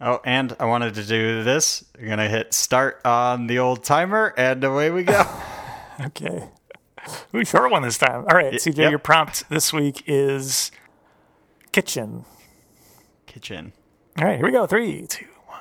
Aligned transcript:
Oh, 0.00 0.20
and 0.24 0.54
I 0.60 0.66
wanted 0.66 0.94
to 0.94 1.04
do 1.04 1.42
this. 1.42 1.84
I'm 1.98 2.08
gonna 2.08 2.28
hit 2.28 2.52
start 2.52 3.00
on 3.04 3.46
the 3.46 3.58
old 3.58 3.82
timer, 3.82 4.34
and 4.36 4.62
away 4.62 4.90
we 4.90 5.02
go. 5.04 5.24
Okay. 5.98 6.50
Ooh, 7.34 7.42
short 7.42 7.70
one 7.70 7.80
this 7.80 7.96
time. 7.96 8.26
All 8.28 8.36
right, 8.36 8.52
CJ, 8.52 8.76
yep. 8.76 8.90
your 8.90 8.98
prompt 8.98 9.48
this 9.48 9.72
week 9.72 10.02
is 10.06 10.70
kitchen. 11.72 12.26
Kitchen. 13.24 13.72
All 14.18 14.26
right, 14.26 14.36
here 14.36 14.44
we 14.44 14.52
go. 14.52 14.66
Three, 14.66 15.06
two, 15.06 15.24
one. 15.46 15.60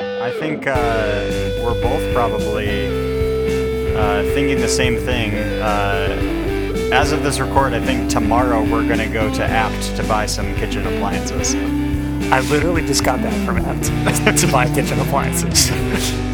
I 0.00 0.34
think 0.40 0.66
uh, 0.66 1.28
we're 1.62 1.78
both 1.82 2.14
probably 2.14 2.86
uh, 3.94 4.22
thinking 4.32 4.58
the 4.60 4.68
same 4.68 4.96
thing. 4.96 5.34
Uh, 5.34 6.90
as 6.90 7.12
of 7.12 7.22
this 7.22 7.38
record, 7.38 7.74
I 7.74 7.84
think 7.84 8.08
tomorrow 8.08 8.62
we're 8.62 8.88
gonna 8.88 9.12
go 9.12 9.30
to 9.34 9.44
Abt 9.44 9.96
to 9.96 10.02
buy 10.04 10.24
some 10.24 10.54
kitchen 10.54 10.86
appliances. 10.86 11.54
I 12.30 12.40
literally 12.50 12.82
just 12.84 13.04
got 13.04 13.22
back 13.22 13.32
from 13.46 13.56
Abt 13.56 14.36
to 14.38 14.46
buy 14.52 14.66
kitchen 14.74 14.98
appliances. 15.00 15.68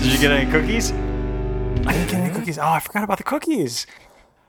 Did 0.03 0.13
you 0.13 0.19
get 0.19 0.33
any 0.33 0.51
cookies? 0.51 0.91
I 0.91 1.93
didn't 1.93 2.11
get 2.11 2.15
any 2.15 2.35
cookies. 2.35 2.59
Oh, 2.59 2.67
I 2.67 2.81
forgot 2.81 3.05
about 3.05 3.19
the 3.19 3.25
cookies. 3.25 3.87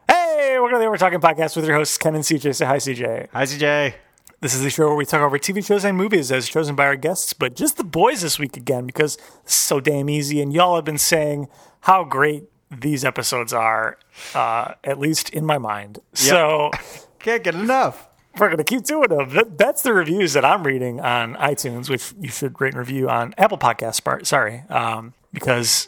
Hey, 0.09 0.57
welcome 0.59 0.79
to 0.79 0.79
the 0.79 0.85
Overtalking 0.85 1.21
podcast 1.21 1.55
with 1.55 1.65
your 1.65 1.75
hosts, 1.75 1.99
Ken 1.99 2.15
and 2.15 2.23
CJ. 2.23 2.55
Say 2.55 2.65
hi, 2.65 2.77
CJ. 2.77 3.27
Hi, 3.31 3.43
CJ. 3.43 3.93
This 4.41 4.55
is 4.55 4.63
the 4.63 4.69
show 4.71 4.87
where 4.87 4.95
we 4.95 5.05
talk 5.05 5.21
over 5.21 5.37
TV 5.37 5.63
shows 5.63 5.85
and 5.85 5.95
movies 5.95 6.31
as 6.31 6.49
chosen 6.49 6.75
by 6.75 6.85
our 6.85 6.95
guests, 6.95 7.33
but 7.33 7.55
just 7.55 7.77
the 7.77 7.83
boys 7.83 8.21
this 8.21 8.39
week 8.39 8.57
again 8.57 8.87
because 8.87 9.17
it's 9.43 9.53
so 9.53 9.79
damn 9.79 10.09
easy. 10.09 10.41
And 10.41 10.51
y'all 10.51 10.75
have 10.75 10.85
been 10.85 10.97
saying 10.97 11.47
how 11.81 12.03
great 12.03 12.45
these 12.71 13.05
episodes 13.05 13.53
are, 13.53 13.99
uh, 14.33 14.73
at 14.83 14.99
least 14.99 15.29
in 15.29 15.45
my 15.45 15.59
mind. 15.59 15.99
So 16.13 16.71
Can't 17.19 17.43
get 17.43 17.55
enough. 17.55 18.07
We're 18.37 18.47
going 18.47 18.57
to 18.57 18.63
keep 18.63 18.83
doing 18.83 19.09
them. 19.09 19.29
That, 19.29 19.57
that's 19.57 19.81
the 19.81 19.93
reviews 19.93 20.33
that 20.33 20.43
I'm 20.43 20.63
reading 20.63 20.99
on 20.99 21.35
iTunes, 21.35 21.89
which 21.89 22.13
you 22.19 22.29
should 22.29 22.59
rate 22.59 22.73
and 22.73 22.79
review 22.79 23.09
on 23.09 23.33
Apple 23.37 23.57
Podcasts. 23.57 24.25
Sorry, 24.25 24.63
um, 24.69 25.13
because 25.33 25.87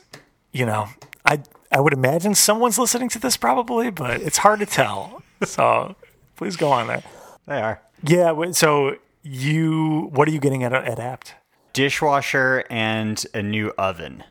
you 0.51 0.65
know 0.65 0.87
I 1.25 1.41
I 1.71 1.81
would 1.81 1.93
imagine 1.93 2.35
someone's 2.35 2.79
listening 2.79 3.09
to 3.09 3.19
this 3.19 3.37
probably, 3.37 3.89
but 3.91 4.21
it's 4.21 4.37
hard 4.37 4.59
to 4.59 4.65
tell. 4.65 5.21
So 5.43 5.95
please 6.35 6.55
go 6.55 6.69
on 6.71 6.87
there. 6.87 7.03
They 7.45 7.61
are. 7.61 7.81
Yeah. 8.03 8.51
So 8.51 8.97
you, 9.23 10.09
what 10.13 10.27
are 10.27 10.31
you 10.31 10.39
getting 10.39 10.63
at 10.63 10.73
at 10.73 10.99
Abt? 10.99 11.33
Dishwasher 11.73 12.63
and 12.69 13.23
a 13.33 13.43
new 13.43 13.71
oven. 13.77 14.23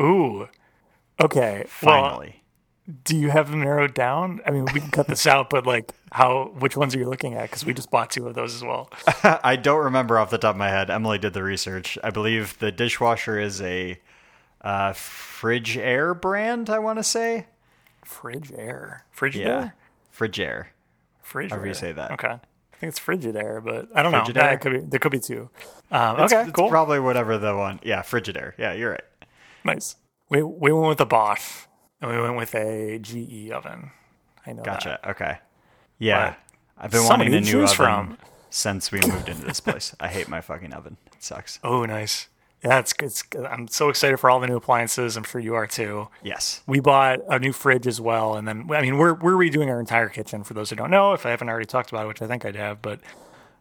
Ooh. 0.00 0.48
Okay. 1.20 1.66
Well, 1.82 2.02
Finally. 2.02 2.39
Do 3.04 3.16
you 3.16 3.30
have 3.30 3.50
them 3.50 3.60
narrowed 3.60 3.94
down? 3.94 4.40
I 4.46 4.50
mean, 4.50 4.66
we 4.72 4.80
can 4.80 4.90
cut 4.90 5.06
this 5.06 5.26
out, 5.26 5.50
but 5.50 5.66
like, 5.66 5.92
how? 6.12 6.52
Which 6.58 6.76
ones 6.76 6.94
are 6.94 6.98
you 6.98 7.08
looking 7.08 7.34
at? 7.34 7.42
Because 7.42 7.64
we 7.64 7.72
just 7.74 7.90
bought 7.90 8.10
two 8.10 8.26
of 8.28 8.34
those 8.34 8.54
as 8.54 8.62
well. 8.62 8.90
I 9.22 9.56
don't 9.56 9.84
remember 9.84 10.18
off 10.18 10.30
the 10.30 10.38
top 10.38 10.54
of 10.54 10.58
my 10.58 10.68
head. 10.68 10.90
Emily 10.90 11.18
did 11.18 11.32
the 11.32 11.42
research. 11.42 11.98
I 12.04 12.10
believe 12.10 12.58
the 12.58 12.70
dishwasher 12.72 13.38
is 13.38 13.60
a 13.62 13.98
uh, 14.62 14.92
Fridge 14.92 15.76
Air 15.76 16.14
brand. 16.14 16.68
I 16.70 16.78
want 16.78 16.98
to 16.98 17.04
say. 17.04 17.46
Fridge 18.04 18.50
air. 18.56 19.04
Fridge 19.12 19.36
Yeah. 19.36 19.46
air. 19.48 19.74
Fridge 20.10 20.40
Air. 20.40 20.70
Fridge. 21.22 21.50
However 21.50 21.66
you 21.68 21.74
say 21.74 21.92
that. 21.92 22.10
Okay. 22.12 22.28
I 22.28 22.76
think 22.80 22.88
it's 22.90 22.98
frigid 22.98 23.36
air, 23.36 23.60
but 23.60 23.88
I 23.94 24.02
don't 24.02 24.10
know. 24.10 24.20
Frigid 24.24 24.36
Nah, 24.36 24.42
air? 24.46 24.52
it 24.54 24.60
could 24.60 24.72
be, 24.72 24.78
there 24.80 24.98
could 24.98 25.12
be 25.12 25.20
two. 25.20 25.50
Um, 25.90 26.14
It's- 26.16 26.32
okay, 26.32 26.42
it's 26.44 26.52
cool. 26.52 26.70
Probably 26.70 26.98
whatever 26.98 27.36
the 27.36 27.54
one. 27.54 27.78
Yeah, 27.82 28.00
Frigidaire. 28.02 28.54
Yeah, 28.58 28.72
you're 28.72 28.90
right. 28.92 29.04
nice. 29.64 29.96
We 30.30 30.42
we 30.42 30.72
went 30.72 30.88
with 30.88 31.00
a 31.00 31.06
Bosch 31.06 31.66
and 32.00 32.10
we 32.10 32.20
went 32.20 32.36
with 32.36 32.54
a 32.54 32.98
GE 32.98 33.50
oven. 33.50 33.90
I 34.46 34.52
know 34.52 34.62
that. 34.62 34.64
Gotcha. 34.64 35.10
Okay. 35.10 35.38
Yeah, 35.98 36.34
But 36.76 36.84
I've 36.84 36.90
been 36.90 37.04
wanting 37.04 37.34
a 37.34 37.40
new 37.40 37.62
oven 37.62 37.76
from. 37.76 38.18
since 38.48 38.90
we 38.90 39.00
moved 39.00 39.28
into 39.28 39.44
this 39.44 39.60
place. 39.60 39.94
I 40.00 40.08
hate 40.08 40.28
my 40.28 40.40
fucking 40.40 40.72
oven. 40.72 40.96
It 41.12 41.22
sucks. 41.22 41.58
Oh, 41.64 41.84
nice. 41.84 42.28
Yeah, 42.64 42.78
it's, 42.78 42.92
it's 43.00 43.22
I'm 43.50 43.68
so 43.68 43.88
excited 43.88 44.18
for 44.18 44.28
all 44.28 44.38
the 44.38 44.46
new 44.46 44.56
appliances. 44.56 45.16
I'm 45.16 45.24
sure 45.24 45.40
you 45.40 45.54
are 45.54 45.66
too. 45.66 46.08
Yes. 46.22 46.60
We 46.66 46.78
bought 46.80 47.20
a 47.28 47.38
new 47.38 47.52
fridge 47.54 47.86
as 47.86 48.02
well, 48.02 48.34
and 48.34 48.46
then 48.46 48.68
I 48.70 48.82
mean 48.82 48.98
we're 48.98 49.14
we're 49.14 49.32
redoing 49.32 49.68
our 49.68 49.80
entire 49.80 50.10
kitchen. 50.10 50.44
For 50.44 50.52
those 50.52 50.68
who 50.68 50.76
don't 50.76 50.90
know, 50.90 51.14
if 51.14 51.24
I 51.24 51.30
haven't 51.30 51.48
already 51.48 51.64
talked 51.64 51.90
about 51.90 52.04
it, 52.04 52.08
which 52.08 52.20
I 52.20 52.26
think 52.26 52.44
I'd 52.44 52.56
have, 52.56 52.82
but 52.82 53.00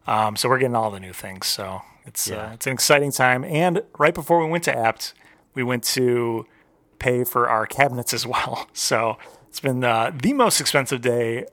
um, 0.06 0.36
so 0.36 0.50
we're 0.50 0.60
getting 0.60 0.76
all 0.76 0.92
the 0.92 1.00
new 1.00 1.14
things. 1.14 1.48
So 1.48 1.82
it's 2.06 2.30
uh, 2.30 2.52
it's 2.56 2.68
an 2.68 2.74
exciting 2.74 3.14
time. 3.14 3.46
And 3.46 3.84
right 3.98 4.14
before 4.14 4.44
we 4.44 4.52
went 4.52 4.66
to 4.66 4.78
Abt, 4.78 5.14
we 5.54 5.64
went 5.64 5.86
to 5.86 6.46
pay 7.00 7.24
for 7.24 7.50
our 7.50 7.66
cabinets 7.66 8.14
as 8.14 8.28
well. 8.28 8.68
So 8.74 9.18
it's 9.50 9.60
been 9.60 9.84
uh, 9.84 10.12
the 10.22 10.34
most 10.34 10.60
expensive 10.62 11.02
day 11.02 11.46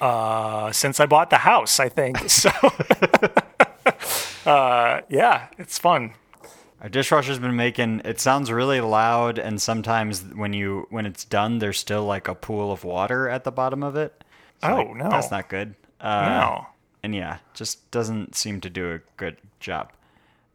uh, 0.00 0.72
since 0.72 1.00
I 1.00 1.06
bought 1.06 1.30
the 1.30 1.38
house. 1.38 1.78
I 1.80 1.88
think 1.88 2.18
so. 2.30 2.50
uh, 4.46 5.00
yeah, 5.08 5.48
it's 5.58 5.78
fun. 5.78 6.14
Our 6.80 6.88
dishwasher's 6.88 7.38
been 7.38 7.54
making. 7.56 8.02
It 8.04 8.18
sounds 8.20 8.50
really 8.50 8.80
loud, 8.80 9.38
and 9.38 9.62
sometimes 9.62 10.22
when 10.34 10.52
you 10.52 10.86
when 10.90 11.06
it's 11.06 11.24
done, 11.24 11.58
there's 11.58 11.78
still 11.78 12.04
like 12.04 12.26
a 12.26 12.34
pool 12.34 12.72
of 12.72 12.82
water 12.84 13.28
at 13.28 13.44
the 13.44 13.52
bottom 13.52 13.82
of 13.82 13.94
it. 13.96 14.24
So, 14.62 14.68
Oh, 14.68 14.76
like, 14.76 14.96
no. 14.96 15.08
that's 15.10 15.30
not 15.30 15.48
good. 15.48 15.74
Uh, 16.00 16.28
No. 16.28 16.66
and 17.04 17.14
yeah, 17.14 17.38
just 17.54 17.88
doesn't 17.92 18.34
seem 18.34 18.60
to 18.62 18.70
do 18.70 18.92
a 18.94 18.98
good 19.16 19.36
job. 19.60 19.92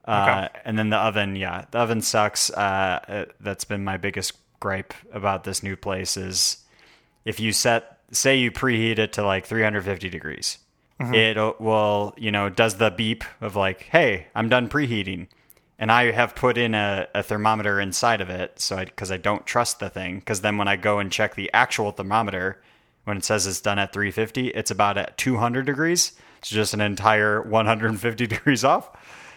Uh, 0.08 0.48
and 0.66 0.80
then 0.80 0.90
the 0.90 0.98
oven, 0.98 1.36
yeah, 1.36 1.66
the 1.72 1.80
oven 1.80 2.02
sucks. 2.02 2.50
Uh, 2.50 3.00
uh, 3.08 3.26
that's 3.40 3.66
been 3.66 3.84
my 3.84 3.98
biggest 3.98 4.34
gripe 4.60 4.94
about 5.12 5.44
this 5.44 5.62
new 5.62 5.76
place 5.76 6.18
is 6.18 6.58
if 7.26 7.40
you 7.40 7.52
set, 7.52 8.00
say, 8.12 8.38
you 8.38 8.52
preheat 8.52 9.00
it 9.00 9.14
to 9.14 9.24
like 9.24 9.46
350 9.46 10.10
degrees, 10.10 10.60
it 11.00 11.38
will, 11.60 12.14
you 12.18 12.32
know, 12.32 12.50
does 12.50 12.78
the 12.78 12.90
beep 12.90 13.24
of 13.42 13.56
like, 13.56 13.84
hey, 13.84 14.28
I'm 14.34 14.50
done 14.50 14.70
preheating. 14.70 15.28
And 15.78 15.92
I 15.92 16.12
have 16.12 16.36
put 16.36 16.58
in 16.58 16.74
a, 16.74 17.08
a 17.14 17.22
thermometer 17.22 17.80
inside 17.80 18.20
of 18.20 18.32
it, 18.32 18.60
so 18.60 18.78
because 18.84 19.12
I, 19.12 19.18
don't 19.18 19.46
trust 19.46 19.80
the 19.80 19.90
thing. 19.92 20.20
Because 20.20 20.42
then 20.42 20.58
when 20.58 20.68
I 20.68 20.76
go 20.76 20.98
and 20.98 21.12
check 21.12 21.36
the 21.36 21.52
actual 21.54 21.92
thermometer, 21.92 22.64
when 23.04 23.18
it 23.18 23.24
says 23.24 23.46
it's 23.46 23.62
done 23.62 23.78
at 23.78 23.94
350, 23.94 24.48
it's 24.48 24.72
about 24.72 24.98
at 24.98 25.18
200 25.20 25.68
degrees. 25.68 26.14
It's 26.40 26.50
just 26.50 26.74
an 26.74 26.82
entire 26.82 27.42
150 27.44 28.28
degrees 28.28 28.64
off. 28.64 28.90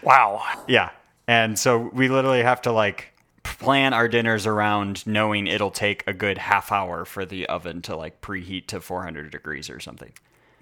Wow. 0.03 0.43
Yeah. 0.67 0.91
And 1.27 1.57
so 1.57 1.89
we 1.93 2.07
literally 2.07 2.43
have 2.43 2.61
to 2.63 2.71
like 2.71 3.07
plan 3.43 3.93
our 3.93 4.07
dinners 4.07 4.45
around 4.45 5.05
knowing 5.07 5.47
it'll 5.47 5.71
take 5.71 6.03
a 6.07 6.13
good 6.13 6.37
half 6.37 6.71
hour 6.71 7.05
for 7.05 7.25
the 7.25 7.45
oven 7.47 7.81
to 7.83 7.95
like 7.95 8.21
preheat 8.21 8.67
to 8.67 8.81
400 8.81 9.31
degrees 9.31 9.69
or 9.69 9.79
something. 9.79 10.11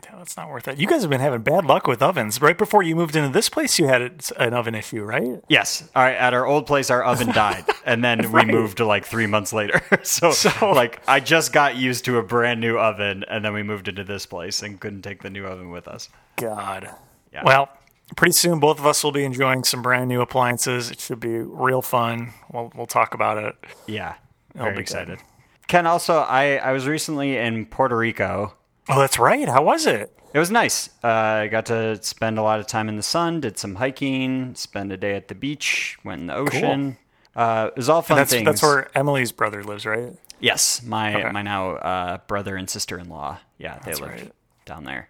Yeah, 0.06 0.16
that's 0.18 0.38
not 0.38 0.50
worth 0.50 0.68
it. 0.68 0.80
You 0.80 0.88
guys 0.88 1.02
have 1.02 1.10
been 1.12 1.20
having 1.20 1.42
bad 1.42 1.66
luck 1.66 1.86
with 1.86 2.02
ovens. 2.02 2.42
Right 2.42 2.58
before 2.58 2.82
you 2.82 2.96
moved 2.96 3.16
into 3.16 3.30
this 3.30 3.50
place, 3.50 3.78
you 3.78 3.86
had 3.88 4.24
an 4.38 4.54
oven 4.54 4.74
issue, 4.74 5.04
right? 5.04 5.42
Yes. 5.50 5.88
All 5.96 6.02
right. 6.02 6.16
At 6.16 6.34
our 6.34 6.46
old 6.48 6.66
place, 6.66 6.90
our 6.90 7.04
oven 7.04 7.28
died, 7.32 7.66
and 7.86 8.04
then 8.04 8.32
we 8.32 8.44
moved 8.46 8.78
to 8.78 8.86
like 8.86 9.06
three 9.06 9.28
months 9.28 9.52
later. 9.54 9.82
so, 10.04 10.32
So- 10.32 10.72
like, 10.72 11.02
I 11.08 11.20
just 11.20 11.52
got 11.54 11.76
used 11.76 12.06
to 12.06 12.18
a 12.18 12.24
brand 12.24 12.60
new 12.62 12.78
oven, 12.80 13.24
and 13.28 13.44
then 13.46 13.54
we 13.54 13.62
moved 13.62 13.88
into 13.88 14.04
this 14.04 14.26
place 14.26 14.64
and 14.64 14.80
couldn't 14.80 15.02
take 15.02 15.22
the 15.22 15.30
new 15.30 15.46
oven 15.46 15.70
with 15.70 15.88
us. 15.88 16.10
God. 16.38 16.90
Yeah. 17.34 17.44
Well, 17.44 17.70
pretty 18.16 18.34
soon 18.34 18.60
both 18.60 18.80
of 18.80 18.86
us 18.86 19.04
will 19.04 19.12
be 19.12 19.24
enjoying 19.24 19.64
some 19.64 19.82
brand 19.82 20.08
new 20.10 20.22
appliances. 20.22 20.90
It 20.92 21.00
should 21.00 21.20
be 21.20 21.38
real 21.40 21.82
fun. 21.82 22.34
We'll 22.52 22.72
we'll 22.76 22.86
talk 22.88 23.14
about 23.14 23.38
it. 23.38 23.56
Yeah. 23.88 24.16
I'll 24.56 24.62
be 24.62 24.64
Very 24.64 24.74
good. 24.76 24.82
excited. 24.82 25.20
Ken, 25.68 25.86
also, 25.86 26.20
I, 26.20 26.56
I 26.58 26.72
was 26.72 26.88
recently 26.88 27.38
in 27.38 27.68
Puerto 27.68 27.96
Rico. 27.96 28.56
Oh, 28.90 29.00
that's 29.00 29.20
right. 29.20 29.48
How 29.48 29.62
was 29.64 29.86
it? 29.86 30.12
It 30.34 30.40
was 30.40 30.50
nice. 30.50 30.90
Uh, 31.04 31.08
I 31.08 31.48
got 31.48 31.68
to 31.68 32.02
spend 32.02 32.40
a 32.40 32.42
lot 32.42 32.60
of 32.60 32.66
time 32.68 32.90
in 32.90 32.96
the 32.96 33.04
sun, 33.04 33.42
did 33.42 33.58
some 33.60 33.76
hiking, 33.76 34.56
spend 34.56 34.92
a 34.92 34.98
day 34.98 35.16
at 35.16 35.28
the 35.28 35.36
beach, 35.36 35.98
went 36.04 36.22
in 36.22 36.28
the 36.28 36.36
ocean. 36.36 36.98
Uh, 37.36 37.68
it 37.72 37.78
was 37.78 37.88
all 37.90 38.02
fun 38.02 38.18
That's 38.18 38.32
things. 38.32 38.46
that's 38.46 38.62
where 38.64 38.90
Emily's 38.98 39.32
brother 39.32 39.64
lives, 39.64 39.86
right? 39.86 40.14
Yes, 40.40 40.82
my 40.84 41.16
Okay. 41.16 41.32
my 41.32 41.42
now 41.44 41.72
uh, 41.76 42.18
brother 42.28 42.56
and 42.56 42.68
sister 42.70 42.98
in 42.98 43.08
law. 43.10 43.38
Yeah, 43.60 43.78
they 43.86 43.94
live 43.94 44.10
right. 44.10 44.32
down 44.66 44.84
there. 44.86 45.10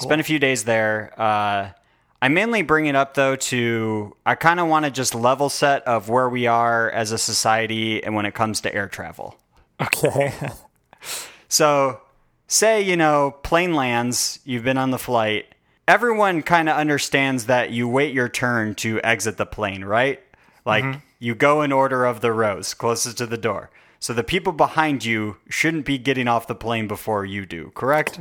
Spent 0.00 0.20
a 0.20 0.24
few 0.24 0.38
days 0.40 0.64
there. 0.64 1.12
I 2.22 2.28
mainly 2.28 2.62
bring 2.62 2.86
it 2.86 2.96
up 2.96 3.12
though 3.12 3.36
to 3.36 4.16
I 4.24 4.36
kind 4.36 4.60
of 4.60 4.68
want 4.68 4.86
to 4.86 4.90
just 4.90 5.14
level 5.14 5.50
set 5.50 5.86
of 5.86 6.08
where 6.08 6.28
we 6.28 6.46
are 6.46 6.90
as 6.90 7.12
a 7.12 7.18
society 7.18 8.02
and 8.02 8.14
when 8.14 8.24
it 8.24 8.32
comes 8.32 8.62
to 8.62 8.74
air 8.74 8.88
travel. 8.88 9.36
Okay. 9.80 10.32
So, 11.52 12.00
say, 12.46 12.80
you 12.80 12.96
know, 12.96 13.36
plane 13.42 13.74
lands, 13.74 14.40
you've 14.42 14.64
been 14.64 14.78
on 14.78 14.90
the 14.90 14.98
flight. 14.98 15.54
Everyone 15.86 16.42
kind 16.42 16.70
of 16.70 16.78
understands 16.78 17.44
that 17.44 17.72
you 17.72 17.86
wait 17.86 18.14
your 18.14 18.30
turn 18.30 18.74
to 18.76 18.98
exit 19.02 19.36
the 19.36 19.44
plane, 19.44 19.84
right? 19.84 20.18
Like, 20.64 20.82
mm-hmm. 20.82 21.00
you 21.18 21.34
go 21.34 21.60
in 21.60 21.70
order 21.70 22.06
of 22.06 22.22
the 22.22 22.32
rows 22.32 22.72
closest 22.72 23.18
to 23.18 23.26
the 23.26 23.36
door. 23.36 23.68
So, 24.00 24.14
the 24.14 24.24
people 24.24 24.54
behind 24.54 25.04
you 25.04 25.36
shouldn't 25.50 25.84
be 25.84 25.98
getting 25.98 26.26
off 26.26 26.46
the 26.46 26.54
plane 26.54 26.88
before 26.88 27.26
you 27.26 27.44
do, 27.44 27.70
correct? 27.74 28.20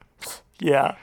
yeah. 0.58 0.96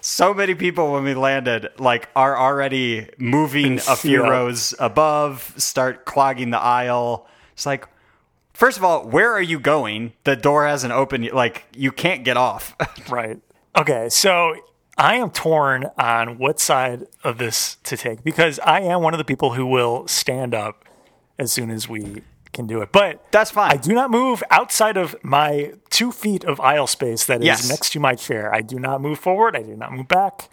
So 0.00 0.32
many 0.34 0.54
people 0.54 0.92
when 0.92 1.04
we 1.04 1.14
landed 1.14 1.68
like 1.78 2.08
are 2.16 2.36
already 2.38 3.08
moving 3.18 3.78
a 3.88 3.96
few 3.96 4.22
Yeah. 4.22 4.28
rows 4.30 4.74
above 4.78 5.54
start 5.56 6.04
clogging 6.04 6.50
the 6.50 6.58
aisle 6.60 7.26
it's 7.52 7.66
like 7.66 7.86
first 8.54 8.76
of 8.78 8.84
all 8.84 9.06
where 9.08 9.30
are 9.32 9.42
you 9.42 9.58
going 9.60 10.12
the 10.24 10.36
door 10.36 10.66
hasn't 10.66 10.92
opened 10.92 11.30
like 11.32 11.64
you 11.76 11.92
can't 11.92 12.24
get 12.24 12.36
off 12.36 12.74
Right. 13.10 13.38
Okay. 13.76 14.08
So 14.08 14.54
I 14.98 15.14
am 15.16 15.30
torn 15.30 15.86
on 15.96 16.36
what 16.38 16.60
side 16.60 17.06
of 17.24 17.38
this 17.38 17.76
to 17.84 17.96
take 17.96 18.22
because 18.24 18.58
I 18.60 18.80
am 18.80 19.02
one 19.02 19.14
of 19.14 19.18
the 19.18 19.24
people 19.24 19.54
who 19.54 19.64
will 19.64 20.06
stand 20.08 20.54
up 20.54 20.84
as 21.38 21.52
soon 21.52 21.70
as 21.70 21.88
we 21.88 22.22
can 22.52 22.66
do 22.66 22.80
it. 22.82 22.90
But 22.92 23.24
That's 23.30 23.50
fine. 23.50 23.70
I 23.72 23.76
do 23.76 23.92
not 23.92 24.10
move 24.10 24.42
outside 24.50 24.96
of 24.96 25.16
my 25.22 25.72
two 25.90 26.10
feet 26.12 26.44
of 26.44 26.60
aisle 26.60 26.86
space 26.86 27.24
that 27.26 27.40
is 27.40 27.46
Yes. 27.46 27.68
next 27.68 27.92
to 27.92 28.00
my 28.00 28.14
chair. 28.14 28.52
I 28.54 28.60
do 28.62 28.78
not 28.78 29.00
move 29.00 29.18
forward. 29.18 29.56
I 29.56 29.62
do 29.62 29.76
not 29.76 29.92
move 29.92 30.08
back. 30.08 30.48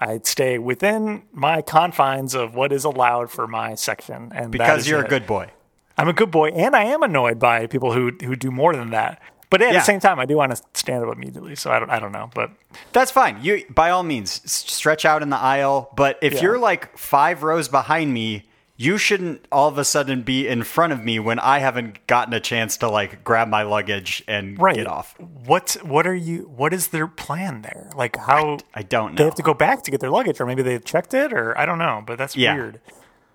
I 0.00 0.20
stay 0.24 0.58
within 0.58 1.22
my 1.32 1.62
confines 1.62 2.34
of 2.34 2.54
what 2.54 2.72
is 2.72 2.84
allowed 2.84 3.30
for 3.30 3.46
my 3.46 3.74
section, 3.74 4.32
and 4.34 4.50
because 4.50 4.88
you're 4.88 5.02
a 5.04 5.08
good 5.08 5.26
boy. 5.26 5.50
I'm 5.96 6.08
a 6.08 6.12
good 6.12 6.30
boy, 6.30 6.48
and 6.50 6.74
I 6.74 6.84
am 6.84 7.02
annoyed 7.02 7.38
by 7.38 7.66
people 7.68 7.92
who 7.92 8.10
who 8.22 8.34
do 8.36 8.50
more 8.50 8.74
than 8.74 8.90
that. 8.90 9.20
But 9.50 9.62
at 9.62 9.72
Yeah. 9.72 9.78
the 9.78 9.84
same 9.84 10.00
time, 10.00 10.18
I 10.18 10.26
do 10.26 10.36
want 10.36 10.54
to 10.54 10.60
stand 10.74 11.04
up 11.04 11.14
immediately. 11.14 11.54
So 11.54 11.70
I 11.70 11.78
don't 11.78 11.88
I 11.90 12.00
don't 12.00 12.10
know, 12.12 12.28
but 12.34 12.50
That's 12.92 13.12
fine. 13.12 13.38
You 13.42 13.64
by 13.70 13.90
all 13.90 14.02
means 14.02 14.42
stretch 14.50 15.04
out 15.04 15.22
in 15.22 15.30
the 15.30 15.38
aisle, 15.38 15.90
but 15.96 16.18
if 16.20 16.34
Yeah. 16.34 16.42
you're 16.42 16.58
like 16.58 16.98
5 16.98 17.44
rows 17.44 17.68
behind 17.68 18.12
me, 18.12 18.42
you 18.76 18.98
shouldn't 18.98 19.46
all 19.52 19.68
of 19.68 19.78
a 19.78 19.84
sudden 19.84 20.22
be 20.22 20.48
in 20.48 20.62
front 20.64 20.92
of 20.92 21.04
me 21.04 21.18
when 21.20 21.38
I 21.38 21.60
haven't 21.60 22.04
gotten 22.08 22.34
a 22.34 22.40
chance 22.40 22.76
to 22.78 22.88
like 22.88 23.22
grab 23.22 23.48
my 23.48 23.62
luggage 23.62 24.24
and 24.26 24.58
right. 24.60 24.74
get 24.74 24.86
off. 24.86 25.14
What 25.20 25.76
what 25.82 26.06
are 26.06 26.14
you? 26.14 26.50
What 26.54 26.72
is 26.74 26.88
their 26.88 27.06
plan 27.06 27.62
there? 27.62 27.90
Like 27.94 28.16
how 28.16 28.58
I 28.74 28.82
don't 28.82 29.12
know. 29.12 29.18
they 29.18 29.24
have 29.24 29.36
to 29.36 29.42
go 29.42 29.54
back 29.54 29.82
to 29.84 29.90
get 29.90 30.00
their 30.00 30.10
luggage, 30.10 30.40
or 30.40 30.46
maybe 30.46 30.62
they've 30.62 30.84
checked 30.84 31.14
it, 31.14 31.32
or 31.32 31.56
I 31.56 31.66
don't 31.66 31.78
know. 31.78 32.02
But 32.04 32.18
that's 32.18 32.36
Yeah. 32.36 32.54
weird. 32.54 32.80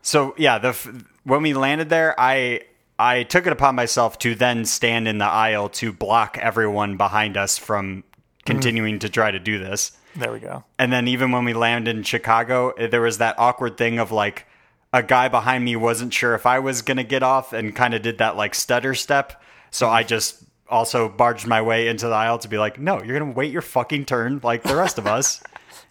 So 0.01 0.33
yeah, 0.37 0.57
the 0.57 0.69
f- 0.69 0.89
when 1.23 1.41
we 1.41 1.53
landed 1.53 1.89
there, 1.89 2.15
I 2.17 2.61
I 2.97 3.23
took 3.23 3.47
it 3.47 3.53
upon 3.53 3.75
myself 3.75 4.19
to 4.19 4.35
then 4.35 4.65
stand 4.65 5.07
in 5.07 5.19
the 5.19 5.25
aisle 5.25 5.69
to 5.69 5.93
block 5.93 6.37
everyone 6.37 6.97
behind 6.97 7.37
us 7.37 7.57
from 7.57 8.03
continuing 8.45 8.99
to 8.99 9.07
try 9.09 9.31
to 9.31 9.39
do 9.39 9.57
this. 9.57 9.93
There 10.15 10.33
we 10.33 10.39
go. 10.39 10.65
And 10.77 10.91
then 10.91 11.07
even 11.07 11.31
when 11.31 11.45
we 11.45 11.53
landed 11.53 11.95
in 11.95 12.03
Chicago, 12.03 12.71
eh, 12.71 12.87
there 12.87 12.99
was 13.01 13.19
that 13.19 13.35
awkward 13.37 13.77
thing 13.77 13.99
of 13.99 14.11
like 14.11 14.45
a 14.93 15.03
guy 15.03 15.27
behind 15.27 15.63
me 15.65 15.75
wasn't 15.75 16.13
sure 16.13 16.33
if 16.35 16.45
I 16.45 16.59
was 16.59 16.81
gonna 16.81 17.03
get 17.03 17.23
off 17.23 17.53
and 17.53 17.75
kind 17.75 17.93
of 17.93 18.01
did 18.01 18.17
that 18.19 18.35
like 18.35 18.55
stutter 18.55 18.93
step. 18.95 19.41
So 19.71 19.89
I 19.89 20.03
just 20.03 20.43
also 20.67 21.09
barged 21.09 21.45
my 21.47 21.61
way 21.61 21.87
into 21.87 22.07
the 22.07 22.13
aisle 22.15 22.39
to 22.39 22.47
be 22.47 22.57
like, 22.57 22.79
no, 22.79 23.01
you're 23.03 23.17
gonna 23.19 23.31
wait 23.31 23.51
your 23.51 23.61
fucking 23.61 24.05
turn 24.05 24.39
like 24.43 24.63
the 24.63 24.75
rest 24.75 24.97
of 24.97 25.05
us, 25.07 25.41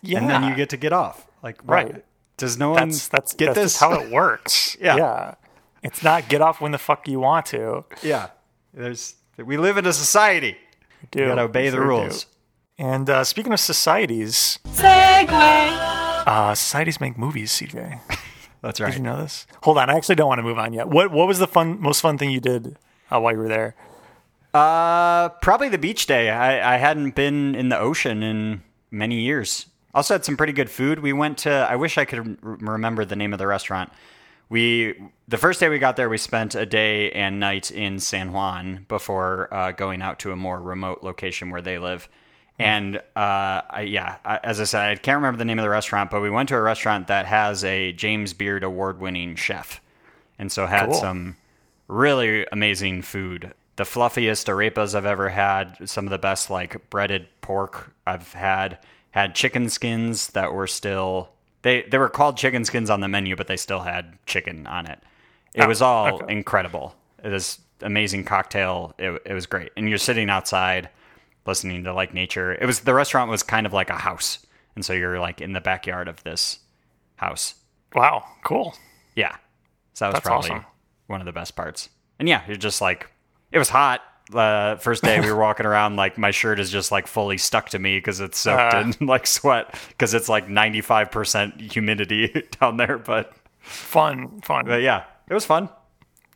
Yeah, 0.03 0.19
and 0.21 0.29
then 0.31 0.45
you 0.45 0.55
get 0.55 0.71
to 0.71 0.77
get 0.77 0.93
off. 0.93 1.27
Like, 1.43 1.61
Right. 1.65 1.93
what? 1.95 2.05
Does 2.37 2.56
no 2.59 2.71
one 2.71 2.89
that's 2.91 3.09
that's 3.09 3.35
get 3.35 3.47
that's 3.47 3.56
this? 3.59 3.73
just 3.73 3.81
how 3.81 3.93
it 4.00 4.11
works. 4.11 4.77
Yeah. 4.81 4.97
yeah. 4.97 5.35
It's 5.83 6.03
not 6.03 6.29
get 6.29 6.41
off 6.41 6.61
when 6.61 6.73
the 6.73 6.79
fuck 6.79 7.06
you 7.09 7.21
want 7.21 7.47
to. 7.47 7.85
yeah, 8.03 8.31
there's 8.75 9.15
we 9.37 9.56
live 9.56 9.77
in 9.77 9.87
a 9.87 9.93
society. 9.93 10.56
Do 11.12 11.21
You 11.21 11.27
gotta 11.29 11.43
obey 11.43 11.65
We 11.65 11.71
the 11.71 11.77
sure 11.77 11.85
do. 11.85 11.89
rules. 11.89 12.27
And 12.79 13.09
uh, 13.11 13.23
speaking 13.25 13.53
of 13.53 13.61
societies, 13.61 14.59
uh, 14.77 16.55
societies 16.55 17.00
make 17.00 17.17
movies. 17.19 17.53
CJ, 17.53 18.00
That's 18.63 18.81
right. 18.81 18.91
did 18.91 18.99
you 18.99 19.05
know 19.05 19.19
this? 19.19 19.47
Hold 19.63 19.79
on, 19.79 19.89
I 19.91 19.95
actually 19.97 20.17
don't 20.17 20.29
want 20.29 20.39
to 20.39 20.43
move 20.43 20.59
on 20.59 20.73
yet. 20.73 20.89
What 20.89 21.11
what 21.11 21.29
was 21.29 21.39
the 21.39 21.47
fun 21.47 21.81
most 21.81 22.01
fun 22.01 22.19
thing 22.19 22.31
you 22.31 22.41
did 22.41 22.77
uh, 23.11 23.21
while 23.21 23.33
you 23.33 23.39
were 23.39 23.49
there? 23.49 23.75
Uh, 24.55 25.29
probably 25.29 25.69
the 25.69 25.79
beach 25.79 26.07
day. 26.07 26.31
I, 26.31 26.75
I 26.75 26.79
hadn't 26.79 27.15
been 27.15 27.55
in 27.55 27.69
the 27.69 27.79
ocean 27.79 28.23
in 28.23 28.63
many 28.91 29.21
years. 29.21 29.67
Also 29.95 30.15
had 30.15 30.25
some 30.25 30.37
pretty 30.37 30.53
good 30.53 30.71
food. 30.71 31.01
We 31.01 31.13
went 31.13 31.39
to. 31.39 31.51
I 31.51 31.77
wish 31.77 31.99
I 31.99 32.05
could 32.05 32.19
r- 32.19 32.37
remember 32.43 33.05
the 33.05 33.17
name 33.17 33.33
of 33.33 33.39
the 33.39 33.47
restaurant. 33.47 33.93
We 34.49 34.95
the 35.29 35.37
first 35.37 35.61
day 35.61 35.69
we 35.69 35.79
got 35.79 35.97
there, 35.97 36.09
we 36.09 36.19
spent 36.19 36.55
a 36.55 36.65
day 36.65 37.11
and 37.13 37.39
night 37.39 37.71
in 37.71 37.99
San 38.01 38.33
Juan 38.33 38.87
before 38.89 39.53
uh, 39.53 39.73
going 39.73 40.01
out 40.03 40.19
to 40.21 40.33
a 40.33 40.37
more 40.37 40.61
remote 40.61 41.03
location 41.03 41.51
where 41.51 41.63
they 41.63 41.79
live. 41.79 42.09
And 42.59 42.97
uh, 42.97 43.63
I, 43.71 43.87
yeah, 43.89 44.17
I, 44.25 44.41
as 44.43 44.61
I 44.61 44.65
said, 44.65 44.91
I 44.91 44.97
can't 44.97 45.17
remember 45.17 45.39
the 45.39 45.45
name 45.45 45.59
of 45.59 45.63
the 45.63 45.71
restaurant, 45.71 46.11
but 46.11 46.21
we 46.21 46.31
went 46.31 46.49
to 46.49 46.57
a 46.57 46.61
restaurant 46.61 47.07
that 47.07 47.27
has 47.27 47.63
a 47.63 47.93
James 47.93 48.33
Beard 48.33 48.65
award-winning 48.65 49.37
chef, 49.37 49.81
and 50.39 50.51
so 50.51 50.67
had 50.67 50.87
Cool. 50.87 50.95
some 50.95 51.37
really 51.87 52.47
amazing 52.51 53.03
food. 53.03 53.55
The 53.77 53.85
fluffiest 53.85 54.49
arepas 54.49 54.97
I've 54.97 55.07
ever 55.07 55.29
had. 55.29 55.89
Some 55.89 56.05
of 56.07 56.11
the 56.11 56.19
best 56.19 56.51
like 56.51 56.91
breaded 56.91 57.29
pork 57.43 57.93
I've 58.07 58.33
had. 58.33 58.79
Had 59.13 59.37
chicken 59.37 59.71
skins 59.71 60.29
that 60.29 60.53
were 60.53 60.67
still 60.67 61.31
they 61.63 61.83
they 61.83 61.99
were 61.99 62.09
called 62.09 62.37
chicken 62.37 62.65
skins 62.65 62.91
on 62.91 63.01
the 63.01 63.09
menu, 63.09 63.37
but 63.37 63.47
they 63.47 63.57
still 63.57 63.81
had 63.81 64.19
chicken 64.27 64.67
on 64.67 64.87
it. 64.87 64.99
It 65.55 65.67
was 65.67 65.81
all 65.81 66.15
okay. 66.15 66.33
incredible. 66.33 66.95
It 67.23 67.31
was 67.31 67.59
amazing 67.81 68.25
cocktail. 68.25 68.95
It, 68.99 69.23
it 69.25 69.33
was 69.33 69.47
great, 69.47 69.71
and 69.77 69.89
you're 69.89 69.99
sitting 69.99 70.29
outside 70.29 70.89
listening 71.49 71.83
to 71.85 71.93
like 71.93 72.15
nature. 72.15 72.53
It 72.53 72.67
was 72.67 72.81
the 72.81 72.95
restaurant 72.95 73.29
was 73.31 73.43
kind 73.43 73.67
of 73.67 73.73
like 73.73 73.91
a 73.91 73.99
house, 73.99 74.47
and 74.77 74.85
so 74.85 74.93
you're 74.93 75.19
like 75.19 75.41
in 75.41 75.53
the 75.55 75.61
backyard 75.61 76.06
of 76.06 76.23
this 76.23 76.61
house. 77.17 77.56
Wow, 77.95 78.25
cool. 78.45 78.77
Yeah. 79.17 79.35
So 79.95 80.05
that 80.05 80.09
was 80.09 80.15
That's 80.15 80.27
probably 80.27 80.50
awesome. 80.50 80.67
one 81.09 81.21
of 81.21 81.25
the 81.27 81.33
best 81.33 81.56
parts. 81.56 81.89
And 82.21 82.29
yeah, 82.29 82.43
you're 82.47 82.56
just 82.56 82.81
like, 82.81 83.11
it 83.50 83.59
was 83.59 83.69
hot. 83.71 84.03
Uh, 84.33 84.77
first 84.77 85.03
day 85.03 85.19
we 85.21 85.31
were 85.33 85.39
walking 85.41 85.65
around, 85.67 85.97
like 85.97 86.19
my 86.19 86.31
shirt 86.31 86.61
is 86.61 86.71
just 86.71 86.93
like 86.93 87.06
fully 87.06 87.39
stuck 87.39 87.71
to 87.71 87.79
me 87.79 87.97
because 87.99 88.21
it's 88.21 88.39
soaked 88.39 88.75
Uh. 88.75 88.93
in 89.00 89.06
like 89.06 89.27
sweat 89.27 89.75
because 89.89 90.12
it's 90.15 90.29
like 90.29 90.47
95% 90.47 91.73
humidity 91.73 92.47
down 92.61 92.77
there. 92.77 92.99
But, 92.99 93.33
Fun, 93.61 94.41
fun. 94.43 94.67
but 94.67 94.83
yeah, 94.83 95.05
it 95.29 95.35
was 95.35 95.45
fun. 95.47 95.69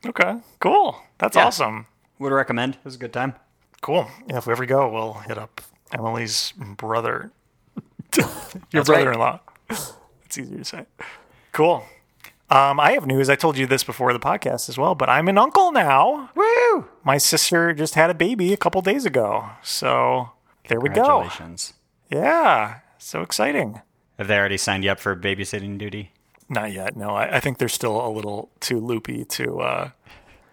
Okay, 0.07 0.35
cool. 0.59 0.99
That's 1.19 1.37
Yeah. 1.37 1.47
awesome. 1.47 1.87
Would 2.19 2.33
recommend. 2.33 2.75
It 2.77 2.85
was 2.85 2.95
a 2.97 2.99
good 2.99 3.13
time. 3.13 3.35
Cool. 3.83 4.09
Yeah, 4.29 4.39
if 4.39 4.47
we 4.47 4.53
ever 4.53 4.65
go, 4.65 4.89
we'll 4.89 5.13
hit 5.15 5.37
up 5.37 5.61
Emily's 5.93 6.53
brother. 6.57 7.31
Your 8.73 8.85
brother-in-law. 8.85 9.41
It's 10.25 10.39
easier 10.39 10.59
to 10.59 10.65
say. 10.65 10.87
Cool. 11.53 11.85
Um, 12.49 12.79
I 12.81 12.93
have 12.93 13.07
news. 13.07 13.29
I 13.31 13.35
told 13.35 13.57
you 13.59 13.67
this 13.67 13.83
before 13.85 14.13
the 14.13 14.19
podcast 14.21 14.69
as 14.69 14.77
well, 14.79 14.95
but 14.95 15.09
I'm 15.09 15.29
an 15.29 15.37
uncle 15.39 15.73
now. 15.73 16.31
Woo! 16.35 16.87
My 17.05 17.19
sister 17.19 17.73
just 17.73 17.95
had 17.95 18.09
a 18.11 18.15
baby 18.15 18.53
a 18.53 18.57
couple 18.57 18.81
days 18.83 19.05
ago, 19.07 19.51
so 19.63 20.31
there 20.69 20.79
we 20.81 20.89
go. 20.89 20.95
Congratulations. 21.03 21.75
Yeah, 22.11 22.81
so 22.99 23.23
exciting. 23.23 23.81
Have 24.19 24.29
they 24.29 24.37
already 24.39 24.59
signed 24.59 24.85
you 24.85 24.91
up 24.91 25.01
for 25.01 25.17
babysitting 25.17 25.79
duty? 25.79 26.13
Not 26.49 26.73
yet. 26.73 26.95
No, 26.97 27.11
I, 27.11 27.37
I 27.37 27.41
think 27.41 27.57
they're 27.59 27.69
still 27.69 28.07
a 28.07 28.11
little 28.11 28.51
too 28.61 28.79
loopy 28.79 29.25
to 29.25 29.61
uh, 29.61 29.91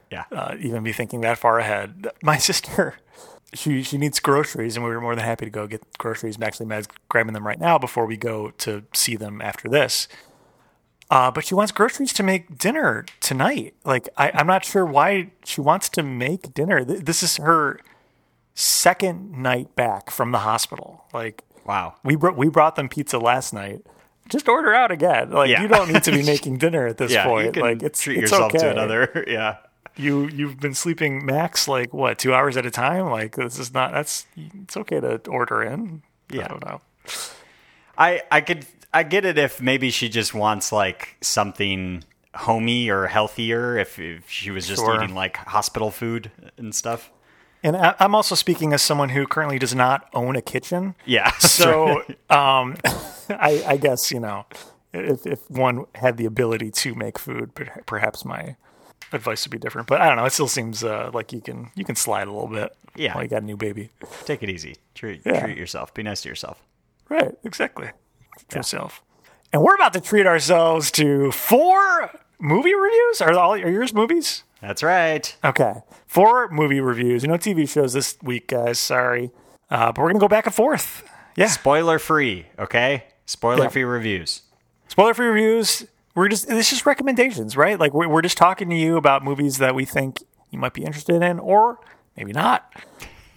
Yeah. 0.09 0.23
uh, 0.31 0.55
even 0.59 0.83
be 0.83 0.93
thinking 0.93 1.19
that 1.21 1.37
far 1.37 1.59
ahead. 1.59 2.07
My 2.23 2.37
sister, 2.49 2.95
she 3.53 3.83
she 3.83 3.97
needs 3.97 4.19
groceries, 4.19 4.75
and 4.75 4.85
we 4.85 4.91
were 4.91 5.01
more 5.01 5.15
than 5.15 5.25
happy 5.25 5.45
to 5.45 5.51
go 5.51 5.67
get 5.67 5.81
groceries. 5.97 6.37
Actually, 6.41 6.67
Mad's 6.67 6.87
grabbing 7.09 7.33
them 7.33 7.45
right 7.47 7.59
now 7.59 7.77
before 7.77 8.05
we 8.05 8.17
go 8.17 8.51
to 8.51 8.83
see 8.93 9.15
them 9.15 9.41
after 9.41 9.67
this. 9.69 10.07
Uh, 11.11 11.31
but 11.31 11.43
she 11.43 11.55
wants 11.55 11.71
groceries 11.71 12.13
to 12.13 12.21
make 12.21 12.59
dinner 12.59 13.03
tonight. 13.19 13.73
Like 13.83 14.09
I, 14.17 14.29
I'm 14.33 14.45
not 14.45 14.63
sure 14.63 14.85
why 14.85 15.31
she 15.43 15.59
wants 15.61 15.89
to 15.89 16.03
make 16.03 16.53
dinner. 16.53 16.83
This 16.83 17.23
is 17.23 17.37
her 17.37 17.79
second 18.53 19.31
night 19.31 19.75
back 19.75 20.11
from 20.11 20.31
the 20.31 20.39
hospital. 20.39 21.05
Like 21.13 21.43
wow. 21.65 21.95
we 22.03 22.15
brought 22.15 22.37
we 22.37 22.49
brought 22.49 22.75
them 22.75 22.89
pizza 22.89 23.17
last 23.17 23.53
night. 23.53 23.81
Just 24.27 24.47
order 24.47 24.73
out 24.75 24.91
again. 24.91 25.31
Like 25.31 25.49
Yeah. 25.49 25.63
you 25.63 25.67
don't 25.67 25.91
need 25.91 26.03
to 26.03 26.11
be 26.11 26.21
making 26.25 26.59
dinner 26.59 26.85
at 26.85 26.97
this 26.99 27.11
Yeah, 27.11 27.25
point. 27.25 27.57
like 27.57 27.81
it's 27.81 28.01
treat 28.01 28.19
it's 28.19 28.31
yourself 28.31 28.53
okay. 28.53 28.59
to 28.59 28.69
another. 28.71 29.23
Yeah. 29.27 29.57
You 29.99 30.27
you've 30.29 30.59
been 30.59 30.73
sleeping 30.73 31.25
max 31.25 31.67
like 31.67 31.93
what 31.93 32.17
two 32.17 32.33
hours 32.33 32.55
at 32.57 32.65
a 32.65 32.71
time. 32.71 33.09
Like 33.09 33.35
this 33.35 33.59
is 33.59 33.73
not 33.73 33.91
that's 33.91 34.25
it's 34.35 34.77
okay 34.77 34.99
to 34.99 35.17
order 35.29 35.61
in. 35.61 36.01
Yeah. 36.31 36.45
I 36.45 36.47
don't 36.47 36.65
know. 36.65 36.81
I 37.97 38.21
I 38.31 38.41
could 38.41 38.65
I 38.93 39.03
get 39.03 39.25
it 39.25 39.37
if 39.37 39.61
maybe 39.61 39.89
she 39.91 40.09
just 40.09 40.33
wants 40.33 40.71
like 40.71 41.17
something 41.21 42.03
homey 42.35 42.89
or 42.89 43.07
healthier 43.07 43.77
if, 43.77 43.99
if 43.99 44.29
she 44.29 44.51
was 44.51 44.67
just 44.67 44.81
Sure. 44.81 44.95
eating 45.03 45.15
like 45.15 45.37
hospital 45.37 45.91
food 45.91 46.31
and 46.57 46.73
stuff. 46.73 47.11
And 47.61 47.75
I, 47.75 47.95
I'm 47.99 48.15
also 48.15 48.35
speaking 48.35 48.71
as 48.71 48.81
someone 48.81 49.09
who 49.09 49.27
currently 49.27 49.59
does 49.59 49.75
not 49.75 50.07
own 50.13 50.35
a 50.35 50.41
kitchen. 50.41 50.95
Yeah. 51.05 51.31
So 51.39 52.03
um, 52.29 52.77
I, 53.29 53.63
I 53.67 53.77
guess 53.77 54.11
you 54.11 54.19
know 54.19 54.45
if 54.93 55.25
if 55.27 55.49
one 55.51 55.85
had 55.95 56.17
the 56.17 56.25
ability 56.25 56.71
to 56.71 56.95
make 56.95 57.19
food, 57.19 57.51
perhaps 57.85 58.23
my 58.23 58.55
advice 59.11 59.45
would 59.45 59.51
be 59.51 59.57
different. 59.57 59.87
But 59.87 60.01
I 60.01 60.07
don't 60.07 60.17
know. 60.17 60.25
It 60.25 60.33
still 60.33 60.47
seems 60.47 60.83
uh, 60.83 61.11
like 61.13 61.31
you 61.33 61.41
can 61.41 61.71
you 61.75 61.85
can 61.85 61.95
slide 61.95 62.27
a 62.27 62.31
little 62.31 62.47
bit. 62.49 62.75
Yeah. 62.95 63.13
while 63.13 63.23
you 63.23 63.29
got 63.29 63.43
a 63.43 63.45
new 63.45 63.55
baby. 63.55 63.89
take 64.25 64.43
it 64.43 64.49
easy. 64.49 64.75
Treat 64.95 65.21
Yeah. 65.25 65.41
treat 65.45 65.57
yourself. 65.57 65.93
Be 65.93 66.03
nice 66.03 66.21
to 66.23 66.29
yourself. 66.29 66.61
Right, 67.07 67.35
exactly. 67.43 67.91
To 68.49 68.57
yourself. 68.57 69.01
And 69.53 69.61
we're 69.61 69.75
about 69.75 69.93
to 69.93 70.01
treat 70.01 70.25
ourselves 70.27 70.91
to 70.91 71.31
four 71.31 72.11
movie 72.39 72.73
reviews. 72.75 73.21
Are 73.21 73.31
all 73.37 73.53
are 73.53 73.57
yours 73.69 73.93
movies? 73.93 74.43
That's 74.61 74.83
right. 74.83 75.33
Okay, 75.43 75.75
four 76.07 76.49
movie 76.49 76.81
reviews. 76.81 77.23
No 77.23 77.35
TV 77.35 77.67
shows 77.69 77.93
this 77.93 78.17
week, 78.21 78.47
guys. 78.47 78.77
Sorry, 78.79 79.31
uh, 79.71 79.91
but 79.93 80.01
we're 80.01 80.09
gonna 80.09 80.19
go 80.19 80.27
back 80.27 80.45
and 80.45 80.53
forth. 80.53 81.03
Yeah, 81.35 81.47
Spoiler 81.47 81.99
free, 81.99 82.47
okay? 82.59 83.05
Spoiler 83.25 83.69
free 83.69 83.85
reviews. 83.85 84.41
spoiler 84.89 85.13
free 85.13 85.27
reviews. 85.27 85.85
We're 86.19 86.27
just 86.27 86.49
this 86.49 86.69
just 86.69 86.85
recommendations, 86.85 87.55
right? 87.55 87.79
Like 87.79 87.93
we're 87.93 88.09
we're 88.09 88.21
just 88.21 88.37
talking 88.37 88.69
to 88.71 88.75
you 88.75 88.97
about 88.97 89.23
movies 89.23 89.57
that 89.59 89.73
we 89.73 89.85
think 89.85 90.21
you 90.51 90.59
might 90.59 90.73
be 90.73 90.83
interested 90.83 91.21
in, 91.23 91.39
or 91.39 91.79
maybe 92.17 92.33
not. 92.33 92.73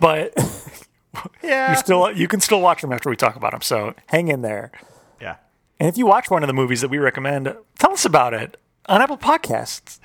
But 0.01 0.33
Yeah. 1.45 1.71
you 1.71 1.77
still 1.79 2.11
you 2.11 2.27
can 2.27 2.41
still 2.41 2.61
watch 2.61 2.81
them 2.81 2.93
after 2.93 3.09
we 3.09 3.15
talk 3.15 3.37
about 3.37 3.53
them. 3.53 3.61
So 3.61 3.95
hang 4.07 4.27
in 4.27 4.43
there. 4.43 4.73
Yeah. 5.21 5.37
And 5.79 5.89
if 5.89 5.97
you 5.97 6.07
watch 6.07 6.29
one 6.29 6.43
of 6.43 6.49
the 6.49 6.53
movies 6.53 6.81
that 6.81 6.89
we 6.89 6.99
recommend, 6.99 7.55
tell 7.79 7.93
us 7.93 8.05
about 8.05 8.35
it 8.35 8.57
on 8.87 9.01
Apple 9.01 9.17
Podcasts, 9.19 10.01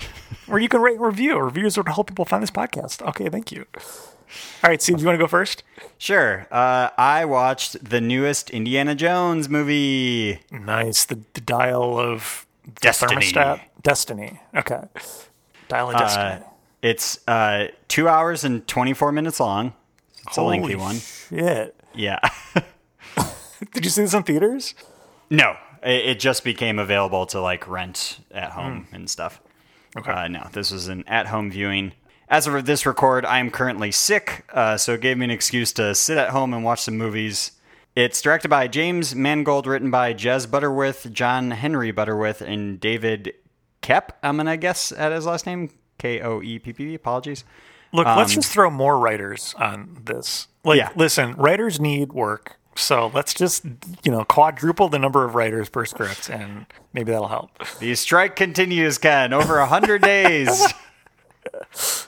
where 0.46 0.60
you 0.60 0.70
can 0.70 0.80
rate 0.82 0.98
and 0.98 1.06
review. 1.06 1.40
Reviews 1.40 1.78
are 1.80 1.84
to 1.84 1.92
help 1.92 2.08
people 2.10 2.26
find 2.26 2.44
this 2.44 2.52
podcast. 2.52 3.02
Okay, 3.08 3.28
thank 3.30 3.52
you. 3.52 3.66
All 4.64 4.70
right, 4.70 4.82
Steve, 4.82 4.98
do 4.98 5.02
you 5.02 5.08
want 5.08 5.18
to 5.18 5.24
go 5.24 5.28
first? 5.28 5.64
Sure. 5.98 6.46
Uh, 6.52 6.90
I 6.98 7.26
watched 7.26 7.84
the 7.90 8.02
newest 8.02 8.50
Indiana 8.50 8.94
Jones 8.94 9.50
movie. 9.50 10.42
Nice. 10.52 11.06
The, 11.06 11.20
the 11.34 11.42
dial 11.42 11.98
of 12.00 12.46
Destiny. 12.82 13.16
thermostat. 13.16 13.62
Destiny. 13.82 14.40
Okay. 14.56 14.82
Dial 15.68 15.90
of 15.90 15.96
Uh, 15.96 16.00
destiny. 16.00 16.46
it's 16.82 17.20
uh, 17.28 17.68
two 17.88 18.08
hours 18.08 18.44
and 18.44 18.68
24 18.68 19.12
minutes 19.12 19.40
long. 19.40 19.74
It's 20.28 20.38
a 20.38 20.42
lengthy 20.42 20.74
Holy 20.74 20.76
one. 20.76 20.96
Shit. 21.00 21.76
Yeah. 21.96 22.20
Did 23.74 23.86
you 23.86 23.90
see 23.92 24.02
this 24.04 24.14
in 24.14 24.24
theaters? 24.24 24.74
no, 25.30 25.56
it, 25.84 26.06
it 26.06 26.20
just 26.20 26.44
became 26.44 26.80
available 26.80 27.26
to 27.28 27.40
like 27.42 27.68
rent 27.68 28.20
at 28.32 28.52
home 28.52 28.88
and 28.92 29.10
stuff. 29.10 29.42
Okay. 29.98 30.12
Uh, 30.12 30.28
no, 30.28 30.48
this 30.52 30.72
was 30.72 30.88
an 30.88 31.04
at 31.08 31.28
home 31.28 31.50
viewing. 31.52 31.94
As 32.30 32.46
of 32.46 32.66
this 32.66 32.86
record, 32.86 33.26
I 33.26 33.40
am 33.40 33.50
currently 33.50 33.92
sick, 33.92 34.44
uh, 34.54 34.76
so 34.76 34.94
it 34.96 35.02
gave 35.02 35.18
me 35.18 35.24
an 35.26 35.32
excuse 35.32 35.72
to 35.74 35.96
sit 35.96 36.18
at 36.18 36.30
home 36.30 36.54
and 36.54 36.64
watch 36.64 36.82
some 36.82 36.98
movies. 36.98 37.52
It's 37.98 38.22
directed 38.22 38.50
by 38.50 38.68
James 38.68 39.16
Mangold, 39.16 39.66
written 39.66 39.90
by 39.90 40.14
Jez 40.14 40.48
Butterworth, 40.52 41.12
John 41.12 41.50
Henry 41.50 41.90
Butterworth, 41.90 42.42
and 42.44 42.80
David 42.80 43.34
Kep. 43.82 44.20
I'm 44.22 44.38
gonna 44.38 44.56
guess 44.56 44.92
at 44.92 45.12
his 45.12 45.26
last 45.26 45.48
name 45.48 45.72
K 45.98 46.22
O 46.22 46.40
E 46.44 46.60
P 46.60 46.74
P. 46.74 46.94
Apologies. 46.94 47.44
Look, 47.92 48.06
let's 48.06 48.34
um, 48.34 48.36
just 48.36 48.52
throw 48.52 48.70
more 48.70 49.00
writers 49.00 49.56
on 49.58 49.98
this. 50.06 50.48
Like, 50.64 50.78
Yeah. 50.78 50.92
listen, 50.96 51.34
writers 51.38 51.80
need 51.80 52.14
work. 52.14 52.60
So 52.76 53.10
let's 53.16 53.34
just, 53.34 53.66
you 54.04 54.12
know, 54.12 54.24
quadruple 54.26 54.90
the 54.90 55.00
number 55.00 55.26
of 55.26 55.34
writers 55.34 55.68
per 55.68 55.84
script, 55.86 56.30
and 56.30 56.68
maybe 56.94 57.12
that'll 57.12 57.30
help. 57.30 57.50
The 57.80 57.96
strike 57.96 58.36
continues, 58.36 59.00
Ken, 59.00 59.34
over 59.34 59.58
a 59.58 59.66
hundred 59.66 60.04
days. 60.04 60.72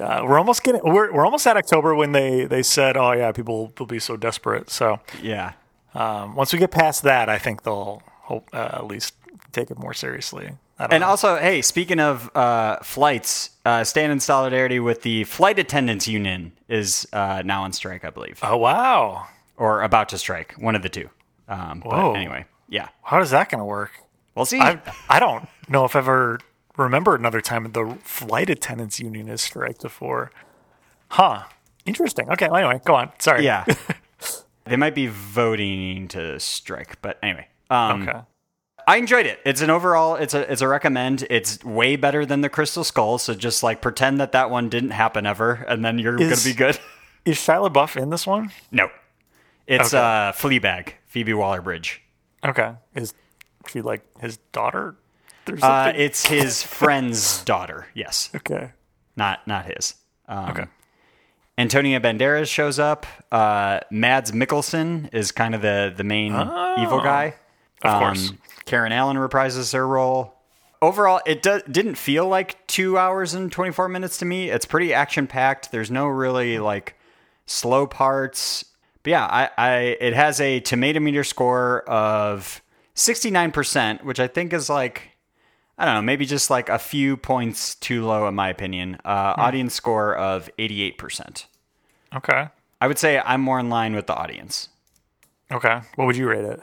Uh, 0.00 0.22
we're 0.24 0.38
almost 0.38 0.62
getting, 0.62 0.80
we're, 0.84 1.12
we're 1.12 1.24
almost 1.24 1.46
at 1.46 1.56
October 1.56 1.94
when 1.94 2.12
they, 2.12 2.44
they 2.44 2.62
said, 2.62 2.96
oh, 2.96 3.12
yeah, 3.12 3.32
people 3.32 3.72
will 3.78 3.86
be 3.86 3.98
so 3.98 4.16
desperate. 4.16 4.70
So 4.70 5.00
yeah. 5.22 5.52
um, 5.94 6.34
once 6.34 6.52
we 6.52 6.58
get 6.58 6.70
past 6.70 7.02
that, 7.02 7.28
I 7.28 7.38
think 7.38 7.62
they'll 7.62 8.02
hope, 8.06 8.48
uh, 8.52 8.70
at 8.72 8.86
least 8.86 9.14
take 9.52 9.70
it 9.70 9.78
more 9.78 9.94
seriously. 9.94 10.50
And 10.78 11.00
know. 11.00 11.06
also, 11.06 11.36
hey, 11.36 11.62
speaking 11.62 12.00
of 12.00 12.30
uh, 12.36 12.78
flights, 12.82 13.50
uh, 13.64 13.82
stand 13.84 14.12
in 14.12 14.20
solidarity 14.20 14.78
with 14.78 15.02
the 15.02 15.24
Flight 15.24 15.58
Attendants 15.58 16.06
Union 16.06 16.52
is 16.68 17.08
uh, 17.14 17.42
now 17.44 17.62
on 17.62 17.72
strike, 17.72 18.04
I 18.04 18.10
believe, 18.10 18.38
oh, 18.42 18.58
wow. 18.58 19.26
or 19.56 19.82
about 19.82 20.10
to 20.10 20.18
strike, 20.18 20.54
one 20.58 20.74
of 20.74 20.82
the 20.82 20.90
two. 20.90 21.08
Um, 21.48 21.80
Whoa. 21.80 22.12
but 22.12 22.18
anyway, 22.18 22.44
yeah, 22.68 22.88
How 23.02 23.20
is 23.22 23.30
that 23.30 23.48
going 23.48 23.60
to 23.60 23.64
work? 23.64 23.92
we'll 24.34 24.44
see. 24.44 24.60
I, 24.60 24.80
I 25.08 25.18
don't 25.18 25.48
know 25.68 25.84
if 25.84 25.96
I've 25.96 26.04
ever 26.04 26.40
remembered 26.76 27.20
another 27.20 27.40
time 27.40 27.70
the 27.72 27.96
flight 28.02 28.50
attendants 28.50 29.00
union 29.00 29.28
has 29.28 29.40
striked 29.42 29.82
before. 29.82 30.30
Huh. 31.08 31.44
Interesting. 31.84 32.30
Okay. 32.30 32.48
Well, 32.48 32.56
anyway, 32.56 32.80
go 32.84 32.94
on. 32.94 33.10
Sorry. 33.18 33.44
yeah, 33.44 33.64
they 34.64 34.76
might 34.76 34.94
be 34.94 35.06
voting 35.06 36.08
to 36.08 36.38
strike, 36.40 37.00
but 37.02 37.18
anyway. 37.22 37.46
Um, 37.70 38.02
Okay. 38.08 38.18
I 38.88 38.98
enjoyed 38.98 39.26
it. 39.26 39.40
It's 39.44 39.62
an 39.62 39.70
overall. 39.70 40.14
It's 40.14 40.32
a 40.32 40.50
it's 40.52 40.62
a 40.62 40.68
recommend. 40.68 41.26
It's 41.28 41.64
way 41.64 41.96
better 41.96 42.24
than 42.24 42.40
the 42.42 42.48
Crystal 42.48 42.84
Skull. 42.84 43.18
So 43.18 43.34
just 43.34 43.64
like 43.64 43.82
pretend 43.82 44.20
that 44.20 44.30
that 44.32 44.48
one 44.48 44.68
didn't 44.68 44.90
happen 44.90 45.26
ever, 45.26 45.54
and 45.68 45.84
then 45.84 45.98
you're 45.98 46.20
Is- 46.20 46.44
gonna 46.44 46.54
be 46.54 46.56
good. 46.56 46.78
Is 47.24 47.36
Shia 47.38 47.68
LaBeouf 47.68 48.00
in 48.00 48.10
this 48.10 48.24
one? 48.28 48.52
no, 48.70 48.88
it's 49.66 49.92
Okay. 49.92 49.98
uh, 49.98 50.30
Fleabag, 50.32 50.92
Phoebe 51.06 51.34
Waller-Bridge. 51.34 52.00
Okay. 52.44 52.74
Is 52.94 53.12
she 53.68 53.80
like 53.80 54.02
his 54.20 54.36
daughter? 54.52 54.94
Or 55.48 55.58
Uh, 55.64 55.92
it's 55.96 56.26
his 56.26 56.62
friend's 56.78 57.42
daughter. 57.44 57.86
Yes, 57.94 58.30
okay. 58.34 58.70
not 59.16 59.46
not 59.46 59.66
his. 59.66 59.94
Um, 60.28 60.50
Okay. 60.50 60.64
Antonio 61.58 61.98
Banderas 62.00 62.48
shows 62.48 62.78
up. 62.78 63.06
Uh, 63.32 63.80
Mads 63.90 64.32
Mikkelsen 64.32 65.08
is 65.14 65.32
kind 65.32 65.54
of 65.54 65.62
the 65.62 65.92
the 65.96 66.04
main 66.04 66.32
evil 66.32 67.00
guy. 67.00 67.34
Oh. 67.84 67.88
Of 67.88 67.94
Um, 67.94 68.00
course. 68.02 68.32
Karen 68.66 68.92
Allen 68.92 69.16
reprises 69.16 69.72
her 69.72 69.86
role. 69.86 70.34
Overall, 70.82 71.20
it 71.24 71.42
do- 71.42 71.62
didn't 71.70 71.94
feel 71.94 72.26
like 72.28 72.66
two 72.66 72.98
hours 72.98 73.32
and 73.32 73.50
24 73.50 73.88
minutes 73.88 74.18
to 74.18 74.24
me. 74.26 74.50
It's 74.50 74.66
pretty 74.66 74.92
action 74.92 75.26
packed. 75.26 75.70
There's 75.72 75.90
no 75.90 76.06
really 76.06 76.58
like 76.58 76.94
slow 77.46 77.86
parts. 77.86 78.64
But 79.02 79.10
yeah, 79.10 79.24
I, 79.24 79.50
I 79.56 79.76
it 80.00 80.12
has 80.14 80.40
a 80.40 80.60
tomato 80.60 81.00
meter 81.00 81.24
score 81.24 81.82
of 81.88 82.60
69%, 82.94 84.02
which 84.04 84.20
I 84.20 84.26
think 84.26 84.52
is 84.52 84.68
like 84.68 85.10
I 85.78 85.84
don't 85.84 85.94
know, 85.94 86.02
maybe 86.02 86.24
just 86.24 86.48
like 86.48 86.68
a 86.68 86.78
few 86.78 87.16
points 87.16 87.74
too 87.74 88.04
low 88.04 88.26
in 88.28 88.34
my 88.34 88.48
opinion. 88.48 88.98
Uh, 89.04 89.34
Audience 89.36 89.74
score 89.74 90.14
of 90.16 90.48
88%. 90.58 91.46
Okay. 92.14 92.48
I 92.80 92.86
would 92.86 92.98
say 92.98 93.20
I'm 93.24 93.40
more 93.40 93.58
in 93.58 93.68
line 93.68 93.94
with 93.94 94.06
the 94.06 94.14
audience. 94.14 94.68
Okay. 95.50 95.80
What 95.96 96.06
would 96.06 96.16
you 96.16 96.28
rate 96.28 96.44
it? 96.44 96.60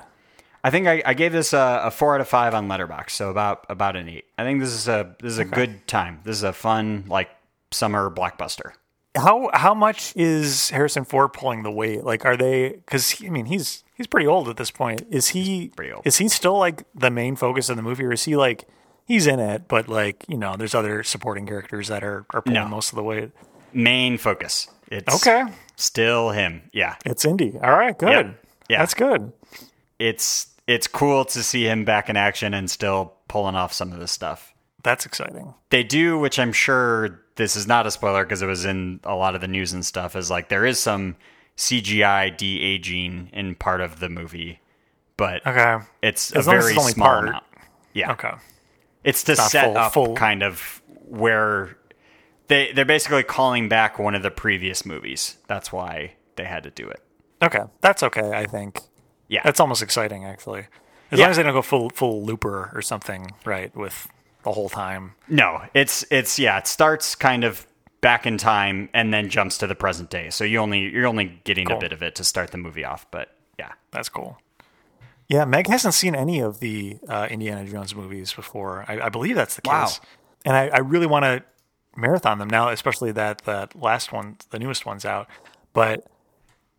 I 0.63 0.69
think 0.69 0.87
I, 0.87 1.03
I 1.05 1.13
gave 1.13 1.31
this 1.33 1.53
a, 1.53 1.81
a 1.85 1.91
four 1.91 2.15
out 2.15 2.21
of 2.21 2.27
five 2.27 2.53
on 2.53 2.69
Letterboxd, 2.69 3.09
so 3.09 3.29
about 3.29 3.65
about 3.69 3.95
an 3.97 4.07
eight. 4.07 4.25
I 4.37 4.43
think 4.43 4.61
this 4.61 4.73
is 4.73 4.87
a 4.87 5.15
this 5.19 5.33
is 5.33 5.39
a 5.39 5.45
good 5.45 5.85
time. 5.87 6.21
This 6.23 6.37
is 6.37 6.43
a 6.43 6.53
fun 6.53 7.05
like 7.07 7.29
summer 7.71 8.09
blockbuster. 8.09 8.71
How 9.15 9.49
how 9.53 9.73
much 9.73 10.13
is 10.15 10.69
Harrison 10.69 11.03
Ford 11.03 11.33
pulling 11.33 11.63
the 11.63 11.71
weight? 11.71 12.05
Like, 12.05 12.25
are 12.25 12.37
they? 12.37 12.69
Because 12.69 13.21
I 13.25 13.29
mean, 13.29 13.45
he's 13.45 13.83
he's 13.95 14.07
pretty 14.07 14.25
old 14.25 14.47
at 14.47 14.55
this 14.55 14.71
point. 14.71 15.05
Is 15.09 15.29
he? 15.29 15.69
pretty 15.75 15.91
old. 15.91 16.07
Is 16.07 16.17
he 16.17 16.29
still 16.29 16.57
like 16.57 16.83
the 16.95 17.11
main 17.11 17.35
focus 17.35 17.67
of 17.69 17.75
the 17.75 17.83
movie, 17.83 18.05
or 18.05 18.13
is 18.13 18.23
he 18.23 18.37
like 18.37 18.65
he's 19.05 19.27
in 19.27 19.39
it, 19.39 19.67
but 19.67 19.87
like 19.87 20.25
you 20.27 20.37
know, 20.37 20.55
there's 20.57 20.75
other 20.75 21.03
supporting 21.03 21.45
characters 21.45 21.87
that 21.89 22.03
are 22.03 22.25
are 22.31 22.41
pulling 22.41 22.61
No. 22.61 22.67
most 22.67 22.91
of 22.91 22.95
the 22.95 23.03
weight? 23.03 23.31
Main 23.73 24.17
focus. 24.17 24.67
It's 24.91 25.13
Okay, 25.15 25.43
still 25.75 26.29
him. 26.31 26.69
Yeah, 26.73 26.95
it's 27.05 27.25
Indy. 27.25 27.57
All 27.63 27.71
right, 27.71 27.97
good. 27.97 28.09
Yep. 28.09 28.45
Yeah. 28.69 28.79
that's 28.79 28.93
good. 28.93 29.31
it's 29.99 30.47
it's 30.67 30.87
cool 30.87 31.25
to 31.25 31.43
see 31.43 31.65
him 31.67 31.83
back 31.85 32.09
in 32.09 32.15
action 32.17 32.53
and 32.53 32.69
still 32.69 33.13
pulling 33.27 33.55
off 33.55 33.73
some 33.73 33.91
of 33.91 33.99
this 33.99 34.11
stuff. 34.11 34.53
That's 34.83 35.05
exciting. 35.05 35.53
They 35.69 35.83
do, 35.83 36.17
which 36.19 36.37
I'm 36.39 36.53
sure 36.53 37.21
this 37.35 37.55
is 37.55 37.67
not 37.67 37.87
a 37.87 37.91
spoiler 37.91 38.23
because 38.23 38.41
it 38.41 38.45
was 38.47 38.63
in 38.65 38.99
a 39.03 39.15
lot 39.15 39.33
of 39.35 39.41
the 39.41 39.47
news 39.47 39.73
and 39.73 39.85
stuff. 39.85 40.15
Is 40.15 40.29
like 40.29 40.49
there 40.49 40.65
is 40.65 40.79
some 40.79 41.15
CGI 41.57 42.35
de 42.37 42.61
aging 42.61 43.29
in 43.33 43.55
part 43.55 43.81
of 43.81 43.99
the 43.99 44.09
movie, 44.09 44.59
but 45.17 45.45
Okay. 45.45 45.77
it's 46.01 46.31
As 46.31 46.47
a 46.47 46.51
as 46.51 46.57
very 46.63 46.71
it's 46.73 46.79
only 46.79 46.91
small 46.93 47.07
part. 47.07 47.27
amount. 47.29 47.43
Yeah, 47.93 48.11
Okay. 48.13 48.31
It's 49.03 49.23
to 49.23 49.35
set 49.35 49.65
full- 49.65 49.77
up 49.77 49.93
full- 49.93 50.15
kind 50.15 50.43
of 50.43 50.81
where 51.07 51.77
they 52.47 52.71
they're 52.73 52.85
basically 52.85 53.23
calling 53.23 53.69
back 53.69 53.99
one 53.99 54.15
of 54.15 54.23
the 54.23 54.31
previous 54.31 54.85
movies. 54.85 55.37
That's 55.47 55.71
why 55.71 56.13
they 56.35 56.45
had 56.45 56.63
to 56.63 56.71
do 56.71 56.87
it. 56.87 57.01
Okay. 57.41 57.61
That's 57.81 58.03
okay. 58.03 58.31
I 58.31 58.45
think 58.45 58.79
Yeah, 59.27 59.41
that's 59.43 59.59
almost 59.59 59.81
exciting 59.81 60.25
actually. 60.25 60.67
As 61.11 61.19
Yeah. 61.19 61.25
long 61.25 61.31
as 61.31 61.37
they 61.37 61.43
don't 61.43 61.53
go 61.53 61.61
full 61.61 61.89
full 61.91 62.23
looper 62.23 62.71
or 62.73 62.81
something, 62.81 63.31
right? 63.45 63.75
With 63.75 64.07
the 64.43 64.51
whole 64.51 64.69
time. 64.69 65.15
no, 65.27 65.61
it's 65.73 66.05
it's 66.09 66.37
yeah. 66.39 66.57
It 66.57 66.67
starts 66.67 67.15
kind 67.15 67.43
of 67.43 67.65
back 68.01 68.25
in 68.25 68.37
time 68.37 68.89
and 68.93 69.13
then 69.13 69.29
jumps 69.29 69.57
to 69.59 69.67
the 69.67 69.75
present 69.75 70.09
day. 70.09 70.29
So 70.29 70.43
you 70.43 70.57
only 70.59 70.79
you're 70.79 71.07
only 71.07 71.39
getting 71.45 71.67
Cool. 71.67 71.77
a 71.77 71.79
bit 71.79 71.91
of 71.93 72.01
it 72.03 72.15
to 72.15 72.23
start 72.23 72.51
the 72.51 72.57
movie 72.57 72.83
off. 72.83 73.05
But 73.11 73.29
yeah, 73.59 73.71
That's 73.91 74.09
cool. 74.09 74.37
Yeah, 75.29 75.45
Meg 75.45 75.67
hasn't 75.67 75.93
seen 75.93 76.15
any 76.15 76.39
of 76.39 76.59
the 76.59 76.97
uh, 77.07 77.27
Indiana 77.31 77.65
Jones 77.65 77.95
movies 77.95 78.33
before. 78.33 78.85
I, 78.87 79.01
I 79.01 79.09
believe 79.09 79.35
that's 79.35 79.55
the 79.55 79.61
case. 79.61 79.71
Wow. 79.71 79.89
And 80.45 80.55
I, 80.55 80.67
I 80.69 80.79
really 80.79 81.07
want 81.07 81.23
to 81.23 81.43
marathon 81.95 82.39
them 82.39 82.49
now, 82.49 82.69
especially 82.69 83.11
that 83.13 83.39
that 83.45 83.75
last 83.79 84.11
one, 84.11 84.37
the 84.49 84.59
newest 84.59 84.85
one's 84.85 85.05
out. 85.05 85.27
But 85.73 86.05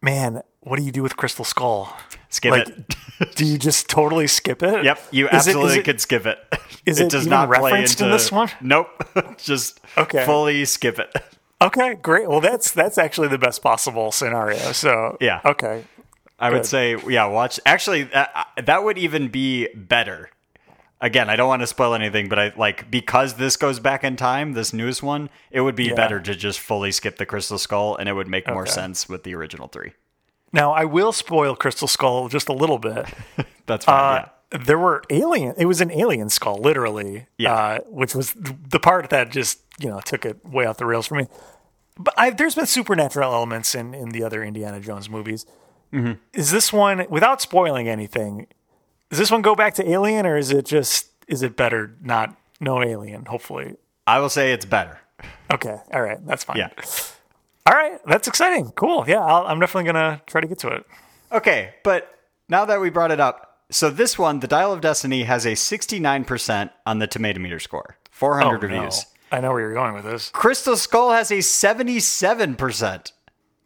man, 0.02 0.42
what 0.60 0.78
do 0.78 0.84
you 0.84 0.92
do 0.92 1.02
with 1.02 1.16
Crystal 1.16 1.44
Skull? 1.44 1.94
skip 2.28 2.50
Like, 2.50 2.68
it. 2.68 3.34
do 3.36 3.44
you 3.46 3.56
just 3.58 3.88
totally 3.88 4.26
skip 4.26 4.62
it? 4.62 4.84
Yep, 4.84 5.00
you 5.12 5.28
Is 5.28 5.46
it- 5.46 5.50
absolutely 5.50 5.78
it- 5.78 5.84
could 5.84 6.00
skip 6.00 6.26
it. 6.26 6.38
is 6.84 7.00
it 7.00 7.14
even 7.14 7.48
referenced 7.48 8.00
in 8.00 8.10
this 8.10 8.30
one? 8.32 8.50
Nope, 8.60 8.88
just 9.38 9.80
Okay. 9.96 10.24
fully 10.26 10.64
skip 10.64 10.98
it. 10.98 11.14
Okay, 11.62 11.94
great. 11.94 12.28
Well, 12.28 12.40
that's 12.40 12.72
that's 12.72 12.98
actually 12.98 13.28
the 13.28 13.38
best 13.38 13.62
possible 13.62 14.10
scenario. 14.12 14.72
So 14.72 15.16
Yeah. 15.20 15.40
okay, 15.44 15.84
I 16.38 16.50
would 16.50 16.66
say, 16.66 16.96
yeah, 17.08 17.26
watch. 17.26 17.60
Actually, 17.64 18.04
that, 18.04 18.48
that 18.64 18.82
would 18.84 18.98
even 18.98 19.28
be 19.28 19.68
better. 19.74 20.30
Again, 21.00 21.28
I 21.28 21.36
don't 21.36 21.48
want 21.48 21.60
to 21.62 21.66
spoil 21.66 21.94
anything, 21.94 22.28
but 22.28 22.38
I 22.38 22.52
like 22.56 22.90
because 22.90 23.34
this 23.34 23.56
goes 23.56 23.78
back 23.78 24.04
in 24.04 24.16
time, 24.16 24.52
this 24.54 24.72
newest 24.72 25.02
one, 25.02 25.28
it 25.50 25.60
would 25.60 25.74
be 25.76 25.84
Yeah. 25.86 25.94
better 25.94 26.18
to 26.20 26.34
just 26.34 26.58
fully 26.60 26.92
skip 26.92 27.18
the 27.18 27.26
Crystal 27.26 27.58
Skull, 27.58 27.96
and 27.96 28.08
it 28.08 28.14
would 28.14 28.28
make 28.28 28.46
more 28.48 28.66
sense 28.66 29.08
with 29.08 29.22
the 29.22 29.34
original 29.34 29.68
three. 29.68 29.92
now 30.52 30.72
I 30.72 30.84
will 30.84 31.12
spoil 31.12 31.54
Crystal 31.56 31.88
Skull 31.88 32.28
just 32.28 32.48
a 32.48 32.52
little 32.52 32.78
bit. 32.78 33.06
That's 33.66 33.84
fine. 33.84 34.22
Uh, 34.52 34.58
There 34.64 34.78
were 34.78 35.02
alien. 35.10 35.54
It 35.58 35.66
was 35.66 35.80
an 35.80 35.90
alien 35.90 36.30
skull, 36.30 36.58
literally. 36.58 37.26
Yeah. 37.38 37.54
Uh, 37.54 37.78
which 37.88 38.14
was 38.14 38.34
the 38.36 38.78
part 38.80 39.10
that 39.10 39.30
just 39.30 39.60
you 39.80 39.88
know 39.90 40.00
took 40.00 40.24
it 40.24 40.44
way 40.46 40.64
off 40.64 40.78
the 40.78 40.86
rails 40.86 41.06
for 41.06 41.16
me. 41.16 41.26
but 41.98 42.14
I, 42.16 42.30
there's 42.30 42.54
been 42.54 42.66
supernatural 42.66 43.32
elements 43.32 43.74
in 43.74 43.94
in 43.94 44.10
the 44.10 44.22
other 44.24 44.42
Indiana 44.42 44.80
Jones 44.80 45.10
movies. 45.10 45.44
Mm-hmm. 45.94 46.12
Is 46.32 46.50
this 46.50 46.72
one 46.72 47.06
without 47.08 47.40
spoiling 47.40 47.88
anything? 47.88 48.46
Does 49.10 49.18
this 49.20 49.30
one 49.30 49.42
go 49.42 49.54
back 49.54 49.74
to 49.74 49.88
Alien, 49.88 50.26
or 50.26 50.36
is 50.36 50.50
it 50.50 50.64
just 50.66 51.08
is 51.28 51.42
it 51.42 51.56
better 51.56 51.94
not 52.02 52.36
no 52.60 52.82
Alien? 52.82 53.26
Hopefully, 53.26 53.76
I 54.06 54.18
will 54.18 54.28
say 54.28 54.52
it's 54.52 54.64
better. 54.64 54.98
okay, 55.52 55.76
all 55.92 56.02
right, 56.02 56.18
that's 56.26 56.44
fine. 56.44 56.56
Yeah. 56.56 56.70
All 57.66 57.74
right, 57.74 57.98
that's 58.06 58.28
exciting. 58.28 58.72
Cool. 58.72 59.04
Yeah, 59.08 59.24
I'll, 59.24 59.46
I'm 59.46 59.60
definitely 59.60 59.86
gonna 59.90 60.20
try 60.26 60.40
to 60.40 60.46
get 60.46 60.58
to 60.60 60.68
it. 60.68 60.84
Okay, 61.32 61.74
but 61.84 62.10
now 62.48 62.64
that 62.66 62.80
we 62.80 62.90
brought 62.90 63.10
it 63.10 63.20
up, 63.20 63.60
so 63.70 63.88
this 63.88 64.18
one, 64.18 64.40
The 64.40 64.46
Dial 64.48 64.72
of 64.72 64.80
Destiny, 64.82 65.22
has 65.22 65.46
a 65.46 65.52
69% 65.52 66.70
on 66.86 66.98
the 66.98 67.06
Tomato 67.06 67.40
Meter 67.40 67.58
score, 67.58 67.96
400 68.10 68.46
Oh, 68.46 68.50
no. 68.68 68.74
reviews. 68.74 69.06
I 69.32 69.40
know 69.40 69.50
where 69.52 69.60
you're 69.60 69.74
going 69.74 69.94
with 69.94 70.04
this. 70.04 70.28
Crystal 70.30 70.76
Skull 70.76 71.12
has 71.12 71.30
a 71.30 71.38
77%. 71.38 73.12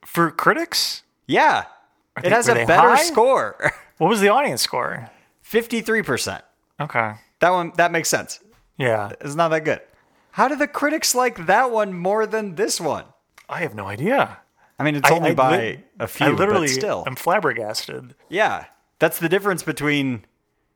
For 0.04 0.30
critics, 0.30 1.02
Yeah. 1.26 1.64
It 2.19 2.23
they- 2.25 2.31
has 2.31 2.49
a 2.49 2.55
better 2.55 2.91
high? 2.97 3.03
score. 3.03 3.73
what 3.99 4.09
was 4.09 4.21
the 4.21 4.29
audience 4.29 4.63
score? 4.63 5.11
53%. 5.45 6.43
Okay. 6.81 7.13
That 7.41 7.51
one 7.51 7.73
that 7.77 7.91
makes 7.93 8.09
sense. 8.09 8.41
Yeah, 8.77 9.11
It's 9.21 9.35
not 9.35 9.49
that 9.49 9.65
good. 9.65 9.81
How 10.33 10.47
do 10.47 10.55
the 10.57 10.69
critics 10.69 11.15
like 11.15 11.47
that 11.47 11.71
one 11.73 11.93
more 11.93 12.27
than 12.27 12.55
this 12.55 12.81
one? 12.81 13.05
I 13.49 13.61
have 13.61 13.75
no 13.75 13.87
idea. 13.87 14.39
I 14.79 14.85
mean, 14.85 14.95
it's 14.95 15.11
I- 15.11 15.15
only 15.15 15.31
I 15.31 15.35
by 15.35 15.57
lit- 15.57 15.87
a 15.99 16.07
few, 16.07 16.27
I 16.27 16.31
literally, 16.31 16.69
but 16.69 16.75
still. 16.75 17.05
I'm 17.07 17.17
flabbergasted. 17.17 18.15
Yeah. 18.29 18.67
That's 19.01 19.19
the 19.19 19.29
difference 19.29 19.63
between 19.63 20.25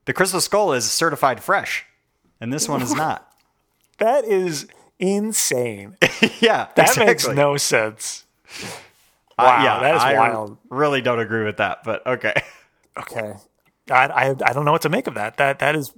the 0.05 0.13
Crystal 0.13 0.41
Skull 0.41 0.73
is 0.73 0.91
certified 0.91 1.43
fresh, 1.43 1.85
and 2.41 2.53
this 2.53 2.69
one 2.69 2.83
is 2.83 2.95
not. 2.95 3.29
That 3.99 4.25
is 4.25 4.67
insane. 4.99 5.97
yeah, 6.41 6.69
That 6.75 6.89
exactly. 6.89 7.05
makes 7.07 7.29
no 7.29 7.57
sense. 7.57 8.25
Wow, 9.45 9.63
yeah, 9.65 9.81
that 9.81 9.95
is 9.97 10.03
I 10.03 10.15
wild. 10.19 10.59
really 10.71 11.01
don't 11.03 11.19
agree 11.21 11.45
with 11.45 11.57
that, 11.59 11.85
but 11.85 12.07
okay. 12.07 12.35
Okay, 12.99 13.33
I, 13.91 14.07
I 14.07 14.29
I 14.45 14.53
don't 14.53 14.65
know 14.67 14.73
what 14.73 14.83
to 14.83 14.89
make 14.91 15.07
of 15.07 15.15
that. 15.15 15.39
That 15.39 15.59
that 15.61 15.75
is, 15.75 15.93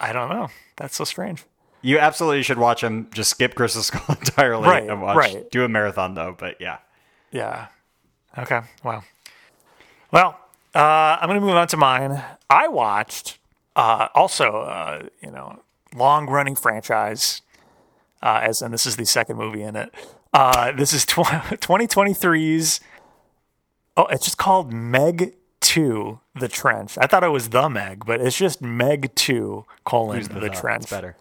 I 0.00 0.12
don't 0.12 0.28
know. 0.28 0.48
That's 0.76 0.96
so 0.96 1.04
strange. 1.04 1.44
You 1.82 1.98
absolutely 2.00 2.42
should 2.42 2.58
watch 2.58 2.80
them. 2.80 3.08
Just 3.14 3.30
skip 3.30 3.54
Crystal 3.54 3.82
Skull 3.82 4.16
entirely 4.20 4.66
Right, 4.68 4.88
and 4.90 5.00
watch. 5.00 5.16
right. 5.16 5.48
Do 5.52 5.62
a 5.64 5.68
marathon 5.68 6.14
though, 6.14 6.34
but 6.36 6.60
yeah. 6.60 6.78
Yeah. 7.30 7.66
Okay. 8.36 8.60
Wow. 8.82 9.04
Well, 10.10 10.38
uh, 10.74 11.18
I'm 11.20 11.28
going 11.28 11.40
to 11.40 11.46
move 11.46 11.54
on 11.54 11.68
to 11.68 11.76
mine. 11.76 12.22
I 12.50 12.68
watched 12.68 13.38
uh, 13.76 14.08
also, 14.14 14.62
uh, 14.62 15.04
you 15.22 15.30
know, 15.30 15.60
long 15.94 16.26
running 16.26 16.56
franchise, 16.56 17.42
uh, 18.22 18.40
as 18.42 18.62
and 18.62 18.74
this 18.74 18.84
is 18.86 18.96
the 18.96 19.04
second 19.06 19.36
movie 19.36 19.62
in 19.62 19.76
it. 19.76 19.94
Uh, 20.32 20.72
this 20.72 20.92
is 20.92 21.04
tw- 21.04 21.16
2023's. 21.16 22.80
Oh, 23.96 24.06
it's 24.06 24.24
just 24.24 24.38
called 24.38 24.72
Meg 24.72 25.34
Two: 25.60 26.20
The 26.38 26.48
Trench. 26.48 26.98
I 26.98 27.06
thought 27.06 27.24
it 27.24 27.28
was 27.28 27.50
the 27.50 27.68
Meg, 27.68 28.04
but 28.04 28.20
it's 28.20 28.36
just 28.36 28.60
Meg 28.60 29.14
Two: 29.14 29.64
colon 29.84 30.22
the, 30.22 30.50
Trench. 30.50 30.84
It's 30.84 30.90
better. 30.90 31.16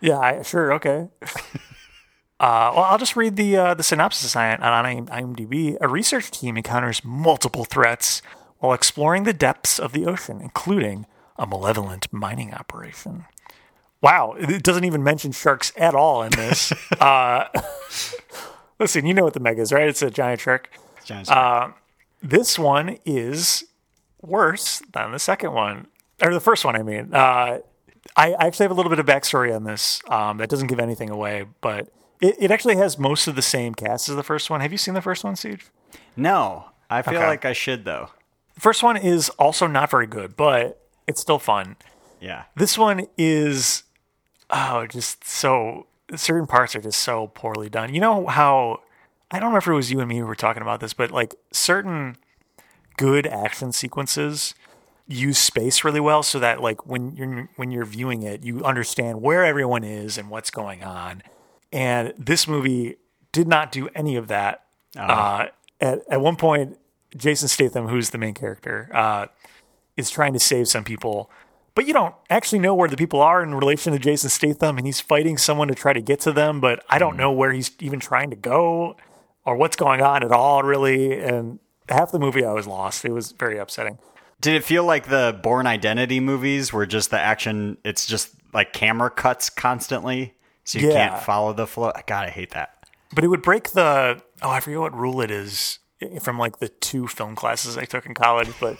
Yeah, 0.00 0.18
I, 0.18 0.42
sure, 0.42 0.72
okay. 0.74 1.08
uh, 1.22 2.72
well, 2.74 2.84
I'll 2.84 2.98
just 2.98 3.16
read 3.16 3.36
the 3.36 3.56
uh, 3.56 3.74
the 3.74 3.82
synopsis 3.82 4.34
on, 4.36 4.62
on 4.62 5.06
IMDb. 5.06 5.76
A 5.80 5.88
research 5.88 6.30
team 6.30 6.56
encounters 6.56 7.04
multiple 7.04 7.64
threats 7.64 8.22
while 8.58 8.72
exploring 8.72 9.24
the 9.24 9.32
depths 9.32 9.78
of 9.78 9.92
the 9.92 10.06
ocean, 10.06 10.40
including 10.40 11.06
a 11.36 11.46
malevolent 11.46 12.12
mining 12.12 12.52
operation. 12.52 13.26
Wow, 14.00 14.34
it 14.38 14.62
doesn't 14.62 14.84
even 14.84 15.02
mention 15.02 15.32
sharks 15.32 15.72
at 15.76 15.94
all 15.94 16.22
in 16.22 16.30
this. 16.30 16.72
uh, 17.00 17.44
listen, 18.78 19.06
you 19.06 19.14
know 19.14 19.24
what 19.24 19.34
the 19.34 19.40
meg 19.40 19.58
is, 19.58 19.72
right? 19.72 19.88
It's 19.88 20.02
a 20.02 20.10
giant 20.10 20.40
shark. 20.40 20.70
Giant 21.04 21.30
Uh, 21.30 21.70
This 22.22 22.58
one 22.58 22.98
is 23.04 23.64
worse 24.20 24.82
than 24.92 25.12
the 25.12 25.18
second 25.18 25.52
one, 25.52 25.86
or 26.22 26.32
the 26.32 26.40
first 26.40 26.64
one. 26.64 26.76
I 26.76 26.82
mean, 26.82 27.14
uh, 27.14 27.58
I, 28.16 28.32
I 28.34 28.46
actually 28.46 28.64
have 28.64 28.70
a 28.70 28.74
little 28.74 28.90
bit 28.90 28.98
of 28.98 29.06
backstory 29.06 29.54
on 29.54 29.64
this 29.64 30.00
um, 30.08 30.38
that 30.38 30.48
doesn't 30.48 30.68
give 30.68 30.80
anything 30.80 31.10
away, 31.10 31.46
but 31.60 31.88
it, 32.20 32.36
it 32.38 32.50
actually 32.50 32.76
has 32.76 32.98
most 32.98 33.26
of 33.28 33.36
the 33.36 33.42
same 33.42 33.74
cast 33.74 34.08
as 34.08 34.16
the 34.16 34.22
first 34.22 34.50
one. 34.50 34.60
Have 34.60 34.72
you 34.72 34.78
seen 34.78 34.94
the 34.94 35.02
first 35.02 35.24
one, 35.24 35.34
CJ? 35.34 35.60
no, 36.16 36.66
I 36.90 37.02
feel 37.02 37.14
Okay. 37.16 37.26
like 37.26 37.44
I 37.44 37.52
should 37.52 37.84
though. 37.84 38.10
The 38.54 38.60
first 38.60 38.82
one 38.82 38.96
is 38.96 39.28
also 39.30 39.66
not 39.66 39.90
very 39.90 40.06
good, 40.06 40.36
but 40.36 40.84
it's 41.06 41.20
still 41.20 41.38
fun. 41.38 41.76
Yeah. 42.20 42.44
This 42.56 42.76
one 42.76 43.06
is 43.16 43.84
oh, 44.50 44.86
just 44.86 45.24
so 45.24 45.86
certain 46.16 46.46
parts 46.46 46.74
are 46.74 46.80
just 46.80 47.00
so 47.00 47.28
poorly 47.28 47.68
done. 47.68 47.94
You 47.94 48.00
know 48.00 48.26
how 48.26 48.80
I 49.30 49.38
don't 49.38 49.48
remember 49.48 49.58
if 49.58 49.74
it 49.74 49.76
was 49.76 49.90
you 49.90 50.00
and 50.00 50.08
me 50.08 50.18
who 50.18 50.26
were 50.26 50.34
talking 50.34 50.62
about 50.62 50.80
this, 50.80 50.94
but 50.94 51.10
like 51.10 51.34
certain 51.52 52.16
good 52.96 53.26
action 53.26 53.72
sequences 53.72 54.54
use 55.06 55.38
space 55.38 55.84
really 55.84 56.00
well 56.00 56.22
so 56.22 56.38
that 56.38 56.60
like 56.60 56.86
when 56.86 57.14
you're 57.16 57.48
when 57.56 57.70
you're 57.70 57.84
viewing 57.84 58.22
it, 58.22 58.42
you 58.42 58.64
understand 58.64 59.22
where 59.22 59.44
everyone 59.44 59.84
is 59.84 60.18
and 60.18 60.30
what's 60.30 60.50
going 60.50 60.82
on. 60.82 61.22
And 61.72 62.14
this 62.18 62.48
movie 62.48 62.96
did 63.32 63.48
not 63.48 63.70
do 63.72 63.88
any 63.94 64.16
of 64.16 64.28
that. 64.28 64.64
Uh, 64.96 65.46
at 65.80 66.02
at 66.10 66.20
one 66.20 66.36
point, 66.36 66.78
Jason 67.16 67.48
Statham, 67.48 67.88
who's 67.88 68.10
the 68.10 68.18
main 68.18 68.34
character, 68.34 68.90
uh, 68.92 69.26
is 69.96 70.10
trying 70.10 70.32
to 70.32 70.40
save 70.40 70.68
some 70.68 70.84
people, 70.84 71.30
but 71.78 71.86
you 71.86 71.94
don't 71.94 72.12
actually 72.28 72.58
know 72.58 72.74
where 72.74 72.88
the 72.88 72.96
people 72.96 73.20
are 73.20 73.40
in 73.40 73.54
relation 73.54 73.92
to 73.92 74.00
Jason 74.00 74.30
Statham, 74.30 74.78
and 74.78 74.84
he's 74.84 74.98
fighting 74.98 75.38
someone 75.38 75.68
to 75.68 75.76
try 75.76 75.92
to 75.92 76.00
get 76.00 76.18
to 76.22 76.32
them, 76.32 76.60
but 76.60 76.84
I 76.90 76.98
don't 76.98 77.12
hmm. 77.12 77.20
know 77.20 77.30
where 77.30 77.52
he's 77.52 77.70
even 77.78 78.00
trying 78.00 78.30
to 78.30 78.36
go 78.36 78.96
or 79.44 79.54
what's 79.54 79.76
going 79.76 80.02
on 80.02 80.24
at 80.24 80.32
all, 80.32 80.64
really. 80.64 81.16
And 81.20 81.60
half 81.88 82.10
the 82.10 82.18
movie 82.18 82.44
I 82.44 82.52
was 82.52 82.66
lost. 82.66 83.04
It 83.04 83.12
was 83.12 83.30
very 83.30 83.58
upsetting. 83.58 84.00
Did 84.40 84.56
it 84.56 84.64
feel 84.64 84.82
like 84.82 85.06
the 85.06 85.38
Bourne 85.40 85.68
Identity 85.68 86.18
movies 86.18 86.72
where 86.72 86.84
just 86.84 87.12
the 87.12 87.20
action, 87.20 87.78
it's 87.84 88.06
just 88.06 88.34
like 88.52 88.72
camera 88.72 89.08
cuts 89.08 89.48
constantly? 89.48 90.34
So 90.64 90.80
you 90.80 90.88
Yeah. 90.88 91.10
can't 91.10 91.22
follow 91.22 91.52
the 91.52 91.68
flow? 91.68 91.92
God, 92.08 92.26
I 92.26 92.30
hate 92.30 92.50
that. 92.50 92.74
But 93.14 93.22
it 93.22 93.28
would 93.28 93.42
break 93.42 93.70
the 93.70 94.20
oh, 94.42 94.50
I 94.50 94.58
forget 94.58 94.80
what 94.80 94.98
rule 94.98 95.20
it 95.20 95.30
is 95.30 95.78
from 96.22 96.40
like 96.40 96.58
the 96.58 96.70
two 96.70 97.06
film 97.06 97.36
classes 97.36 97.78
I 97.78 97.84
took 97.84 98.04
in 98.04 98.14
college. 98.14 98.50
But 98.58 98.78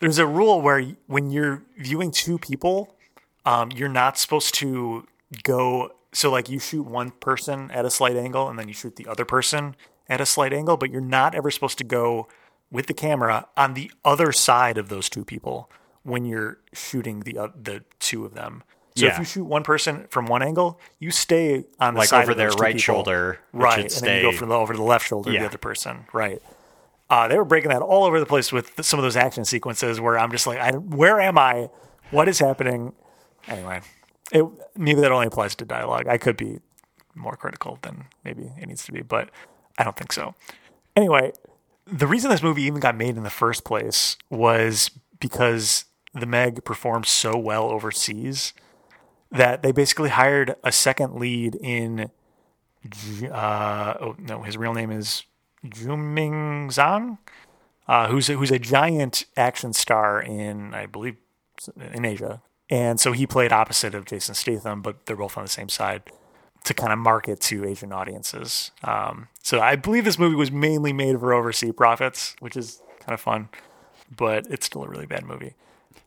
there's 0.00 0.18
a 0.18 0.26
rule 0.26 0.60
where 0.60 0.82
when 1.06 1.30
you're 1.30 1.62
viewing 1.76 2.10
two 2.10 2.38
people, 2.38 2.96
um, 3.44 3.70
you're 3.72 3.88
not 3.88 4.18
supposed 4.18 4.54
to 4.56 5.06
go. 5.42 5.92
So 6.12 6.30
like 6.30 6.48
you 6.48 6.58
shoot 6.58 6.82
one 6.84 7.10
person 7.10 7.70
at 7.70 7.84
a 7.84 7.90
slight 7.90 8.16
angle, 8.16 8.48
and 8.48 8.58
then 8.58 8.68
you 8.68 8.74
shoot 8.74 8.96
the 8.96 9.06
other 9.06 9.24
person 9.24 9.76
at 10.08 10.20
a 10.20 10.26
slight 10.26 10.52
angle, 10.52 10.76
but 10.76 10.90
you're 10.90 11.00
not 11.00 11.34
ever 11.34 11.50
supposed 11.50 11.78
to 11.78 11.84
go 11.84 12.28
with 12.70 12.86
the 12.86 12.94
camera 12.94 13.46
on 13.56 13.74
the 13.74 13.90
other 14.04 14.32
side 14.32 14.78
of 14.78 14.88
those 14.88 15.08
two 15.08 15.24
people 15.24 15.70
when 16.02 16.24
you're 16.24 16.58
shooting 16.72 17.20
the 17.20 17.36
uh, 17.38 17.48
the 17.60 17.84
two 17.98 18.24
of 18.24 18.34
them. 18.34 18.62
So 18.96 19.06
if 19.06 19.16
you 19.18 19.24
shoot 19.24 19.44
one 19.44 19.62
person 19.62 20.06
from 20.10 20.26
one 20.26 20.42
angle, 20.42 20.80
you 20.98 21.12
stay 21.12 21.64
on 21.78 21.94
the 21.94 21.98
Like 22.00 22.08
side 22.08 22.22
over 22.22 22.32
of 22.32 22.36
their 22.36 22.50
right 22.50 22.72
people. 22.74 22.80
shoulder, 22.80 23.38
right? 23.52 23.78
And 23.96 24.06
then 24.06 24.16
you 24.16 24.22
go 24.22 24.30
stay- 24.32 24.38
from 24.38 24.48
the, 24.48 24.56
over 24.56 24.72
to 24.72 24.76
the 24.76 24.82
left 24.82 25.06
shoulder 25.06 25.30
of 25.30 25.38
the 25.38 25.46
other 25.46 25.58
person, 25.58 26.06
right? 26.12 26.42
Uh, 27.10 27.26
they 27.28 27.36
were 27.38 27.44
breaking 27.44 27.70
that 27.70 27.80
all 27.80 28.04
over 28.04 28.20
the 28.20 28.26
place 28.26 28.52
with 28.52 28.84
some 28.84 28.98
of 28.98 29.02
those 29.02 29.16
action 29.16 29.44
sequences 29.44 30.00
where 30.00 30.18
I'm 30.18 30.30
just 30.30 30.46
like, 30.46 30.58
I, 30.58 30.72
where 30.72 31.20
am 31.20 31.38
I? 31.38 31.70
What 32.10 32.28
is 32.28 32.38
happening? 32.38 32.92
Anyway, 33.46 33.80
it, 34.30 34.44
maybe 34.76 35.00
that 35.00 35.10
only 35.10 35.26
applies 35.26 35.54
to 35.56 35.64
dialogue. 35.64 36.06
I 36.06 36.18
could 36.18 36.36
be 36.36 36.58
more 37.14 37.36
critical 37.36 37.78
than 37.82 38.04
maybe 38.24 38.52
it 38.60 38.68
needs 38.68 38.84
to 38.84 38.92
be, 38.92 39.02
but 39.02 39.30
I 39.78 39.84
don't 39.84 39.96
think 39.96 40.12
so. 40.12 40.34
Anyway, 40.96 41.32
the 41.86 42.06
reason 42.06 42.30
this 42.30 42.42
movie 42.42 42.62
even 42.62 42.80
got 42.80 42.96
made 42.96 43.16
in 43.16 43.22
the 43.22 43.30
first 43.30 43.64
place 43.64 44.16
was 44.28 44.90
because 45.18 45.86
the 46.14 46.26
Meg 46.26 46.64
performed 46.64 47.06
so 47.06 47.36
well 47.36 47.64
overseas 47.70 48.52
that 49.30 49.62
they 49.62 49.72
basically 49.72 50.10
hired 50.10 50.56
a 50.62 50.72
second 50.72 51.14
lead 51.14 51.54
in. 51.56 52.10
Uh, 53.30 53.94
oh 54.00 54.16
no, 54.18 54.42
his 54.42 54.56
real 54.56 54.72
name 54.72 54.90
is 54.90 55.24
Juming 55.66 56.68
Zhang, 56.68 57.18
uh, 57.86 58.08
who's 58.08 58.28
a, 58.28 58.34
who's 58.34 58.50
a 58.50 58.58
giant 58.58 59.24
action 59.36 59.72
star 59.72 60.20
in 60.20 60.74
I 60.74 60.86
believe 60.86 61.16
in 61.92 62.04
Asia, 62.04 62.42
and 62.70 63.00
so 63.00 63.12
he 63.12 63.26
played 63.26 63.52
opposite 63.52 63.94
of 63.94 64.04
Jason 64.04 64.34
Statham, 64.34 64.82
but 64.82 65.06
they're 65.06 65.16
both 65.16 65.36
on 65.36 65.44
the 65.44 65.50
same 65.50 65.68
side 65.68 66.02
to 66.64 66.74
kind 66.74 66.92
of 66.92 66.98
market 66.98 67.40
to 67.40 67.64
Asian 67.64 67.92
audiences. 67.92 68.72
Um, 68.84 69.28
so 69.42 69.60
I 69.60 69.76
believe 69.76 70.04
this 70.04 70.18
movie 70.18 70.36
was 70.36 70.50
mainly 70.50 70.92
made 70.92 71.18
for 71.18 71.32
overseas 71.32 71.72
profits, 71.72 72.36
which 72.40 72.56
is 72.56 72.82
kind 73.00 73.14
of 73.14 73.20
fun, 73.20 73.48
but 74.14 74.46
it's 74.48 74.66
still 74.66 74.84
a 74.84 74.88
really 74.88 75.06
bad 75.06 75.24
movie. 75.24 75.54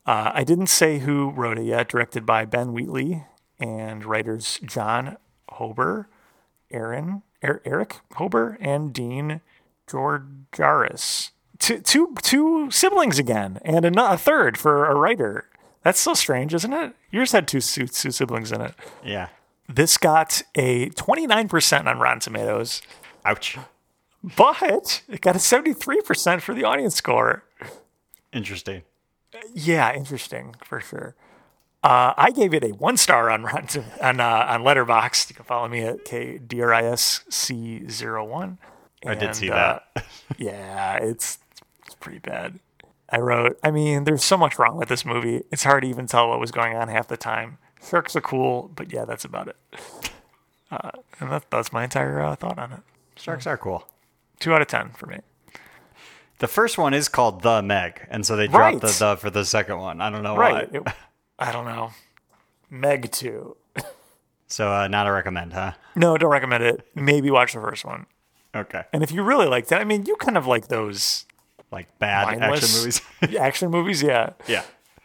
Uh, 0.06 0.32
I 0.34 0.44
didn't 0.44 0.68
say 0.68 1.00
who 1.00 1.32
wrote 1.32 1.58
it 1.58 1.66
yet. 1.66 1.90
Directed 1.90 2.26
by 2.26 2.46
Ben 2.46 2.74
Wheatley 2.74 3.26
and 3.60 4.06
writers 4.06 4.60
John 4.64 5.18
Hoeber, 5.54 6.06
Aaron 6.72 7.24
er, 7.44 7.62
Eric 7.66 7.98
Hoeber, 8.14 8.58
and 8.60 8.94
Dean 8.94 9.42
Georgaris. 9.88 11.32
Two, 11.60 11.80
two, 11.80 12.16
two 12.22 12.72
siblings 12.72 13.20
again, 13.20 13.60
and 13.64 13.86
a, 13.86 14.12
a 14.14 14.18
third 14.18 14.58
for 14.58 14.86
a 14.86 14.96
writer. 14.96 15.46
That's 15.84 16.00
so 16.00 16.14
strange, 16.14 16.54
isn't 16.54 16.74
it? 16.74 16.94
Yours 17.12 17.32
had 17.32 17.48
two, 17.48 17.62
two, 17.62 17.88
two 17.88 18.12
siblings 18.12 18.52
in 18.52 18.62
it. 18.62 18.74
Yeah. 19.04 19.30
This 19.68 19.98
got 19.98 20.42
a 20.56 20.90
29% 20.90 21.86
on 21.86 22.00
Rotten 22.00 22.20
Tomatoes, 22.20 22.82
Ouch. 23.26 23.58
But 24.24 25.02
it 25.08 25.22
got 25.22 25.36
a 25.36 25.40
73% 25.40 26.42
for 26.42 26.54
the 26.54 26.64
audience 26.64 26.96
score. 26.96 27.44
Interesting. 28.32 28.84
Yeah, 29.54 29.94
interesting 29.94 30.56
for 30.64 30.80
sure. 30.80 31.16
Uh, 31.84 32.14
I 32.16 32.30
gave 32.32 32.54
it 32.54 32.64
a 32.64 32.70
one 32.70 32.96
star 32.98 33.30
on 33.32 33.44
Rotten 33.44 33.86
on 34.02 34.20
uh, 34.20 34.46
on 34.50 34.62
Letterboxd. 34.64 35.30
You 35.30 35.36
can 35.36 35.46
follow 35.46 35.68
me 35.68 35.82
at 35.82 36.06
kdrisc01. 36.06 38.58
I 39.06 39.16
did 39.16 39.36
see 39.36 39.50
uh, 39.50 39.80
that. 39.96 40.06
yeah, 40.38 40.98
it's 40.98 41.40
it's 41.86 41.96
pretty 41.96 42.20
bad. 42.20 42.60
I 43.10 43.18
wrote. 43.20 43.58
I 43.64 43.72
mean, 43.72 44.04
there's 44.04 44.24
so 44.24 44.38
much 44.38 44.60
wrong 44.60 44.78
with 44.78 44.90
this 44.90 45.04
movie. 45.06 45.44
It's 45.52 45.64
hard 45.64 45.82
to 45.84 45.90
even 45.90 46.06
tell 46.06 46.30
what 46.30 46.40
was 46.40 46.52
going 46.52 46.76
on 46.78 46.88
half 46.88 47.08
the 47.08 47.18
time. 47.18 47.58
Sharks 47.84 48.16
are 48.16 48.22
cool, 48.22 48.72
but 48.76 48.94
yeah, 48.94 49.06
that's 49.06 49.26
about 49.26 49.48
it. 49.48 49.56
Uh, 50.70 50.92
and 51.20 51.32
that, 51.32 51.50
that's 51.50 51.74
my 51.74 51.84
entire 51.84 52.22
uh, 52.22 52.36
thought 52.36 52.60
on 52.60 52.72
it. 52.72 52.80
Sharks 53.16 53.48
are 53.48 53.58
cool. 53.58 53.88
Two 54.40 54.54
out 54.54 54.62
of 54.62 54.68
ten 54.68 54.92
for 54.92 55.08
me. 55.08 55.18
The 56.38 56.48
first 56.48 56.78
one 56.78 56.94
is 56.94 57.10
called 57.10 57.42
The 57.42 57.62
Meg, 57.62 58.08
and 58.10 58.26
so 58.26 58.36
they 58.36 58.48
dropped 58.48 58.74
Right. 58.76 58.82
the 58.82 58.96
the 59.00 59.18
for 59.18 59.30
the 59.32 59.44
second 59.46 59.80
one. 59.80 60.00
I 60.00 60.10
don't 60.12 60.22
know 60.24 60.38
Right. 60.38 60.72
why. 60.72 60.80
It- 60.80 60.88
I 61.42 61.52
don't 61.52 61.66
know. 61.66 61.92
Meg 62.70 63.12
two. 63.12 63.58
So 64.48 64.72
uh, 64.72 64.88
not 64.88 65.08
a 65.08 65.12
recommend, 65.12 65.54
huh? 65.54 65.74
No, 65.96 66.18
don't 66.18 66.30
recommend 66.32 66.64
it. 66.64 66.86
Maybe 66.94 67.32
watch 67.32 67.54
the 67.54 67.62
first 67.62 67.86
one. 67.86 68.06
Okay. 68.54 68.84
And 68.92 69.02
if 69.02 69.12
you 69.12 69.24
really 69.24 69.48
like 69.48 69.68
that, 69.68 69.80
I 69.80 69.86
mean, 69.86 70.06
you 70.06 70.18
kind 70.18 70.38
of 70.38 70.46
like 70.46 70.68
those 70.68 71.26
Like 71.72 71.88
bad 72.00 72.28
action 72.42 72.70
movies. 72.78 73.02
action 73.40 73.72
movies, 73.72 74.04
yeah. 74.04 74.32
yeah. 74.48 74.64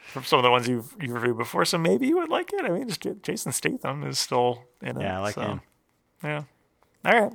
From 0.08 0.24
some 0.24 0.40
of 0.40 0.42
the 0.42 0.50
ones 0.50 0.66
you've 0.66 0.92
you 1.00 1.12
reviewed 1.14 1.38
before, 1.38 1.64
so 1.64 1.78
maybe 1.78 2.08
you 2.08 2.16
would 2.18 2.28
like 2.28 2.52
it. 2.52 2.64
I 2.64 2.70
mean, 2.70 2.88
just 2.88 3.06
Jason 3.22 3.52
Statham 3.52 4.02
is 4.02 4.18
still 4.18 4.64
in 4.82 4.96
it. 4.96 5.02
Yeah, 5.02 5.18
I 5.18 5.22
like 5.22 5.34
so, 5.34 5.42
him. 5.42 5.60
Yeah. 6.24 6.42
All 7.04 7.12
right. 7.20 7.32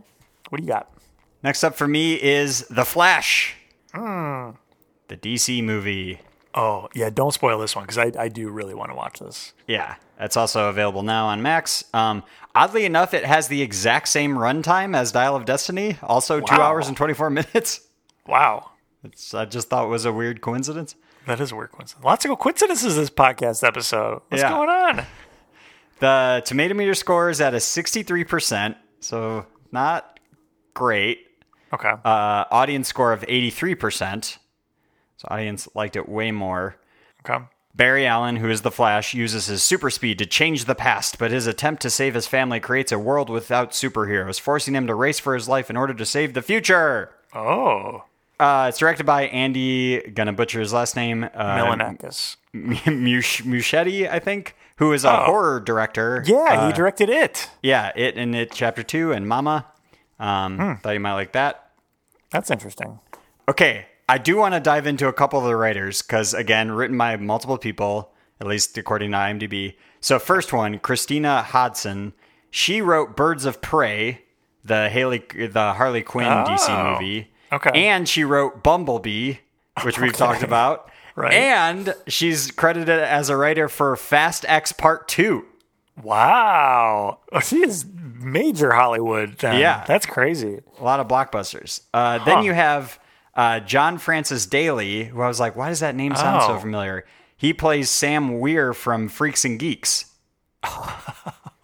What 0.50 0.58
do 0.58 0.64
you 0.64 0.70
got? 0.70 0.92
Next 1.44 1.64
up 1.64 1.76
for 1.76 1.88
me 1.88 2.22
is 2.22 2.68
The 2.68 2.84
Flash. 2.84 3.56
Hmm. 3.94 4.52
The 5.08 5.16
DC 5.18 5.64
movie. 5.64 6.20
Oh, 6.54 6.90
yeah. 6.94 7.10
Don't 7.10 7.32
spoil 7.34 7.60
this 7.60 7.76
one 7.76 7.86
because 7.86 7.98
I, 7.98 8.12
I 8.18 8.28
do 8.28 8.50
really 8.50 8.74
want 8.74 8.92
to 8.92 8.96
watch 8.96 9.20
this. 9.20 9.54
Yeah, 9.68 9.96
it's 10.20 10.36
also 10.36 10.68
available 10.70 11.04
now 11.04 11.28
on 11.28 11.42
Max. 11.42 11.84
Um, 11.94 12.24
oddly 12.54 12.86
enough, 12.86 13.14
it 13.14 13.24
has 13.26 13.48
the 13.48 13.62
exact 13.62 14.08
same 14.10 14.36
runtime 14.36 14.96
as 14.96 15.12
Dial 15.12 15.36
of 15.36 15.46
Destiny, 15.46 15.98
also 16.04 16.40
two 16.42 16.56
hours 16.56 16.88
and 16.88 16.98
24 16.98 17.30
minutes. 17.30 17.82
Wow. 18.28 18.70
It's, 19.04 19.34
I 19.34 19.46
just 19.46 19.68
thought 19.70 19.86
it 19.86 19.90
was 19.90 20.06
a 20.06 20.14
weird 20.14 20.42
coincidence. 20.42 20.96
That 21.26 21.40
is 21.40 21.52
a 21.52 21.56
weird 21.56 21.72
coincidence. 21.72 22.06
Lots 22.06 22.24
of 22.24 22.38
coincidences 22.38 22.96
this 22.96 23.10
podcast 23.10 23.68
episode. 23.68 24.22
What's 24.30 24.44
Yeah. 24.44 24.50
going 24.50 24.70
on? 24.70 25.06
The 26.00 26.44
tomato 26.46 26.76
meter 26.76 26.94
score 26.94 27.32
is 27.32 27.42
at 27.42 27.56
a 27.56 27.58
63%, 27.58 28.76
so 29.00 29.48
not 29.72 30.20
great. 30.76 31.28
Okay. 31.74 31.90
Uh, 31.90 32.46
audience 32.52 32.88
score 32.90 33.12
of 33.12 33.22
83%. 33.24 34.38
So 35.22 35.28
audience 35.30 35.68
liked 35.76 35.96
it 35.96 36.10
way 36.10 36.32
more. 36.32 36.78
okay. 37.26 37.44
Barry 37.76 38.06
Allen, 38.06 38.36
who 38.38 38.50
is 38.50 38.64
the 38.64 38.72
Flash, 38.72 39.14
uses 39.14 39.46
his 39.46 39.64
super 39.64 39.90
speed 39.90 40.18
to 40.20 40.26
change 40.26 40.66
the 40.66 40.76
past, 40.76 41.18
but 41.18 41.32
his 41.32 41.48
attempt 41.48 41.82
to 41.84 41.90
save 41.90 42.16
his 42.16 42.28
family 42.28 42.60
creates 42.60 42.92
a 42.92 43.00
world 43.00 43.30
without 43.30 43.72
superheroes, 43.72 44.42
forcing 44.42 44.76
him 44.76 44.88
to 44.88 44.94
race 44.96 45.20
for 45.20 45.36
his 45.36 45.48
life 45.48 45.70
in 45.70 45.78
order 45.78 45.94
to 45.94 46.06
save 46.06 46.34
the 46.34 46.42
future. 46.42 47.12
Oh. 47.34 48.04
Uh, 48.42 48.66
it's 48.68 48.80
directed 48.80 49.06
by 49.06 49.28
Andy, 49.28 50.02
gonna 50.02 50.34
butcher 50.34 50.60
his 50.60 50.74
last 50.74 50.96
name, 50.98 51.24
uh, 51.24 51.30
Milanakis. 51.58 52.36
Musch- 52.54 53.44
Muschietti, 53.44 54.10
I 54.12 54.20
think, 54.20 54.56
who 54.78 54.92
is 54.92 55.06
a 55.06 55.22
Oh. 55.22 55.26
horror 55.26 55.60
director. 55.62 56.24
Yeah, 56.26 56.38
Uh, 56.50 56.68
he 56.68 56.74
directed 56.74 57.08
it. 57.10 57.52
yeah, 57.64 57.92
it 57.96 58.18
and 58.18 58.36
it 58.36 58.52
chapter 58.52 58.84
two 58.84 59.14
and 59.14 59.28
Mama. 59.30 59.68
Um, 60.20 60.58
Hmm. 60.58 60.74
Thought 60.82 60.94
you 60.94 61.00
might 61.00 61.14
like 61.14 61.32
that. 61.34 61.70
That's 62.32 62.52
interesting. 62.52 63.00
Okay, 63.48 63.86
I 64.12 64.18
do 64.18 64.36
want 64.36 64.54
to 64.54 64.60
dive 64.60 64.88
into 64.88 65.08
a 65.08 65.14
couple 65.14 65.40
of 65.40 65.46
the 65.46 65.56
writers 65.56 66.02
because, 66.02 66.34
again, 66.34 66.70
written 66.72 66.98
by 66.98 67.16
multiple 67.16 67.58
people, 67.58 68.12
at 68.42 68.48
least 68.48 68.78
according 68.78 69.12
to 69.12 69.18
IMDb. 69.18 69.76
So, 70.02 70.20
first 70.20 70.52
one, 70.52 70.80
Christina 70.80 71.42
Hodson. 71.42 72.12
She 72.50 72.82
wrote 72.82 73.16
Birds 73.16 73.46
of 73.46 73.62
Prey, 73.62 74.24
the 74.66 74.90
Haley, 74.90 75.20
the 75.34 75.74
Harley 75.74 76.02
Quinn 76.02 76.28
DC 76.28 76.68
Oh, 76.68 76.92
movie. 77.00 77.32
okay. 77.54 77.88
And 77.88 78.10
she 78.10 78.26
wrote 78.26 78.62
Bumblebee, 78.64 79.36
which 79.84 79.98
we've 80.00 80.14
talked 80.14 80.44
about. 80.44 80.90
Right. 81.14 81.34
And 81.34 81.94
she's 82.08 82.52
credited 82.52 82.88
as 82.90 83.30
a 83.30 83.36
writer 83.36 83.68
for 83.68 83.98
Fast 83.98 84.46
X 84.48 84.72
Part 84.72 85.10
Two. 85.10 85.46
Wow. 86.02 87.20
She 87.44 87.58
is 87.64 87.86
major 88.20 88.72
Hollywood. 88.72 89.38
Then. 89.38 89.60
Yeah. 89.60 89.84
That's 89.86 90.06
crazy. 90.06 90.60
A 90.80 90.84
lot 90.84 91.02
of 91.02 91.10
blockbusters. 91.10 91.82
Uh, 91.94 92.24
Then 92.24 92.44
you 92.44 92.54
have 92.54 92.98
uh, 93.36 93.60
John 93.62 93.98
Francis 93.98 94.46
Daly, 94.46 95.06
who 95.06 95.22
I 95.22 95.28
was 95.28 95.40
like, 95.40 95.56
why 95.56 95.70
does 95.70 95.80
that 95.80 95.96
name 95.96 96.16
sound 96.16 96.44
so 96.44 96.54
Oh. 96.56 96.60
familiar? 96.60 97.06
He 97.38 97.54
plays 97.54 97.90
Sam 97.90 98.40
Weir 98.40 98.74
from 98.74 99.08
Freaks 99.10 99.46
and 99.46 99.58
Geeks. 99.60 100.06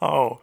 Oh. 0.02 0.40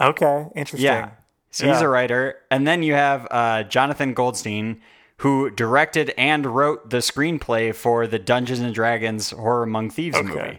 Okay. 0.00 0.46
Interesting. 0.56 0.84
Yeah. 0.84 1.10
So 1.52 1.68
he's 1.68 1.80
a 1.80 1.88
writer. 1.88 2.36
And 2.50 2.66
then 2.66 2.82
you 2.82 2.94
have 2.94 3.26
uh, 3.30 3.62
Jonathan 3.64 4.14
Goldstein, 4.14 4.80
who 5.18 5.50
directed 5.50 6.12
and 6.18 6.44
wrote 6.46 6.90
the 6.90 6.96
screenplay 6.98 7.74
for 7.74 8.06
the 8.06 8.18
Dungeons 8.18 8.58
and 8.60 8.74
Dragons 8.74 9.32
Honor 9.32 9.62
Among 9.62 9.90
Thieves 9.90 10.16
Okay. 10.16 10.26
movie. 10.28 10.58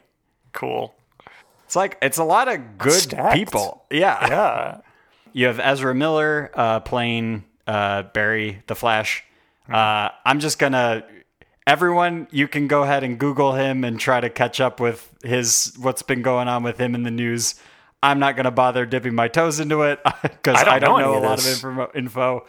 Cool. 0.54 0.94
It's 1.66 1.76
like, 1.76 1.98
it's 2.02 2.18
a 2.18 2.24
lot 2.24 2.48
of 2.48 2.78
good 2.78 2.92
Stacked. 2.94 3.36
people. 3.36 3.86
Yeah. 3.92 4.26
Yeah. 4.28 4.78
You 5.34 5.48
have 5.48 5.60
Ezra 5.60 5.96
Miller 5.96 6.52
uh, 6.54 6.80
playing 6.82 7.46
uh, 7.68 8.04
Barry 8.04 8.64
the 8.68 8.76
Flash. 8.76 9.24
Uh, 9.74 10.10
I'm 10.26 10.40
just 10.40 10.60
gonna. 10.60 11.04
Everyone, 11.68 12.28
you 12.32 12.48
can 12.48 12.68
go 12.68 12.84
ahead 12.84 13.04
and 13.04 13.20
Google 13.20 13.54
him 13.54 13.84
and 13.84 14.00
try 14.00 14.20
to 14.20 14.30
catch 14.30 14.60
up 14.60 14.80
with 14.80 15.10
his 15.24 15.76
what's 15.80 16.02
been 16.02 16.22
going 16.24 16.48
on 16.48 16.64
with 16.64 16.80
him 16.80 16.96
in 16.96 17.04
the 17.04 17.12
news. 17.12 17.56
I'm 18.04 18.20
not 18.20 18.36
gonna 18.36 18.52
bother 18.52 18.86
dipping 18.86 19.14
my 19.14 19.28
toes 19.28 19.60
into 19.60 19.84
it 19.84 20.00
because 20.24 20.58
I 20.58 20.76
I 20.76 20.80
don't 20.80 21.00
know 21.00 21.14
know, 21.14 21.20
a 21.20 21.22
lot 21.22 21.40
of 21.40 21.46
info. 21.48 21.92
info. 21.94 22.46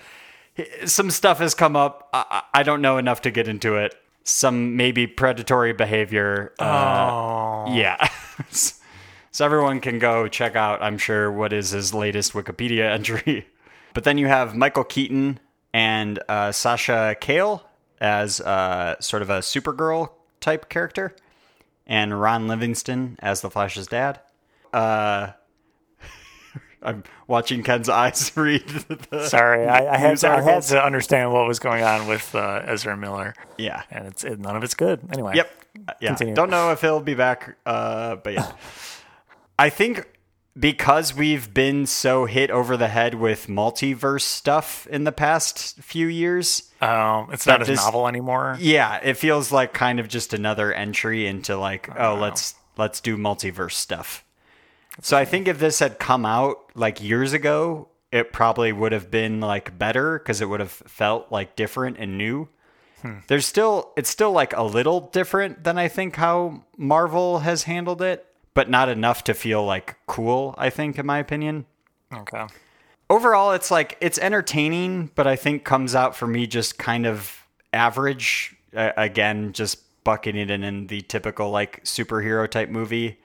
Some 0.86 1.10
stuff 1.10 1.38
has 1.38 1.54
come 1.54 1.76
up. 1.76 2.08
I, 2.12 2.24
I 2.54 2.60
I 2.60 2.62
don't 2.62 2.80
know 2.80 2.96
enough 2.98 3.20
to 3.22 3.30
get 3.30 3.48
into 3.48 3.76
it. 3.76 3.94
Some 4.24 4.76
maybe 4.76 5.06
predatory 5.06 5.72
behavior. 5.72 6.52
Uh, 6.58 7.10
Oh. 7.10 7.74
yeah. 7.74 8.08
so 8.50 9.44
everyone 9.44 9.80
can 9.80 9.98
go 9.98 10.28
check 10.28 10.56
out, 10.56 10.82
I'm 10.82 10.96
sure, 10.98 11.30
what 11.30 11.52
is 11.52 11.70
his 11.70 11.92
latest 11.94 12.32
Wikipedia 12.32 12.90
entry. 12.90 13.46
But 13.94 14.04
then 14.04 14.16
you 14.16 14.26
have 14.26 14.56
Michael 14.56 14.84
Keaton 14.84 15.38
and 15.72 16.18
uh, 16.28 16.52
Sasha 16.52 17.16
Calle 17.20 17.62
as 18.00 18.40
uh, 18.40 19.00
sort 19.00 19.22
of 19.22 19.30
a 19.30 19.38
Supergirl 19.38 20.10
type 20.40 20.68
character, 20.68 21.14
and 21.86 22.20
Ron 22.20 22.48
Livingston 22.48 23.16
as 23.20 23.40
the 23.40 23.50
Flash's 23.50 23.86
dad. 23.86 24.20
Uh, 24.72 25.32
I'm 26.82 27.04
watching 27.28 27.62
Ken's 27.62 27.88
eyes 27.88 28.32
read 28.36 28.66
the. 28.66 29.26
Sorry, 29.28 29.66
I, 29.66 29.94
I 29.94 29.96
had 29.98 30.18
to, 30.18 30.30
I 30.30 30.40
had 30.42 30.62
to 30.64 30.84
understand 30.84 31.32
what 31.32 31.46
was 31.46 31.58
going 31.60 31.84
on 31.84 32.08
with 32.08 32.34
uh, 32.34 32.62
Ezra 32.66 32.96
Miller, 32.96 33.34
Yeah. 33.56 33.82
and 33.90 34.06
it's 34.08 34.24
it, 34.24 34.40
none 34.40 34.56
of 34.56 34.64
it's 34.64 34.74
good. 34.74 35.00
Anyway. 35.12 35.34
Yep. 35.36 35.50
Uh, 35.88 35.92
Yeah. 36.00 36.08
Continue. 36.10 36.34
Don't 36.34 36.50
know 36.50 36.72
if 36.72 36.80
he'll 36.80 37.00
be 37.00 37.14
back, 37.14 37.56
uh, 37.64 38.16
but 38.16 38.32
yeah. 38.34 38.50
I 39.58 39.68
think 39.70 40.08
because 40.58 41.14
we've 41.14 41.52
been 41.54 41.86
so 41.86 42.26
hit 42.26 42.50
over 42.50 42.76
the 42.76 42.88
head 42.88 43.14
with 43.14 43.46
multiverse 43.46 44.22
stuff 44.22 44.86
in 44.88 45.04
the 45.04 45.12
past 45.12 45.78
few 45.80 46.06
years, 46.06 46.70
Um, 46.80 47.28
it's 47.32 47.46
not 47.46 47.62
as 47.62 47.68
this- 47.68 47.78
novel 47.84 48.06
anymore. 48.06 48.56
yeah, 48.60 48.96
it 49.02 49.14
feels 49.14 49.50
like 49.50 49.72
kind 49.72 49.98
of 49.98 50.08
just 50.08 50.34
another 50.34 50.72
entry 50.72 51.26
into 51.26 51.56
like, 51.56 51.88
oh, 51.98 52.14
let's 52.16 52.54
let's 52.76 53.00
do 53.00 53.16
multiverse 53.16 53.72
stuff. 53.72 54.24
So 55.00 55.16
I 55.16 55.24
think 55.24 55.48
if 55.48 55.58
this 55.58 55.78
had 55.78 55.98
come 55.98 56.26
out 56.26 56.58
like 56.74 57.02
years 57.02 57.32
ago, 57.32 57.88
it 58.10 58.30
probably 58.32 58.72
would 58.72 58.92
have 58.92 59.10
been 59.10 59.40
like 59.40 59.78
better 59.78 60.18
because 60.18 60.42
it 60.42 60.46
would 60.50 60.60
have 60.60 60.70
felt 60.70 61.32
like 61.32 61.56
different 61.56 61.96
and 61.98 62.18
new. 62.18 62.48
There's 63.26 63.46
still 63.46 63.90
it's 63.96 64.10
still 64.10 64.30
like 64.32 64.54
a 64.56 64.62
little 64.62 65.00
different 65.12 65.64
than 65.64 65.76
I 65.78 65.88
think 65.88 66.14
how 66.16 66.62
Marvel 66.76 67.40
has 67.40 67.64
handled 67.64 68.00
it, 68.00 68.24
but 68.54 68.68
not 68.68 68.88
enough 68.88 69.24
to 69.24 69.34
feel 69.34 69.64
like 69.64 69.96
cool, 70.06 70.54
I 70.58 70.70
think 70.70 70.98
in 70.98 71.06
my 71.06 71.18
opinion. 71.18 71.66
Okay. 72.12 72.46
Overall 73.08 73.52
it's 73.52 73.70
like 73.70 73.96
it's 74.00 74.18
entertaining, 74.18 75.10
but 75.14 75.26
I 75.26 75.36
think 75.36 75.64
comes 75.64 75.94
out 75.94 76.16
for 76.16 76.26
me 76.26 76.46
just 76.46 76.78
kind 76.78 77.06
of 77.06 77.46
average. 77.72 78.56
Uh, 78.74 78.92
again, 78.96 79.52
just 79.52 79.78
bucketing 80.04 80.48
it 80.48 80.62
in 80.62 80.86
the 80.86 81.00
typical 81.02 81.50
like 81.50 81.84
superhero 81.84 82.50
type 82.50 82.68
movie. 82.68 83.18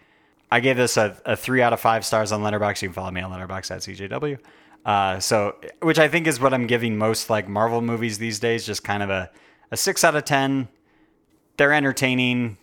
I 0.51 0.59
gave 0.59 0.77
this 0.77 0.97
a, 0.97 1.17
a 1.25 1.35
three 1.35 1.61
out 1.61 1.73
of 1.73 1.79
five 1.79 2.05
stars 2.05 2.31
on 2.31 2.41
Letterboxd. 2.41 2.81
You 2.81 2.87
can 2.89 2.93
follow 2.93 3.11
me 3.11 3.21
on 3.21 3.31
Letterboxd 3.31 3.71
at 3.71 3.81
CJW. 3.81 4.39
Uh, 4.85 5.19
so, 5.19 5.57
which 5.81 5.99
I 5.99 6.07
think 6.07 6.27
is 6.27 6.39
what 6.39 6.53
I'm 6.53 6.67
giving 6.67 6.97
most 6.97 7.29
like 7.29 7.49
Marvel 7.49 7.81
movies 7.81 8.17
these 8.19 8.39
days. 8.39 8.65
Just 8.65 8.83
kind 8.83 9.03
of 9.03 9.09
a, 9.09 9.29
a 9.71 9.77
six 9.77 10.03
out 10.03 10.15
of 10.15 10.23
ten. 10.23 10.69
They're 11.57 11.73
entertaining, 11.73 12.57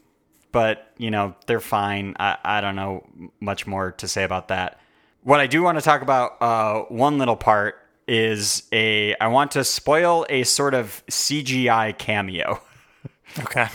but 0.55 0.93
you 0.97 1.11
know 1.11 1.35
they're 1.47 1.61
fine. 1.61 2.15
I, 2.19 2.39
I 2.45 2.61
don't 2.63 2.77
know 2.77 3.05
much 3.41 3.67
more 3.67 3.91
to 3.93 4.09
say 4.09 4.23
about 4.23 4.49
that. 4.49 4.81
What 5.25 5.41
I 5.41 5.49
do 5.49 5.63
want 5.63 5.79
to 5.79 5.83
talk 5.83 6.01
about, 6.01 6.41
uh, 6.41 6.83
one 6.85 7.19
little 7.19 7.37
part 7.37 7.77
is 8.07 8.63
a 8.73 9.17
I 9.17 9.27
want 9.27 9.51
to 9.53 9.65
spoil 9.65 10.25
a 10.31 10.45
sort 10.45 10.73
of 10.73 11.03
CGI 11.11 11.99
cameo. 11.99 12.63
Okay. 13.41 13.67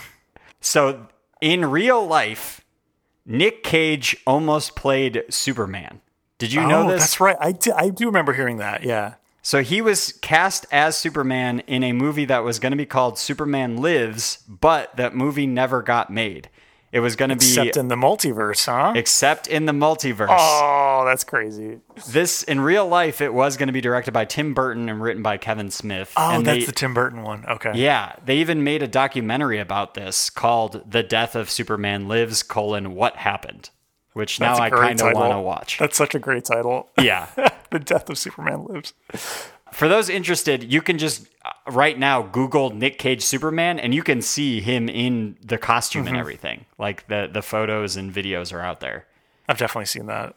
So 0.61 1.07
in 1.41 1.65
real 1.65 2.07
life, 2.07 2.61
Nick 3.25 3.61
Cage 3.61 4.15
almost 4.25 4.77
played 4.77 5.25
Superman. 5.29 5.99
Did 6.37 6.53
you 6.53 6.65
know 6.65 6.83
oh, 6.83 6.91
this? 6.91 7.01
that's 7.01 7.19
right. 7.19 7.35
I 7.41 7.51
do, 7.51 7.73
I 7.73 7.89
do 7.89 8.05
remember 8.05 8.31
hearing 8.31 8.57
that. 8.57 8.83
Yeah. 8.83 9.15
So 9.41 9.61
he 9.61 9.81
was 9.81 10.13
cast 10.21 10.65
as 10.71 10.95
Superman 10.95 11.59
in 11.61 11.83
a 11.83 11.91
movie 11.91 12.25
that 12.25 12.45
was 12.45 12.59
going 12.59 12.71
to 12.71 12.77
be 12.77 12.85
called 12.85 13.17
Superman 13.17 13.77
Lives, 13.77 14.37
but 14.47 14.95
that 14.95 15.13
movie 15.13 15.47
never 15.47 15.81
got 15.81 16.09
made. 16.09 16.49
It 16.91 17.01
was 17.01 17.15
going 17.15 17.29
to 17.29 17.35
be 17.35 17.45
Except 17.45 17.77
in 17.77 17.87
the 17.87 17.95
multiverse, 17.95 18.65
huh? 18.65 18.93
except 18.95 19.47
in 19.47 19.65
the 19.65 19.73
multiverse. 19.73 20.27
oh, 20.31 21.03
that's 21.05 21.23
crazy. 21.23 21.79
This 22.07 22.41
in 22.43 22.61
real 22.61 22.87
life, 22.87 23.21
it 23.21 23.33
was 23.33 23.57
going 23.57 23.67
to 23.67 23.73
be 23.73 23.81
directed 23.81 24.11
by 24.11 24.25
Tim 24.25 24.53
Burton 24.55 24.89
and 24.89 25.01
written 25.01 25.21
by 25.21 25.37
Kevin 25.37 25.69
Smith. 25.69 26.11
Oh, 26.17 26.31
and 26.37 26.45
that's 26.45 26.61
they, 26.61 26.65
the 26.65 26.71
Tim 26.71 26.95
Burton 26.95 27.21
one. 27.21 27.45
Okay. 27.47 27.73
yeah. 27.75 28.13
They 28.25 28.37
even 28.37 28.63
made 28.63 28.81
a 28.81 28.87
documentary 28.87 29.59
about 29.59 29.93
this 29.93 30.29
called 30.31 30.81
"The 30.89 31.03
Death 31.03 31.35
of 31.35 31.49
Superman 31.49 32.07
Lives: 32.07 32.41
colon 32.41 32.95
What 32.95 33.17
Happened," 33.17 33.69
which 34.13 34.39
That's 34.39 34.57
now 34.57 34.65
I 34.65 34.69
kind 34.71 34.99
of 34.99 35.13
want 35.13 35.33
to 35.33 35.39
watch. 35.39 35.77
That's 35.77 35.95
such 35.97 36.15
a 36.15 36.19
great 36.19 36.45
title. 36.45 36.89
yeah. 36.99 37.27
the 37.69 37.79
Death 37.79 38.09
of 38.09 38.17
Superman 38.17 38.65
Lives. 38.65 38.93
For 39.73 39.87
those 39.87 40.09
interested, 40.09 40.71
you 40.71 40.81
can 40.81 40.97
just 40.97 41.27
uh, 41.45 41.51
right 41.71 41.97
now 41.97 42.21
Google 42.21 42.69
Nick 42.71 42.97
Cage 42.97 43.21
Superman, 43.23 43.79
and 43.79 43.93
you 43.93 44.03
can 44.03 44.21
see 44.21 44.59
him 44.61 44.89
in 44.89 45.37
the 45.43 45.57
costume 45.57 46.05
Mm-hmm. 46.05 46.07
and 46.09 46.17
everything. 46.17 46.65
Like 46.77 47.07
the 47.07 47.29
the 47.31 47.41
photos 47.41 47.95
and 47.95 48.13
videos 48.13 48.53
are 48.53 48.61
out 48.61 48.79
there. 48.79 49.05
I've 49.47 49.57
definitely 49.57 49.85
seen 49.85 50.05
that. 50.07 50.35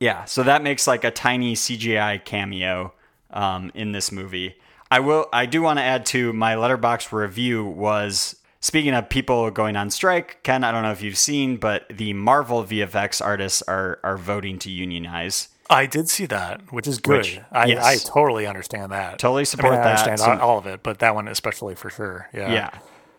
Yeah, 0.00 0.24
so 0.24 0.42
that 0.42 0.62
makes 0.62 0.86
like 0.86 1.04
a 1.04 1.10
tiny 1.10 1.54
CGI 1.54 2.24
cameo 2.24 2.94
um, 3.30 3.70
in 3.74 3.92
this 3.92 4.10
movie. 4.10 4.56
I 4.90 5.00
will. 5.00 5.28
I 5.32 5.46
do 5.46 5.62
want 5.62 5.78
to 5.78 5.82
add 5.84 6.06
to 6.06 6.32
my 6.32 6.54
Letterboxd 6.54 7.12
review 7.12 7.64
was 7.64 8.36
speaking 8.60 8.92
of 8.94 9.08
people 9.08 9.50
going 9.50 9.76
on 9.76 9.90
strike. 9.90 10.42
Ken, 10.42 10.64
I 10.64 10.72
don't 10.72 10.82
know 10.82 10.90
if 10.90 11.02
you've 11.02 11.18
seen, 11.18 11.58
but 11.58 11.84
the 11.90 12.12
Marvel 12.14 12.64
VFX 12.64 13.24
artists 13.24 13.62
are 13.62 14.00
are 14.02 14.16
voting 14.16 14.58
to 14.60 14.70
unionize. 14.70 15.48
I 15.70 15.86
did 15.86 16.08
see 16.08 16.26
that, 16.26 16.72
which 16.72 16.86
is 16.86 16.98
good. 16.98 17.18
Which- 17.18 17.40
I, 17.52 17.66
yes. 17.66 17.84
I 17.84 17.96
totally 18.12 18.46
understand 18.46 18.92
that. 18.92 19.18
Totally 19.18 19.42
I, 19.42 19.44
support 19.44 19.72
mean, 19.72 19.80
I 19.80 19.84
that. 19.84 20.08
understand 20.08 20.20
So- 20.20 20.44
all, 20.44 20.58
of 20.58 20.66
it, 20.66 20.82
but 20.82 20.98
that 20.98 21.14
one 21.14 21.28
especially 21.28 21.74
for 21.74 21.88
sure. 21.90 22.28
Yeah. 22.34 22.52
Yeah. 22.52 22.70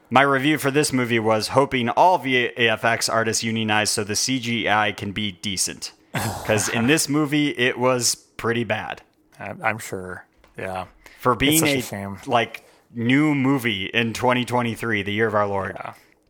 My 0.10 0.24
review 0.24 0.58
for 0.58 0.72
this 0.72 0.92
movie 0.92 1.20
was 1.20 1.48
hoping 1.50 1.88
all 1.90 2.20
VFX 2.20 3.12
artists 3.12 3.44
unionize 3.44 3.90
so 3.90 4.04
the 4.04 4.14
CGI 4.14 4.96
can 4.96 5.12
be 5.14 5.32
decent. 5.32 5.94
Because 6.14 6.68
in 6.68 6.88
this 6.88 7.08
movie, 7.08 7.50
it 7.58 7.80
was 7.80 8.16
pretty 8.16 8.66
bad. 8.66 9.02
I'm, 9.40 9.78
sure. 9.80 10.26
Yeah. 10.58 10.88
For 11.22 11.36
being 11.36 11.64
a 11.66 11.82
a, 11.82 12.18
like 12.26 12.66
new 12.94 13.34
movie 13.34 13.86
in 13.86 14.12
2023, 14.12 15.04
the 15.04 15.14
year 15.14 15.28
of 15.28 15.36
our 15.36 15.48
Lord, 15.48 15.78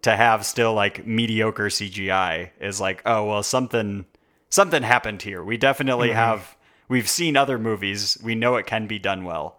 to 0.04 0.16
have 0.16 0.46
still 0.46 0.74
like 0.76 1.08
mediocre 1.08 1.66
CGI 1.70 2.52
is 2.60 2.80
like, 2.80 3.02
oh 3.08 3.26
well, 3.26 3.42
something 3.42 4.06
something 4.52 4.84
happened 4.84 5.24
here. 5.24 5.44
We 5.44 5.58
definitely 5.58 6.10
Mm-hmm. 6.10 6.18
have. 6.18 6.56
We've 6.88 7.10
seen 7.10 7.36
other 7.38 7.58
movies. 7.58 8.18
We 8.22 8.36
know 8.36 8.58
it 8.58 8.68
can 8.68 8.86
be 8.86 9.00
done 9.00 9.24
well. 9.24 9.58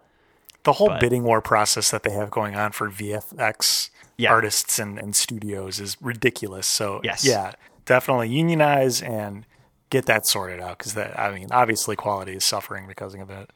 The 0.63 0.73
whole 0.73 0.97
bidding 0.99 1.23
war 1.23 1.41
process 1.41 1.91
that 1.91 2.03
they 2.03 2.11
have 2.11 2.31
going 2.31 2.55
on 2.55 2.71
for 2.71 2.89
VFX 2.89 3.89
Yeah. 4.17 4.31
artists 4.31 4.79
and, 4.79 4.97
and 4.97 5.13
studios 5.15 5.79
is 5.81 5.97
ridiculous. 5.99 6.67
So, 6.67 7.01
Yes. 7.03 7.25
yeah, 7.25 7.53
definitely 7.85 8.29
unionize 8.29 9.01
and 9.01 9.45
get 9.89 10.05
that 10.05 10.25
sorted 10.25 10.61
out 10.61 10.77
because 10.77 10.93
that, 10.93 11.19
I 11.19 11.31
mean, 11.33 11.47
obviously 11.51 11.95
quality 11.97 12.33
is 12.33 12.45
suffering 12.45 12.87
because 12.87 13.13
of 13.15 13.29
it. 13.29 13.49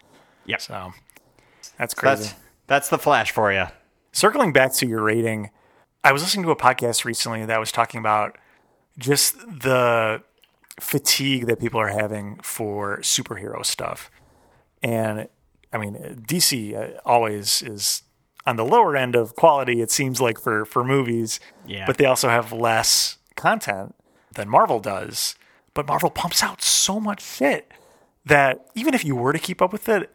Yep. 0.48 0.62
So, 0.62 0.94
that's 1.78 1.94
crazy. 1.94 2.24
That's 2.24 2.36
that's 2.68 2.90
the 2.90 2.98
Flash 2.98 3.32
for 3.32 3.54
you. 3.54 3.66
Circling 4.12 4.52
back 4.52 4.74
to 4.74 4.88
your 4.88 5.02
rating, 5.04 5.52
I 6.04 6.12
was 6.12 6.22
listening 6.24 6.46
to 6.46 6.52
a 6.52 6.56
podcast 6.56 7.06
recently 7.06 7.46
that 7.46 7.60
was 7.60 7.72
talking 7.72 8.00
about 8.00 8.38
just 8.98 9.38
the 9.40 10.22
fatigue 10.80 11.48
that 11.48 11.60
people 11.60 11.80
are 11.80 11.88
having 11.88 12.38
for 12.44 13.00
superhero 13.00 13.66
stuff. 13.66 14.12
And 14.84 15.28
I 15.74 15.78
mean, 15.78 15.96
DC 16.28 16.76
uh, 16.76 17.00
always 17.06 17.62
is 17.62 18.04
on 18.46 18.56
the 18.56 18.66
lower 18.66 18.96
end 18.96 19.16
of 19.16 19.36
quality, 19.36 19.82
it 19.82 19.92
seems 19.92 20.22
like 20.22 20.40
for, 20.40 20.64
for 20.66 20.84
movies, 20.84 21.40
Yeah. 21.66 21.86
but 21.86 21.98
they 21.98 22.06
also 22.06 22.30
have 22.30 22.54
less 22.54 23.18
content 23.36 23.94
than 24.34 24.48
Marvel 24.48 24.80
does. 24.80 25.36
But 25.74 25.88
Marvel 25.88 26.10
pumps 26.10 26.42
out 26.42 26.62
so 26.62 27.00
much 27.00 27.22
shit 27.22 27.72
that 28.26 28.66
even 28.76 28.94
if 28.94 29.04
you 29.04 29.16
were 29.16 29.34
to 29.34 29.40
keep 29.40 29.62
up 29.62 29.72
with 29.74 29.90
it, 29.90 30.10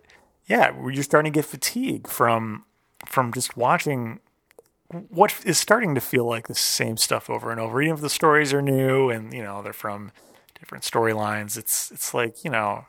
yeah, 0.47 0.73
you're 0.91 1.03
starting 1.03 1.33
to 1.33 1.37
get 1.39 1.45
fatigue 1.45 2.09
from 2.09 2.65
from 3.07 3.33
just 3.33 3.57
watching 3.57 4.21
what 5.09 5.35
is 5.45 5.59
starting 5.59 5.95
to 5.95 6.01
feel 6.01 6.25
like 6.27 6.47
the 6.49 6.55
same 6.55 6.97
stuff 6.97 7.29
over 7.31 7.51
and 7.51 7.61
over. 7.61 7.81
Even 7.83 7.95
if 7.95 8.01
the 8.01 8.11
stories 8.11 8.53
are 8.53 8.63
new 8.63 9.09
and 9.11 9.33
you 9.33 9.43
know 9.43 9.63
they're 9.63 9.73
from 9.73 10.11
different 10.63 10.85
storylines, 10.85 11.59
it's 11.59 11.91
it's 11.91 12.15
like 12.15 12.45
you 12.45 12.51
know 12.51 12.85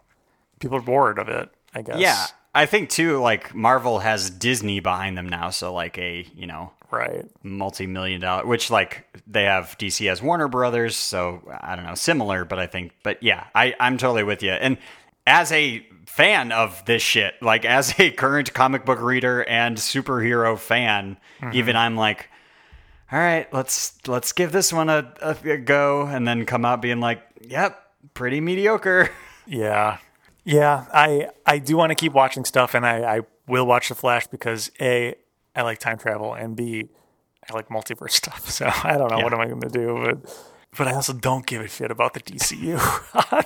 people 0.59 0.77
are 0.77 0.81
bored 0.81 1.17
of 1.17 1.27
it. 1.27 1.49
I 1.73 1.81
guess. 1.81 1.97
Yeah, 1.97 2.27
I 2.53 2.67
think 2.67 2.89
too. 2.89 3.19
Like 3.19 3.55
Marvel 3.55 3.99
has 3.99 4.29
Disney 4.29 4.79
behind 4.79 5.17
them 5.17 5.27
now, 5.27 5.49
so 5.49 5.73
like 5.73 5.97
a 5.97 6.25
you 6.35 6.45
know 6.45 6.71
Right. 6.91 7.25
multi-million 7.41 8.21
dollar, 8.21 8.45
which 8.45 8.69
like 8.69 9.07
they 9.25 9.45
have 9.45 9.75
DC 9.79 10.07
as 10.11 10.21
Warner 10.21 10.47
Brothers, 10.47 10.95
so 10.95 11.41
I 11.59 11.75
don't 11.75 11.85
know, 11.85 11.95
similar, 11.95 12.45
but 12.45 12.59
I 12.59 12.67
think, 12.67 12.91
but 13.01 13.23
yeah, 13.23 13.45
I 13.55 13.73
I'm 13.79 13.97
totally 13.97 14.23
with 14.23 14.43
you. 14.43 14.51
And 14.51 14.77
as 15.25 15.51
a 15.51 15.83
fan 16.05 16.51
of 16.51 16.85
this 16.85 17.01
shit, 17.01 17.33
like 17.41 17.65
as 17.65 17.99
a 17.99 18.11
current 18.23 18.53
comic 18.53 18.85
book 18.85 19.01
reader 19.01 19.43
and 19.45 19.77
superhero 19.77 20.57
fan, 20.57 21.17
mm-hmm. 21.41 21.55
even 21.55 21.75
I'm 21.75 21.95
like. 21.95 22.29
All 23.13 23.19
right, 23.19 23.47
let's 23.53 23.95
let's 24.07 24.31
give 24.33 24.51
this 24.51 24.73
one 24.73 24.89
a, 24.89 25.13
a, 25.21 25.37
a 25.51 25.57
go, 25.57 26.01
and 26.07 26.27
then 26.27 26.45
come 26.47 26.65
out 26.65 26.81
being 26.81 26.99
like, 26.99 27.21
"Yep, 27.41 27.79
pretty 28.15 28.41
mediocre." 28.41 29.09
Yeah. 29.45 29.97
Yeah. 30.45 30.85
I 30.93 31.27
I 31.45 31.59
do 31.59 31.75
want 31.75 31.91
to 31.91 31.95
keep 31.95 32.13
watching 32.13 32.45
stuff 32.45 32.73
and 32.75 32.85
I, 32.85 33.17
I 33.17 33.21
will 33.45 33.65
watch 33.67 33.89
The 33.89 33.95
Flash 33.95 34.25
because 34.27 34.71
A, 34.79 35.15
I 35.53 35.63
like 35.63 35.79
time 35.79 35.97
travel 35.97 36.33
and 36.33 36.55
B, 36.55 36.87
I 37.49 37.53
like 37.53 37.67
multiverse 37.67 38.11
stuff. 38.23 38.49
So 38.49 38.69
I 38.85 38.97
don't 38.97 39.11
know 39.11 39.19
what 39.19 39.33
am 39.33 39.41
I 39.41 39.47
gonna 39.47 39.67
do, 39.69 39.99
but 40.01 40.33
but 40.77 40.87
I 40.87 40.93
also 40.93 41.11
don't 41.11 41.45
give 41.45 41.61
a 41.61 41.67
shit 41.67 41.91
about 41.91 42.13
the 42.13 42.21
DCU 42.21 42.79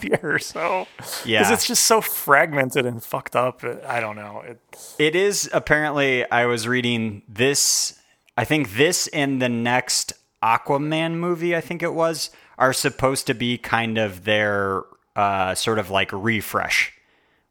here. 0.03 0.37
So 0.39 0.85
because 0.97 1.25
Yeah. 1.25 1.51
it's 1.51 1.65
just 1.65 1.85
so 1.85 1.99
fragmented 1.99 2.85
and 2.85 3.03
fucked 3.03 3.35
up. 3.35 3.63
I 3.87 3.99
don't 3.99 4.15
know. 4.15 4.41
It, 4.45 4.59
It 4.99 5.15
is 5.15 5.49
apparently. 5.51 6.29
I 6.29 6.45
was 6.45 6.67
reading 6.67 7.23
this. 7.27 7.99
I 8.37 8.45
think 8.45 8.75
this 8.75 9.07
and 9.07 9.41
the 9.41 9.49
next 9.49 10.13
Aquaman 10.43 11.15
movie. 11.15 11.55
I 11.55 11.61
think 11.61 11.81
it 11.81 11.93
was 11.93 12.29
are 12.57 12.73
supposed 12.73 13.27
to 13.27 13.33
be 13.33 13.57
kind 13.57 13.97
of 13.97 14.23
their 14.23 14.83
uh, 15.15 15.55
sort 15.55 15.79
of 15.79 15.89
like 15.89 16.11
refresh, 16.13 16.93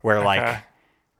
where 0.02 0.22
like 0.22 0.62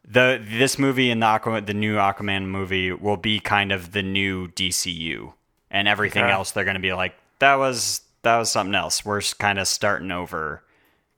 the 0.09 0.41
this 0.43 0.79
movie 0.79 1.11
and 1.11 1.21
the 1.21 1.27
Aquaman, 1.27 1.67
the 1.67 1.75
new 1.75 1.97
Aquaman 1.97 2.47
movie 2.47 2.93
will 2.93 3.17
be 3.17 3.41
kind 3.41 3.73
of 3.73 3.91
the 3.93 4.03
new 4.03 4.47
DCU, 4.49 5.33
and 5.71 5.89
everything 5.89 6.23
Okay. 6.25 6.33
else 6.33 6.53
they're 6.53 6.65
going 6.65 6.75
to 6.75 6.81
be 6.81 6.93
like 6.93 7.15
that 7.41 7.57
was 7.57 8.03
that 8.23 8.39
was 8.39 8.51
something 8.51 8.75
else. 8.75 9.05
We're 9.05 9.21
kind 9.21 9.59
of 9.59 9.67
starting 9.67 10.13
over, 10.13 10.63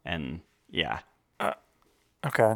and 0.04 0.40
yeah, 0.70 1.00
okay. 2.26 2.54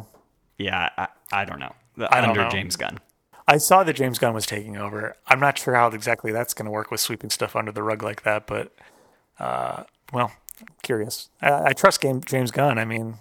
yeah. 0.57 0.89
I, 0.97 1.07
I 1.31 1.45
don't 1.45 1.59
know. 1.59 1.73
I 2.09 2.21
don't 2.21 2.29
Under 2.31 2.43
know. 2.45 2.49
James 2.49 2.75
Gunn. 2.75 2.99
I 3.47 3.57
saw 3.57 3.83
that 3.83 3.93
James 3.93 4.19
Gunn 4.19 4.33
was 4.33 4.45
taking 4.45 4.77
over. 4.77 5.15
I'm 5.27 5.39
not 5.39 5.57
sure 5.57 5.75
how 5.75 5.87
exactly 5.87 6.31
that's 6.31 6.53
going 6.53 6.65
to 6.65 6.71
work 6.71 6.91
with 6.91 7.01
sweeping 7.01 7.29
stuff 7.29 7.55
under 7.55 7.71
the 7.71 7.83
rug 7.83 8.03
like 8.03 8.23
that, 8.23 8.47
but 8.47 8.73
uh, 9.39 9.83
well, 10.11 10.31
curious. 10.81 11.29
I, 11.41 11.65
I 11.65 11.73
trust 11.73 12.01
game, 12.01 12.21
James 12.25 12.51
Gunn. 12.51 12.77
I 12.77 12.85
mean, 12.85 13.15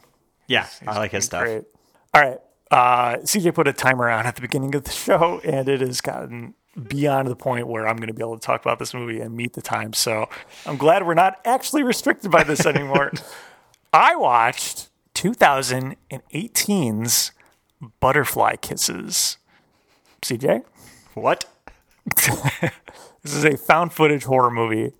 Yeah, 0.46 0.66
I 0.86 0.98
like 0.98 1.10
his 1.10 1.24
he's 1.24 1.26
stuff. 1.26 1.44
Great. 1.44 1.64
All 2.14 2.22
right. 2.22 2.38
Uh, 2.70 3.16
CJ 3.18 3.54
put 3.54 3.68
a 3.68 3.72
timer 3.72 4.08
on 4.08 4.26
at 4.26 4.36
the 4.36 4.40
beginning 4.40 4.74
of 4.74 4.84
the 4.84 4.90
show, 4.90 5.40
and 5.44 5.68
it 5.68 5.80
has 5.80 6.00
gotten 6.00 6.54
beyond 6.88 7.28
the 7.28 7.36
point 7.36 7.66
where 7.66 7.86
I'm 7.86 7.96
going 7.96 8.08
to 8.08 8.14
be 8.14 8.22
able 8.22 8.38
to 8.38 8.46
talk 8.46 8.62
about 8.62 8.78
this 8.78 8.94
movie 8.94 9.20
and 9.20 9.36
meet 9.36 9.52
the 9.52 9.60
time. 9.60 9.92
So 9.92 10.28
I'm 10.64 10.78
glad 10.78 11.06
we're 11.06 11.14
not 11.14 11.38
actually 11.44 11.82
restricted 11.82 12.30
by 12.30 12.44
this 12.44 12.64
anymore. 12.64 13.12
I 13.92 14.16
watched 14.16 14.88
2018's 15.14 17.32
Butterfly 18.00 18.56
Kisses. 18.56 19.36
CJ? 20.22 20.64
What? 21.14 21.44
This 23.22 23.36
is 23.36 23.44
a 23.44 23.56
found 23.56 23.92
footage 23.92 24.24
horror 24.24 24.50
movie 24.50 24.92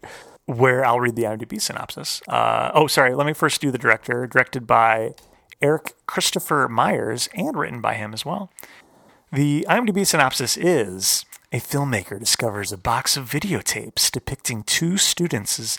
where 0.47 0.85
I'll 0.85 1.01
read 1.01 1.17
the 1.17 1.25
IMDb 1.25 1.61
synopsis. 1.61 2.23
Uh, 2.29 2.71
oh, 2.73 2.87
sorry. 2.87 3.15
Let 3.15 3.27
me 3.27 3.33
first 3.33 3.61
do 3.61 3.71
the 3.71 3.79
director. 3.79 4.27
Directed 4.29 4.67
by 4.67 5.15
Erik 5.61 5.95
Kristopher 6.07 6.69
Myers 6.69 7.29
and 7.35 7.57
written 7.57 7.81
by 7.81 7.95
him 7.95 8.13
as 8.15 8.25
well. 8.25 8.51
The 9.33 9.67
IMDb 9.69 10.07
synopsis 10.07 10.57
is 10.57 11.25
a 11.53 11.59
filmmaker 11.59 12.19
discovers 12.19 12.71
a 12.71 12.79
box 12.79 13.17
of 13.17 13.29
videotapes 13.29 14.11
depicting 14.11 14.63
two 14.63 14.97
students' 14.97 15.79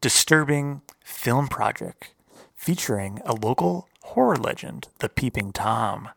disturbing 0.00 0.82
film 1.04 1.46
project 1.46 2.14
featuring 2.54 3.20
a 3.24 3.34
local 3.34 3.88
horror 4.02 4.36
legend, 4.36 4.88
the 4.98 5.08
Peeping 5.08 5.52
Tom. 5.52 6.08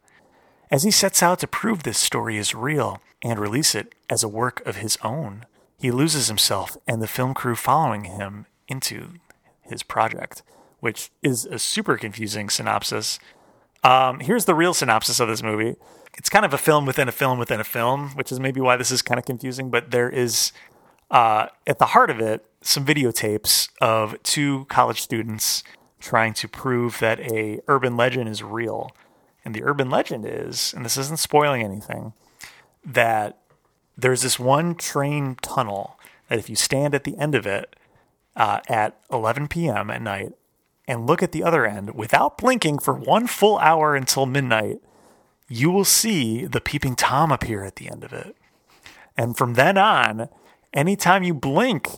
As 0.71 0.83
he 0.83 0.91
sets 0.91 1.23
out 1.23 1.39
to 1.39 1.47
prove 1.47 1.83
this 1.83 1.97
story 1.97 2.37
is 2.37 2.53
real 2.55 3.01
and 3.21 3.39
release 3.39 3.75
it 3.75 3.95
as 4.09 4.23
a 4.23 4.27
work 4.27 4.65
of 4.65 4.77
his 4.77 4.97
own. 5.03 5.45
He 5.77 5.91
loses 5.91 6.27
himself 6.27 6.77
and 6.87 7.01
the 7.01 7.07
film 7.07 7.33
crew 7.33 7.55
following 7.55 8.03
him 8.03 8.45
into 8.67 9.13
his 9.61 9.83
project, 9.83 10.43
which 10.79 11.11
is 11.23 11.45
a 11.45 11.59
super 11.59 11.97
confusing 11.97 12.49
synopsis. 12.49 13.19
Um, 13.83 14.19
here's 14.19 14.45
the 14.45 14.55
real 14.55 14.73
synopsis 14.73 15.19
of 15.19 15.27
this 15.27 15.41
movie. 15.43 15.75
It's 16.17 16.29
kind 16.29 16.45
of 16.45 16.53
a 16.53 16.57
film 16.57 16.85
within 16.85 17.07
a 17.07 17.13
film 17.13 17.39
within 17.39 17.59
a 17.59 17.65
film, 17.65 18.09
which 18.11 18.31
is 18.31 18.39
maybe 18.39 18.59
why 18.59 18.75
this 18.75 18.91
is 18.91 19.01
kind 19.01 19.17
of 19.17 19.25
confusing. 19.25 19.69
But 19.69 19.91
there 19.91 20.09
is, 20.09 20.51
uh, 21.09 21.47
at 21.65 21.79
the 21.79 21.87
heart 21.87 22.09
of 22.09 22.19
it, 22.19 22.45
some 22.61 22.85
videotapes 22.85 23.69
of 23.79 24.21
two 24.23 24.65
college 24.65 25.01
students 25.01 25.63
trying 25.99 26.33
to 26.33 26.47
prove 26.47 26.99
that 26.99 27.19
a 27.19 27.59
urban 27.67 27.95
legend 27.95 28.27
is 28.27 28.43
real. 28.43 28.91
And 29.45 29.55
the 29.55 29.63
urban 29.63 29.89
legend 29.89 30.25
is, 30.25 30.73
and 30.73 30.83
this 30.83 30.97
isn't 30.97 31.19
spoiling 31.19 31.63
anything, 31.63 32.13
that 32.85 33.37
there's 33.97 34.21
this 34.21 34.39
one 34.39 34.75
train 34.75 35.37
tunnel 35.41 35.97
that 36.27 36.39
if 36.39 36.49
you 36.49 36.55
stand 36.55 36.93
at 36.93 37.03
the 37.03 37.17
end 37.17 37.35
of 37.35 37.45
it 37.45 37.75
uh, 38.35 38.59
at 38.67 38.99
11 39.11 39.47
p.m. 39.47 39.89
at 39.89 40.01
night 40.01 40.33
and 40.87 41.07
look 41.07 41.21
at 41.21 41.31
the 41.31 41.43
other 41.43 41.65
end 41.65 41.95
without 41.95 42.37
blinking 42.37 42.79
for 42.79 42.93
one 42.93 43.27
full 43.27 43.57
hour 43.59 43.95
until 43.95 44.25
midnight, 44.25 44.79
you 45.47 45.71
will 45.71 45.85
see 45.85 46.45
the 46.45 46.61
peeping 46.61 46.95
Tom 46.95 47.31
appear 47.31 47.63
at 47.63 47.75
the 47.77 47.89
end 47.89 48.03
of 48.03 48.13
it. 48.13 48.35
And 49.17 49.35
from 49.35 49.55
then 49.55 49.77
on, 49.77 50.29
anytime 50.73 51.23
you 51.23 51.33
blink, 51.33 51.89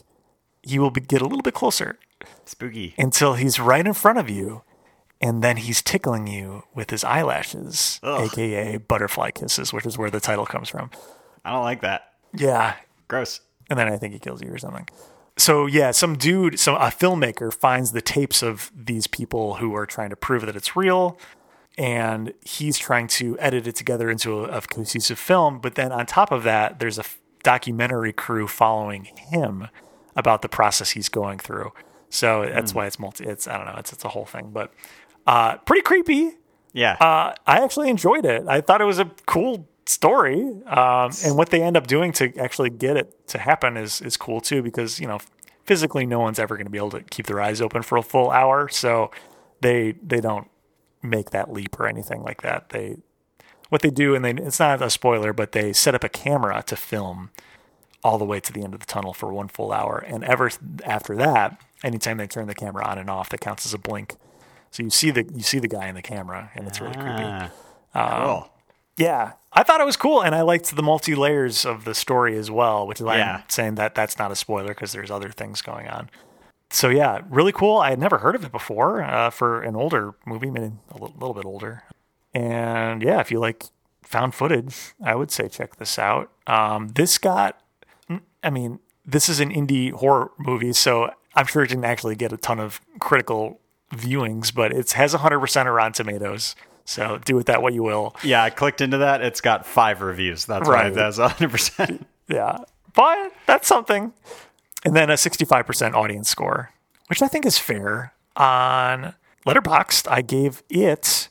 he 0.62 0.78
will 0.78 0.90
be, 0.90 1.00
get 1.00 1.20
a 1.20 1.26
little 1.26 1.42
bit 1.42 1.54
closer 1.54 1.98
Spooky. 2.44 2.94
until 2.98 3.34
he's 3.34 3.60
right 3.60 3.86
in 3.86 3.92
front 3.92 4.18
of 4.18 4.28
you. 4.28 4.62
And 5.22 5.42
then 5.42 5.56
he's 5.56 5.80
tickling 5.80 6.26
you 6.26 6.64
with 6.74 6.90
his 6.90 7.04
eyelashes, 7.04 8.00
Ugh. 8.02 8.26
aka 8.26 8.76
butterfly 8.76 9.30
kisses, 9.30 9.72
which 9.72 9.86
is 9.86 9.96
where 9.96 10.10
the 10.10 10.20
title 10.20 10.44
comes 10.44 10.68
from. 10.68 10.90
I 11.44 11.52
don't 11.52 11.62
like 11.62 11.80
that. 11.82 12.12
Yeah. 12.34 12.74
Gross. 13.06 13.40
And 13.70 13.78
then 13.78 13.88
I 13.88 13.96
think 13.96 14.12
he 14.12 14.18
kills 14.18 14.42
you 14.42 14.52
or 14.52 14.58
something. 14.58 14.88
So 15.36 15.66
yeah, 15.66 15.92
some 15.92 16.18
dude, 16.18 16.58
some 16.58 16.74
a 16.74 16.90
filmmaker 16.90 17.52
finds 17.52 17.92
the 17.92 18.02
tapes 18.02 18.42
of 18.42 18.70
these 18.76 19.06
people 19.06 19.54
who 19.54 19.74
are 19.74 19.86
trying 19.86 20.10
to 20.10 20.16
prove 20.16 20.44
that 20.44 20.56
it's 20.56 20.76
real, 20.76 21.18
and 21.78 22.34
he's 22.44 22.76
trying 22.76 23.06
to 23.08 23.38
edit 23.38 23.66
it 23.66 23.76
together 23.76 24.10
into 24.10 24.44
a, 24.44 24.58
a 24.58 24.60
cohesive 24.60 25.18
film. 25.18 25.58
But 25.58 25.74
then 25.74 25.90
on 25.90 26.04
top 26.04 26.32
of 26.32 26.42
that, 26.42 26.80
there's 26.80 26.98
a 26.98 27.04
documentary 27.42 28.12
crew 28.12 28.46
following 28.46 29.04
him 29.04 29.68
about 30.14 30.42
the 30.42 30.48
process 30.48 30.90
he's 30.90 31.08
going 31.08 31.38
through. 31.38 31.72
So 32.10 32.44
that's 32.44 32.72
hmm. 32.72 32.78
why 32.78 32.86
it's 32.86 32.98
multi. 32.98 33.24
It's 33.24 33.48
I 33.48 33.56
don't 33.56 33.66
know. 33.66 33.76
It's 33.78 33.92
it's 33.92 34.04
a 34.04 34.08
whole 34.08 34.26
thing, 34.26 34.50
but 34.52 34.72
uh, 35.26 35.56
pretty 35.58 35.82
creepy. 35.82 36.32
Yeah. 36.72 36.92
Uh, 36.94 37.34
I 37.46 37.62
actually 37.62 37.90
enjoyed 37.90 38.24
it. 38.24 38.46
I 38.48 38.60
thought 38.60 38.80
it 38.80 38.86
was 38.86 38.98
a 38.98 39.10
cool 39.26 39.68
story, 39.86 40.42
um, 40.66 41.10
and 41.24 41.36
what 41.36 41.50
they 41.50 41.62
end 41.62 41.76
up 41.76 41.86
doing 41.86 42.12
to 42.12 42.36
actually 42.38 42.70
get 42.70 42.96
it 42.96 43.28
to 43.28 43.38
happen 43.38 43.76
is 43.76 44.00
is 44.00 44.16
cool 44.16 44.40
too. 44.40 44.62
Because 44.62 44.98
you 45.00 45.06
know, 45.06 45.18
physically, 45.64 46.06
no 46.06 46.20
one's 46.20 46.38
ever 46.38 46.56
going 46.56 46.66
to 46.66 46.70
be 46.70 46.78
able 46.78 46.90
to 46.90 47.02
keep 47.02 47.26
their 47.26 47.40
eyes 47.40 47.60
open 47.60 47.82
for 47.82 47.98
a 47.98 48.02
full 48.02 48.30
hour, 48.30 48.68
so 48.68 49.10
they 49.60 49.92
they 50.02 50.20
don't 50.20 50.48
make 51.02 51.30
that 51.30 51.52
leap 51.52 51.78
or 51.78 51.86
anything 51.86 52.22
like 52.22 52.42
that. 52.42 52.70
They 52.70 52.96
what 53.68 53.82
they 53.82 53.90
do, 53.90 54.14
and 54.14 54.24
they 54.24 54.32
it's 54.32 54.60
not 54.60 54.82
a 54.82 54.90
spoiler, 54.90 55.32
but 55.32 55.52
they 55.52 55.72
set 55.72 55.94
up 55.94 56.04
a 56.04 56.08
camera 56.08 56.62
to 56.66 56.76
film 56.76 57.30
all 58.04 58.18
the 58.18 58.24
way 58.24 58.40
to 58.40 58.52
the 58.52 58.62
end 58.62 58.74
of 58.74 58.80
the 58.80 58.86
tunnel 58.86 59.12
for 59.12 59.32
one 59.32 59.48
full 59.48 59.72
hour, 59.72 59.98
and 59.98 60.24
ever 60.24 60.50
after 60.84 61.16
that, 61.16 61.60
anytime 61.84 62.16
they 62.16 62.26
turn 62.26 62.46
the 62.46 62.54
camera 62.54 62.84
on 62.86 62.98
and 62.98 63.10
off, 63.10 63.28
that 63.28 63.40
counts 63.40 63.66
as 63.66 63.74
a 63.74 63.78
blink. 63.78 64.16
So 64.72 64.82
you 64.82 64.90
see 64.90 65.10
the 65.12 65.24
you 65.32 65.42
see 65.42 65.58
the 65.60 65.68
guy 65.68 65.86
in 65.88 65.94
the 65.94 66.02
camera, 66.02 66.50
and 66.54 66.66
it's 66.66 66.80
really 66.80 66.94
creepy. 66.94 67.50
Ah, 67.94 68.24
cool. 68.24 68.48
Yeah, 68.96 69.32
I 69.52 69.62
thought 69.62 69.80
it 69.80 69.84
was 69.84 69.96
cool, 69.96 70.22
and 70.22 70.34
I 70.34 70.40
liked 70.42 70.74
the 70.74 70.82
multi 70.82 71.14
layers 71.14 71.64
of 71.64 71.84
the 71.84 71.94
story 71.94 72.36
as 72.36 72.50
well, 72.50 72.86
which 72.86 72.98
is 73.00 73.04
why 73.04 73.18
Yeah. 73.18 73.36
I'm 73.36 73.42
saying 73.48 73.74
that 73.76 73.94
that's 73.94 74.18
not 74.18 74.30
a 74.32 74.36
spoiler 74.36 74.68
because 74.68 74.92
there's 74.92 75.10
other 75.10 75.28
things 75.30 75.62
going 75.62 75.88
on. 75.88 76.10
So 76.70 76.88
yeah, 76.88 77.20
really 77.28 77.52
cool. 77.52 77.78
I 77.78 77.90
had 77.90 77.98
never 77.98 78.18
heard 78.18 78.34
of 78.34 78.44
it 78.44 78.52
before 78.52 79.02
uh, 79.02 79.28
for 79.30 79.62
an 79.62 79.76
older 79.76 80.14
movie, 80.26 80.50
maybe 80.50 80.72
a 80.90 80.94
little, 80.94 81.12
little 81.18 81.34
bit 81.34 81.44
older. 81.44 81.82
And 82.34 83.02
yeah, 83.02 83.20
if 83.20 83.30
you 83.30 83.38
like 83.40 83.64
found 84.02 84.34
footage, 84.34 84.94
I 85.04 85.14
would 85.14 85.30
say 85.30 85.48
check 85.48 85.76
this 85.76 85.98
out. 85.98 86.30
Um, 86.46 86.88
this 86.88 87.18
got, 87.18 87.60
I 88.42 88.48
mean, 88.50 88.78
this 89.04 89.28
is 89.28 89.38
an 89.40 89.50
indie 89.52 89.92
horror 89.92 90.30
movie, 90.38 90.72
so 90.72 91.10
I'm 91.34 91.46
sure 91.46 91.62
it 91.62 91.68
didn't 91.68 91.84
actually 91.84 92.14
get 92.16 92.32
a 92.32 92.36
ton 92.38 92.58
of 92.58 92.80
critical 93.00 93.60
viewings, 93.92 94.54
but 94.54 94.72
it 94.72 94.92
has 94.92 95.14
100% 95.14 95.60
of 95.68 95.74
Rotten 95.74 95.92
Tomatoes. 95.92 96.54
So 96.84 97.18
do 97.24 97.36
with 97.36 97.46
that 97.46 97.62
what 97.62 97.74
you 97.74 97.82
will. 97.82 98.16
Yeah, 98.24 98.42
I 98.42 98.50
clicked 98.50 98.80
into 98.80 98.98
that. 98.98 99.22
It's 99.22 99.40
got 99.40 99.64
five 99.66 100.00
reviews. 100.02 100.46
That's 100.46 100.68
Right. 100.68 100.92
that's 100.92 101.18
100%. 101.18 102.04
Yeah, 102.28 102.58
but 102.94 103.32
that's 103.46 103.68
something. 103.68 104.12
And 104.84 104.96
then 104.96 105.10
a 105.10 105.14
65% 105.14 105.94
audience 105.94 106.28
score, 106.28 106.70
which 107.08 107.22
I 107.22 107.28
think 107.28 107.46
is 107.46 107.58
fair. 107.58 108.14
On 108.36 109.14
Letterboxd, 109.46 110.10
I 110.10 110.22
gave 110.22 110.62
it 110.70 111.28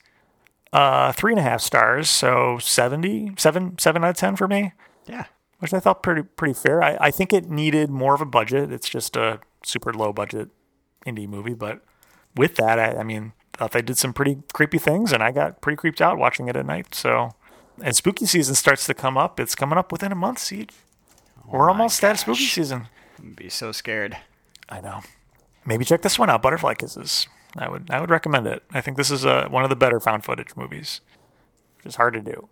uh, 0.72 1.12
three 1.12 1.34
and 1.34 1.40
a 1.40 1.44
half 1.44 1.62
stars, 1.62 2.10
so 2.10 2.60
70, 2.60 3.34
seven, 3.38 3.78
seven 3.80 4.04
out 4.04 4.12
of 4.12 4.18
10 4.18 4.36
for 4.38 4.48
me, 4.48 4.72
yeah. 5.08 5.26
which 5.60 5.74
I 5.74 5.80
thought 5.80 6.02
pretty 6.04 6.22
pretty 6.24 6.54
fair. 6.54 6.82
I, 6.84 6.98
I 7.02 7.12
think 7.12 7.34
it 7.34 7.50
needed 7.50 7.90
more 7.90 8.14
of 8.14 8.22
a 8.22 8.26
budget. 8.26 8.72
It's 8.72 8.88
just 8.88 9.16
a 9.18 9.40
super 9.64 9.92
low 9.94 10.14
budget 10.14 10.50
indie 11.06 11.28
movie, 11.28 11.56
but 11.56 11.82
with 12.36 12.56
that, 12.56 12.80
I, 12.80 13.00
I 13.00 13.04
mean, 13.04 13.34
thought 13.54 13.72
they 13.72 13.82
did 13.82 13.98
some 13.98 14.14
pretty 14.14 14.38
creepy 14.54 14.80
things, 14.80 15.12
and 15.12 15.22
I 15.22 15.32
got 15.32 15.62
pretty 15.62 15.78
creeped 15.78 16.02
out 16.02 16.18
watching 16.18 16.48
it 16.48 16.56
at 16.56 16.66
night. 16.66 16.96
So, 16.96 17.36
and 17.84 17.96
spooky 17.96 18.26
season 18.26 18.56
starts 18.56 18.86
to 18.88 18.94
come 18.94 19.18
up. 19.18 19.40
It's 19.40 19.56
coming 19.56 19.78
up 19.78 19.92
within 19.92 20.12
a 20.12 20.16
month, 20.16 20.40
CJ. 20.40 20.72
We're 21.46 21.70
almost 21.70 22.04
at 22.04 22.20
spooky 22.20 22.46
season. 22.46 22.88
I'd 23.20 23.36
be 23.36 23.50
so 23.50 23.72
scared. 23.72 24.18
I 24.70 24.82
know. 24.82 25.02
Maybe 25.66 25.86
check 25.86 26.02
this 26.02 26.18
one 26.18 26.30
out, 26.30 26.42
Butterfly 26.42 26.76
Kisses. 26.76 27.28
I 27.58 27.70
would 27.70 27.92
I 27.92 28.00
would 28.00 28.10
recommend 28.10 28.48
it. 28.48 28.64
I 28.72 28.82
think 28.82 28.98
this 28.98 29.12
is 29.12 29.26
uh, 29.26 29.48
one 29.50 29.64
of 29.64 29.70
the 29.70 29.76
better 29.76 30.00
found 30.00 30.24
footage 30.24 30.56
movies, 30.56 31.02
which 31.78 31.86
is 31.86 31.96
hard 31.98 32.14
to 32.14 32.22
do. 32.22 32.48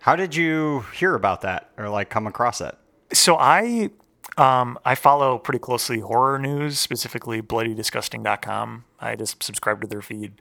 How 0.00 0.14
did 0.14 0.36
you 0.36 0.84
hear 0.94 1.14
about 1.14 1.40
that 1.40 1.70
or 1.78 1.88
like 1.88 2.10
come 2.10 2.26
across 2.26 2.60
it? 2.60 2.76
So 3.12 3.36
I 3.36 3.90
um, 4.38 4.78
I 4.84 4.94
follow 4.94 5.38
pretty 5.38 5.58
closely 5.58 6.00
horror 6.00 6.38
news, 6.38 6.78
specifically 6.78 7.42
bloodydisgusting.com. 7.42 8.84
I 9.00 9.16
just 9.16 9.42
subscribe 9.42 9.80
to 9.82 9.86
their 9.86 10.02
feed. 10.02 10.32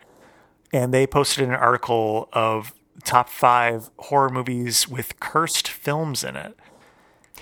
And 0.73 0.93
they 0.93 1.05
posted 1.05 1.43
an 1.47 1.53
article 1.53 2.29
of 2.31 2.73
top 3.03 3.27
five 3.29 3.89
horror 3.97 4.29
movies 4.29 4.87
with 4.87 5.19
cursed 5.19 5.67
films 5.67 6.23
in 6.23 6.35
it. 6.35 6.57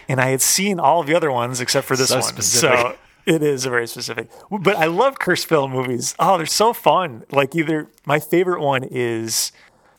And 0.07 0.19
I 0.19 0.29
had 0.29 0.41
seen 0.41 0.79
all 0.79 1.01
of 1.01 1.07
the 1.07 1.15
other 1.15 1.31
ones 1.31 1.61
except 1.61 1.85
for 1.85 1.95
this 1.95 2.09
So 2.09 2.15
one. 2.15 2.23
specific. 2.23 2.79
So 2.79 2.95
it 3.25 3.43
is 3.43 3.65
a 3.65 3.69
very 3.69 3.85
specific. 3.87 4.29
But 4.49 4.77
I 4.77 4.85
love 4.85 5.19
cursed 5.19 5.45
film 5.47 5.71
movies. 5.71 6.15
Oh, 6.17 6.37
they're 6.37 6.45
so 6.47 6.73
fun. 6.73 7.25
Like 7.31 7.55
either 7.55 7.87
my 8.05 8.19
favorite 8.19 8.61
one 8.61 8.83
is 8.89 9.51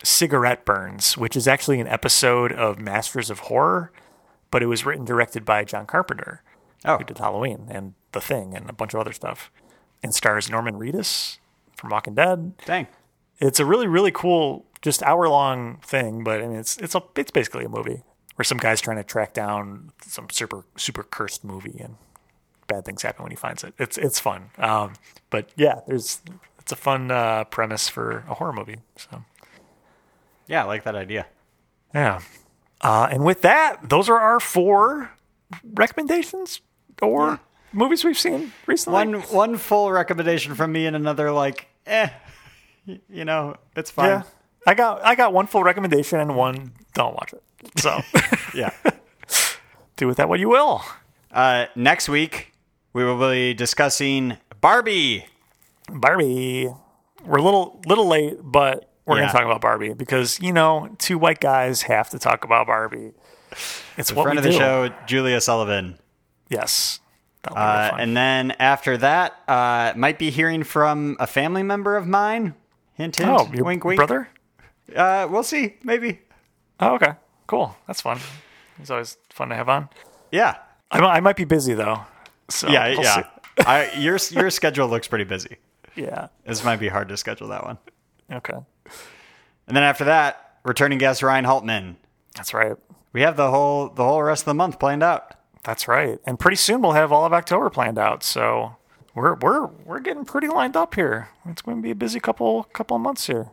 Cigarette 0.03 0.65
Burns, 0.65 1.17
which 1.17 1.37
is 1.37 1.47
actually 1.47 1.79
an 1.79 1.87
episode 1.87 2.51
of 2.53 2.81
Masters 2.81 3.31
of 3.31 3.41
Horror, 3.41 3.93
but 4.51 4.63
it 4.63 4.67
was 4.67 4.85
written 4.87 5.05
directed 5.05 5.45
by 5.45 5.65
John 5.65 5.87
Carpenter, 5.87 6.43
Oh, 6.85 6.97
who 6.99 7.05
did 7.05 7.19
Halloween 7.19 7.67
and 7.71 7.95
The 8.13 8.21
Thing 8.21 8.55
and 8.57 8.69
a 8.71 8.73
bunch 8.73 8.95
of 8.95 9.01
other 9.01 9.13
stuff, 9.13 9.51
and 10.03 10.15
stars 10.15 10.49
Norman 10.51 10.75
Reedus 10.77 11.39
from 11.77 11.91
Walking 11.91 12.15
Dead. 12.15 12.53
dang. 12.67 12.87
It's 13.39 13.59
a 13.61 13.65
really 13.65 13.87
really 13.87 14.11
cool, 14.13 14.67
just 14.83 15.03
hour 15.03 15.29
long 15.29 15.79
thing, 15.85 16.23
but 16.25 16.43
I 16.43 16.47
mean 16.47 16.59
it's 16.59 16.77
it's 16.79 16.95
a 16.95 17.03
it's 17.17 17.31
basically 17.31 17.65
a 17.65 17.69
movie 17.69 18.03
where 18.37 18.45
some 18.45 18.59
guy's 18.59 18.81
trying 18.81 18.97
to 18.99 19.05
track 19.05 19.33
down 19.35 19.93
some 20.03 20.29
super 20.31 20.65
super 20.77 21.03
cursed 21.03 21.43
movie 21.45 21.79
and 21.81 21.97
bad 22.67 22.85
things 22.85 23.03
happen 23.03 23.23
when 23.23 23.31
he 23.31 23.37
finds 23.37 23.65
it. 23.65 23.75
It's 23.79 23.97
it's 23.99 24.21
fun, 24.21 24.51
um, 24.59 24.93
but 25.31 25.51
yeah, 25.57 25.81
there's 25.87 26.21
it's 26.59 26.71
a 26.73 26.77
fun 26.77 27.11
uh, 27.11 27.45
premise 27.45 27.89
for 27.89 28.25
a 28.29 28.35
horror 28.35 28.53
movie. 28.53 28.77
So 28.97 29.25
Yeah, 30.47 30.63
I 30.65 30.67
like 30.67 30.85
that 30.85 30.95
idea. 30.95 31.27
yeah, 31.95 32.21
uh, 32.81 33.09
and 33.11 33.25
with 33.25 33.43
that, 33.43 33.89
those 33.89 34.09
are 34.09 34.19
our 34.19 34.41
four 34.41 35.11
recommendations 35.75 36.61
or 37.03 37.41
movies 37.73 38.05
we've 38.05 38.19
seen 38.19 38.53
recently. 38.67 38.95
One 38.95 39.21
one 39.23 39.57
full 39.57 39.91
recommendation 39.91 40.55
from 40.55 40.73
me 40.73 40.87
and 40.87 40.97
another 40.97 41.31
like, 41.31 41.69
eh, 41.87 42.09
you 43.09 43.25
know, 43.25 43.57
it's 43.77 43.91
fine. 43.91 44.09
yeah, 44.09 44.23
I 44.67 44.75
got 44.75 45.05
I 45.05 45.15
got 45.15 45.33
one 45.33 45.47
full 45.47 45.63
recommendation 45.63 46.21
and 46.21 46.37
one 46.37 46.73
don't 46.95 47.15
watch 47.15 47.33
it. 47.33 47.43
So 47.79 48.01
yeah. 48.55 48.71
do 49.97 50.07
with 50.07 50.17
that 50.17 50.29
what 50.29 50.41
you 50.41 50.49
will. 50.49 50.83
Uh, 51.31 51.67
next 51.77 52.09
week 52.09 52.53
we 52.93 53.05
will 53.05 53.31
be 53.31 53.55
discussing 53.55 54.37
Barbie. 54.61 55.27
Barbie. 55.89 56.69
We're 57.25 57.39
a 57.39 57.43
little 57.43 57.81
little 57.87 58.07
late, 58.07 58.39
but 58.43 58.90
we're 59.07 59.17
Yeah. 59.17 59.23
gonna 59.23 59.33
talk 59.33 59.45
about 59.45 59.61
Barbie 59.61 59.93
because 59.95 60.39
you 60.41 60.53
know 60.53 60.89
two 60.99 61.19
white 61.19 61.41
guys 61.41 61.83
have 61.83 62.11
to 62.11 62.19
talk 62.19 62.45
about 62.45 62.67
Barbie. 62.67 63.13
It's 63.97 64.13
what 64.13 64.25
Friend 64.25 64.39
of 64.39 64.45
the 64.45 64.51
do. 64.51 64.57
show, 64.59 64.91
Julia 65.07 65.41
Sullivan. 65.41 65.99
Yes. 66.49 67.01
That'll 67.43 67.57
be 67.57 67.61
real 67.61 67.69
Uh, 67.71 67.97
and 67.99 68.17
then 68.17 68.51
after 68.59 68.97
that, 68.99 69.35
uh, 69.49 69.93
might 69.97 70.19
be 70.19 70.31
hearing 70.31 70.63
from 70.63 71.17
a 71.19 71.27
family 71.27 71.63
member 71.63 71.97
of 71.97 72.07
mine. 72.07 72.55
Hint, 72.95 73.17
hint. 73.17 73.29
oh, 73.31 73.51
your 73.53 73.65
wink, 73.65 73.83
wink. 73.85 73.97
brother? 73.97 74.29
Uh, 74.95 75.27
we'll 75.31 75.43
see. 75.43 75.77
Maybe. 75.83 76.21
Oh, 76.81 76.95
okay. 76.97 77.15
Cool. 77.47 77.77
That's 77.87 78.01
fun. 78.03 78.19
He's 78.79 78.91
always 78.91 79.17
fun 79.31 79.49
to 79.49 79.55
have 79.57 79.69
on. 79.69 79.89
Yeah. 80.31 80.57
I, 80.91 80.99
I 81.01 81.21
might 81.21 81.37
be 81.37 81.45
busy 81.45 81.75
though. 81.75 82.03
So 82.51 82.69
yeah, 82.69 82.89
we'll 82.91 83.03
yeah. 83.03 83.23
I 83.67 83.93
your 83.95 84.19
your 84.31 84.51
schedule 84.51 84.89
looks 84.89 85.09
pretty 85.09 85.25
busy. 85.25 85.57
Yeah. 85.97 86.29
This 86.47 86.65
might 86.65 86.77
be 86.79 86.89
hard 86.89 87.09
to 87.09 87.17
schedule 87.17 87.49
that 87.49 87.65
one. 87.65 87.77
Okay. 88.31 88.55
And 89.67 89.77
then 89.77 89.83
after 89.83 90.05
that, 90.05 90.59
returning 90.65 90.99
guest 90.99 91.23
Ryan 91.23 91.45
Haltman. 91.45 91.97
That's 92.37 92.55
right. 92.55 92.77
We 93.13 93.23
have 93.23 93.37
the 93.37 93.51
whole 93.51 93.89
the 93.89 94.05
whole 94.05 94.23
rest 94.23 94.43
of 94.43 94.47
the 94.47 94.55
month 94.55 94.79
planned 94.79 95.03
out. 95.03 95.35
That's 95.65 95.89
right. 95.89 96.19
And 96.27 96.39
pretty 96.39 96.57
soon 96.57 96.81
we'll 96.81 96.93
have 96.93 97.13
all 97.13 97.25
of 97.25 97.33
October 97.33 97.71
planned 97.71 97.99
out. 97.99 98.23
So 98.23 98.77
we're 99.15 99.35
we're 99.35 99.67
we're 99.85 100.01
getting 100.01 100.25
pretty 100.25 100.49
lined 100.49 100.77
up 100.77 100.95
here. 100.95 101.29
It's 101.47 101.63
going 101.63 101.77
to 101.79 101.83
be 101.83 101.91
a 101.91 101.95
busy 101.97 102.21
couple 102.21 102.65
couple 102.65 102.97
of 102.97 103.03
months 103.03 103.27
here. 103.27 103.49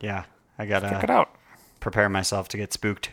Yeah, 0.00 0.24
I 0.58 0.66
gotta 0.66 0.88
Check 0.90 1.04
it 1.04 1.10
out. 1.10 1.34
prepare 1.80 2.08
myself 2.08 2.48
to 2.48 2.56
get 2.56 2.72
spooked. 2.72 3.10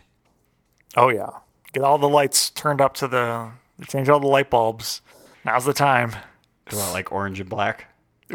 Oh 0.97 1.09
yeah. 1.09 1.29
Get 1.73 1.83
all 1.83 1.97
the 1.97 2.09
lights 2.09 2.49
turned 2.49 2.81
up 2.81 2.93
to 2.95 3.07
the 3.07 3.51
change 3.87 4.07
all 4.09 4.19
the 4.19 4.27
light 4.27 4.49
bulbs. 4.49 5.01
Now's 5.43 5.65
the 5.65 5.73
time. 5.73 6.11
Do 6.69 6.79
I 6.79 6.91
like 6.91 7.11
orange 7.11 7.39
and 7.39 7.49
black? 7.49 7.85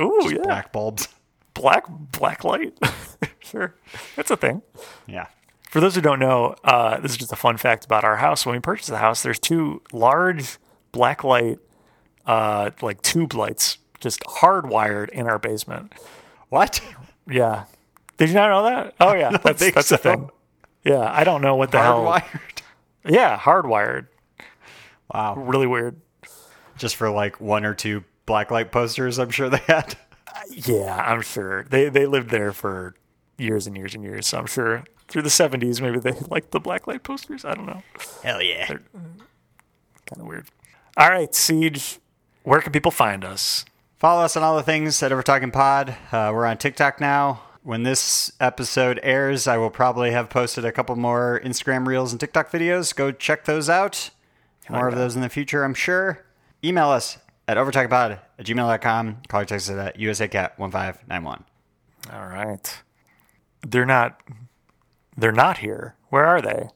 Ooh, 0.00 0.30
yeah. 0.30 0.38
Black 0.42 0.72
bulbs. 0.72 1.08
black 1.54 1.84
black 1.88 2.44
light. 2.44 2.78
sure. 3.40 3.74
That's 4.16 4.30
a 4.30 4.36
thing. 4.36 4.62
Yeah. 5.06 5.26
For 5.70 5.80
those 5.80 5.94
who 5.94 6.00
don't 6.00 6.18
know, 6.18 6.56
uh, 6.64 6.98
this 7.00 7.12
is 7.12 7.16
just 7.16 7.32
a 7.32 7.36
fun 7.36 7.56
fact 7.56 7.84
about 7.84 8.02
our 8.02 8.16
house. 8.16 8.44
When 8.44 8.54
we 8.56 8.60
purchased 8.60 8.90
the 8.90 8.98
house, 8.98 9.22
there's 9.22 9.38
two 9.38 9.82
large 9.92 10.58
black 10.90 11.22
light, 11.22 11.58
uh, 12.26 12.70
like 12.82 13.02
tube 13.02 13.34
lights, 13.34 13.78
just 14.00 14.20
hardwired 14.24 15.10
in 15.10 15.28
our 15.28 15.38
basement. 15.38 15.92
What? 16.48 16.80
Yeah. 17.28 17.66
Did 18.16 18.30
you 18.30 18.34
not 18.34 18.48
know 18.50 18.64
that? 18.64 18.94
Oh 19.00 19.14
yeah, 19.14 19.36
that's 19.36 19.70
that's 19.72 19.88
so. 19.88 19.96
thing. 19.96 20.30
Yeah, 20.84 21.10
I 21.10 21.24
don't 21.24 21.42
know 21.42 21.56
what 21.56 21.70
the 21.70 21.80
hell. 21.80 22.04
Hardwired. 22.04 22.62
Yeah, 23.08 23.38
hardwired. 23.38 24.08
Wow. 25.12 25.36
Really 25.36 25.66
weird. 25.66 26.00
Just 26.76 26.96
for 26.96 27.10
like 27.10 27.40
one 27.40 27.64
or 27.64 27.74
two 27.74 28.04
blacklight 28.26 28.70
posters, 28.72 29.18
I'm 29.18 29.30
sure 29.30 29.48
they 29.48 29.58
had. 29.66 29.96
Yeah, 30.50 30.96
I'm 30.96 31.22
sure 31.22 31.64
they 31.64 31.88
they 31.88 32.06
lived 32.06 32.30
there 32.30 32.52
for 32.52 32.94
years 33.38 33.66
and 33.66 33.76
years 33.76 33.94
and 33.94 34.04
years. 34.04 34.26
So 34.26 34.38
I'm 34.38 34.46
sure 34.46 34.84
through 35.08 35.22
the 35.22 35.28
70s, 35.28 35.80
maybe 35.80 35.98
they 35.98 36.12
liked 36.30 36.52
the 36.52 36.60
black 36.60 36.86
light 36.86 37.02
posters. 37.02 37.44
I 37.44 37.54
don't 37.54 37.66
know. 37.66 37.82
Hell 38.22 38.40
yeah. 38.42 38.66
Kind 38.66 38.80
of 40.18 40.26
weird. 40.26 40.46
All 40.96 41.10
right, 41.10 41.30
CJ. 41.30 41.98
Where 42.42 42.60
can 42.60 42.72
people 42.72 42.90
find 42.90 43.24
us? 43.24 43.64
Follow 43.98 44.22
us 44.22 44.36
on 44.36 44.42
all 44.42 44.56
the 44.56 44.62
things 44.62 45.02
at 45.02 45.12
Over 45.12 45.22
Talking 45.22 45.50
Pod. 45.50 45.90
Uh, 46.10 46.30
we're 46.32 46.46
on 46.46 46.56
TikTok 46.56 47.00
now. 47.00 47.42
When 47.62 47.82
this 47.82 48.32
episode 48.40 48.98
airs, 49.02 49.46
I 49.46 49.58
will 49.58 49.68
probably 49.68 50.12
have 50.12 50.30
posted 50.30 50.64
a 50.64 50.72
couple 50.72 50.96
more 50.96 51.38
Instagram 51.44 51.86
reels 51.86 52.12
and 52.12 52.18
TikTok 52.18 52.50
videos. 52.50 52.94
Go 52.94 53.12
check 53.12 53.44
those 53.44 53.68
out. 53.68 54.10
More 54.70 54.88
of 54.88 54.94
those 54.94 55.16
in 55.16 55.20
the 55.20 55.28
future, 55.28 55.64
I'm 55.64 55.74
sure. 55.74 56.24
Email 56.64 56.88
us 56.88 57.18
at 57.50 57.56
overtalkingpod 57.56 58.20
at 58.38 58.46
gmail.com. 58.46 59.16
Call 59.28 59.40
or 59.40 59.44
text 59.44 59.68
us 59.70 59.76
at 59.76 59.98
USACat1591. 59.98 61.42
All 62.12 62.26
right. 62.26 62.82
They're 63.66 63.86
not. 63.86 64.22
They're 65.16 65.32
not 65.32 65.58
here. 65.58 65.96
Where 66.10 66.24
are 66.24 66.40
they? 66.40 66.68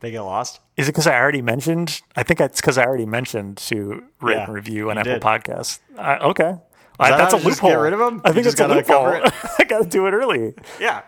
They 0.00 0.10
get 0.10 0.22
lost? 0.22 0.60
Is 0.76 0.88
it 0.88 0.92
because 0.92 1.06
I 1.06 1.14
already 1.18 1.42
mentioned? 1.42 2.00
I 2.16 2.22
think 2.22 2.40
it's 2.40 2.60
because 2.60 2.78
I 2.78 2.84
already 2.84 3.06
mentioned 3.06 3.58
to 3.58 4.04
rate 4.20 4.34
Yeah, 4.36 4.44
and 4.44 4.54
review 4.54 4.90
on 4.90 4.98
Apple 4.98 5.12
did. 5.14 5.22
Podcasts. 5.22 5.80
I, 5.98 6.16
okay, 6.18 6.54
I, 6.98 7.10
that 7.10 7.16
that's 7.18 7.34
a 7.34 7.36
loophole. 7.46 7.70
get 7.70 7.76
rid 7.76 7.92
of 7.92 7.98
them. 7.98 8.22
I 8.24 8.32
think 8.32 8.46
it's 8.46 8.58
a 8.58 8.66
loophole. 8.66 9.06
I 9.58 9.64
got 9.68 9.82
to 9.84 9.88
do 9.88 10.06
it 10.06 10.12
early. 10.12 10.54
Yeah. 10.80 11.02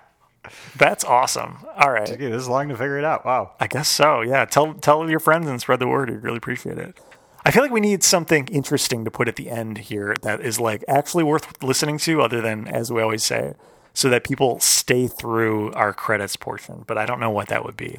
That's 0.77 1.05
awesome. 1.05 1.59
All 1.77 1.91
right. 1.91 2.09
Okay, 2.09 2.31
this 2.31 2.43
is 2.43 2.49
long 2.49 2.69
to 2.69 2.77
figure 2.77 2.99
it 2.99 3.05
out. 3.05 3.27
Wow. 3.27 3.55
I 3.61 3.67
guess 3.67 3.89
so. 3.89 4.21
Yeah. 4.23 4.45
Tell 4.45 4.75
tell 4.75 5.09
your 5.11 5.21
friends 5.21 5.47
and 5.49 5.61
spread 5.61 5.81
the 5.81 5.89
word. 5.89 6.11
We'd 6.11 6.23
really 6.23 6.39
appreciate 6.39 6.79
it. 6.79 6.99
I 7.45 7.51
feel 7.51 7.63
like 7.63 7.71
we 7.71 7.81
need 7.81 8.03
something 8.03 8.47
interesting 8.49 9.05
to 9.05 9.11
put 9.11 9.29
at 9.29 9.37
the 9.37 9.49
end 9.51 9.79
here 9.79 10.15
that 10.23 10.41
is 10.41 10.61
like 10.61 10.85
actually 10.89 11.25
worth 11.25 11.63
listening 11.63 11.99
to, 11.99 12.21
other 12.21 12.41
than 12.41 12.69
as 12.69 12.93
we 12.93 13.01
always 13.01 13.25
say, 13.25 13.55
so 13.95 14.09
that 14.11 14.25
people 14.25 14.61
stay 14.61 15.07
through 15.07 15.73
our 15.73 15.93
credits 15.93 16.37
portion. 16.37 16.85
But 16.87 16.99
I 16.99 17.07
don't 17.07 17.21
know 17.21 17.31
what 17.31 17.49
that 17.49 17.65
would 17.65 17.77
be. 17.77 17.99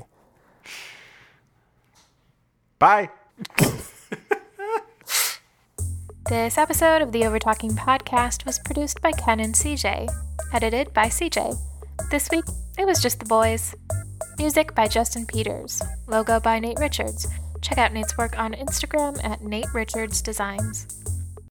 Bye. 2.78 3.10
This 6.30 6.60
episode 6.60 7.02
of 7.02 7.12
the 7.12 7.22
Overtalking 7.22 7.72
podcast 7.72 8.46
was 8.46 8.60
produced 8.60 9.02
by 9.02 9.12
Ken 9.14 9.40
and 9.40 9.56
CJ, 9.56 10.08
edited 10.54 10.94
by 10.94 11.06
CJ. 11.06 11.58
This 12.12 12.30
week, 12.30 12.46
it 12.78 12.86
was 12.86 13.02
just 13.02 13.18
the 13.18 13.26
boys. 13.26 13.74
Music 14.38 14.76
by 14.76 14.88
Justin 14.88 15.26
Peters, 15.26 15.82
logo 16.06 16.40
by 16.40 16.60
Nate 16.60 16.78
Richards. 16.78 17.28
Check 17.62 17.78
out 17.78 17.94
Nate's 17.94 18.18
work 18.18 18.38
on 18.38 18.54
Instagram 18.54 19.24
at 19.24 19.44
Nate 19.44 19.74
Richards 19.74 20.22
Designs. 20.22 20.99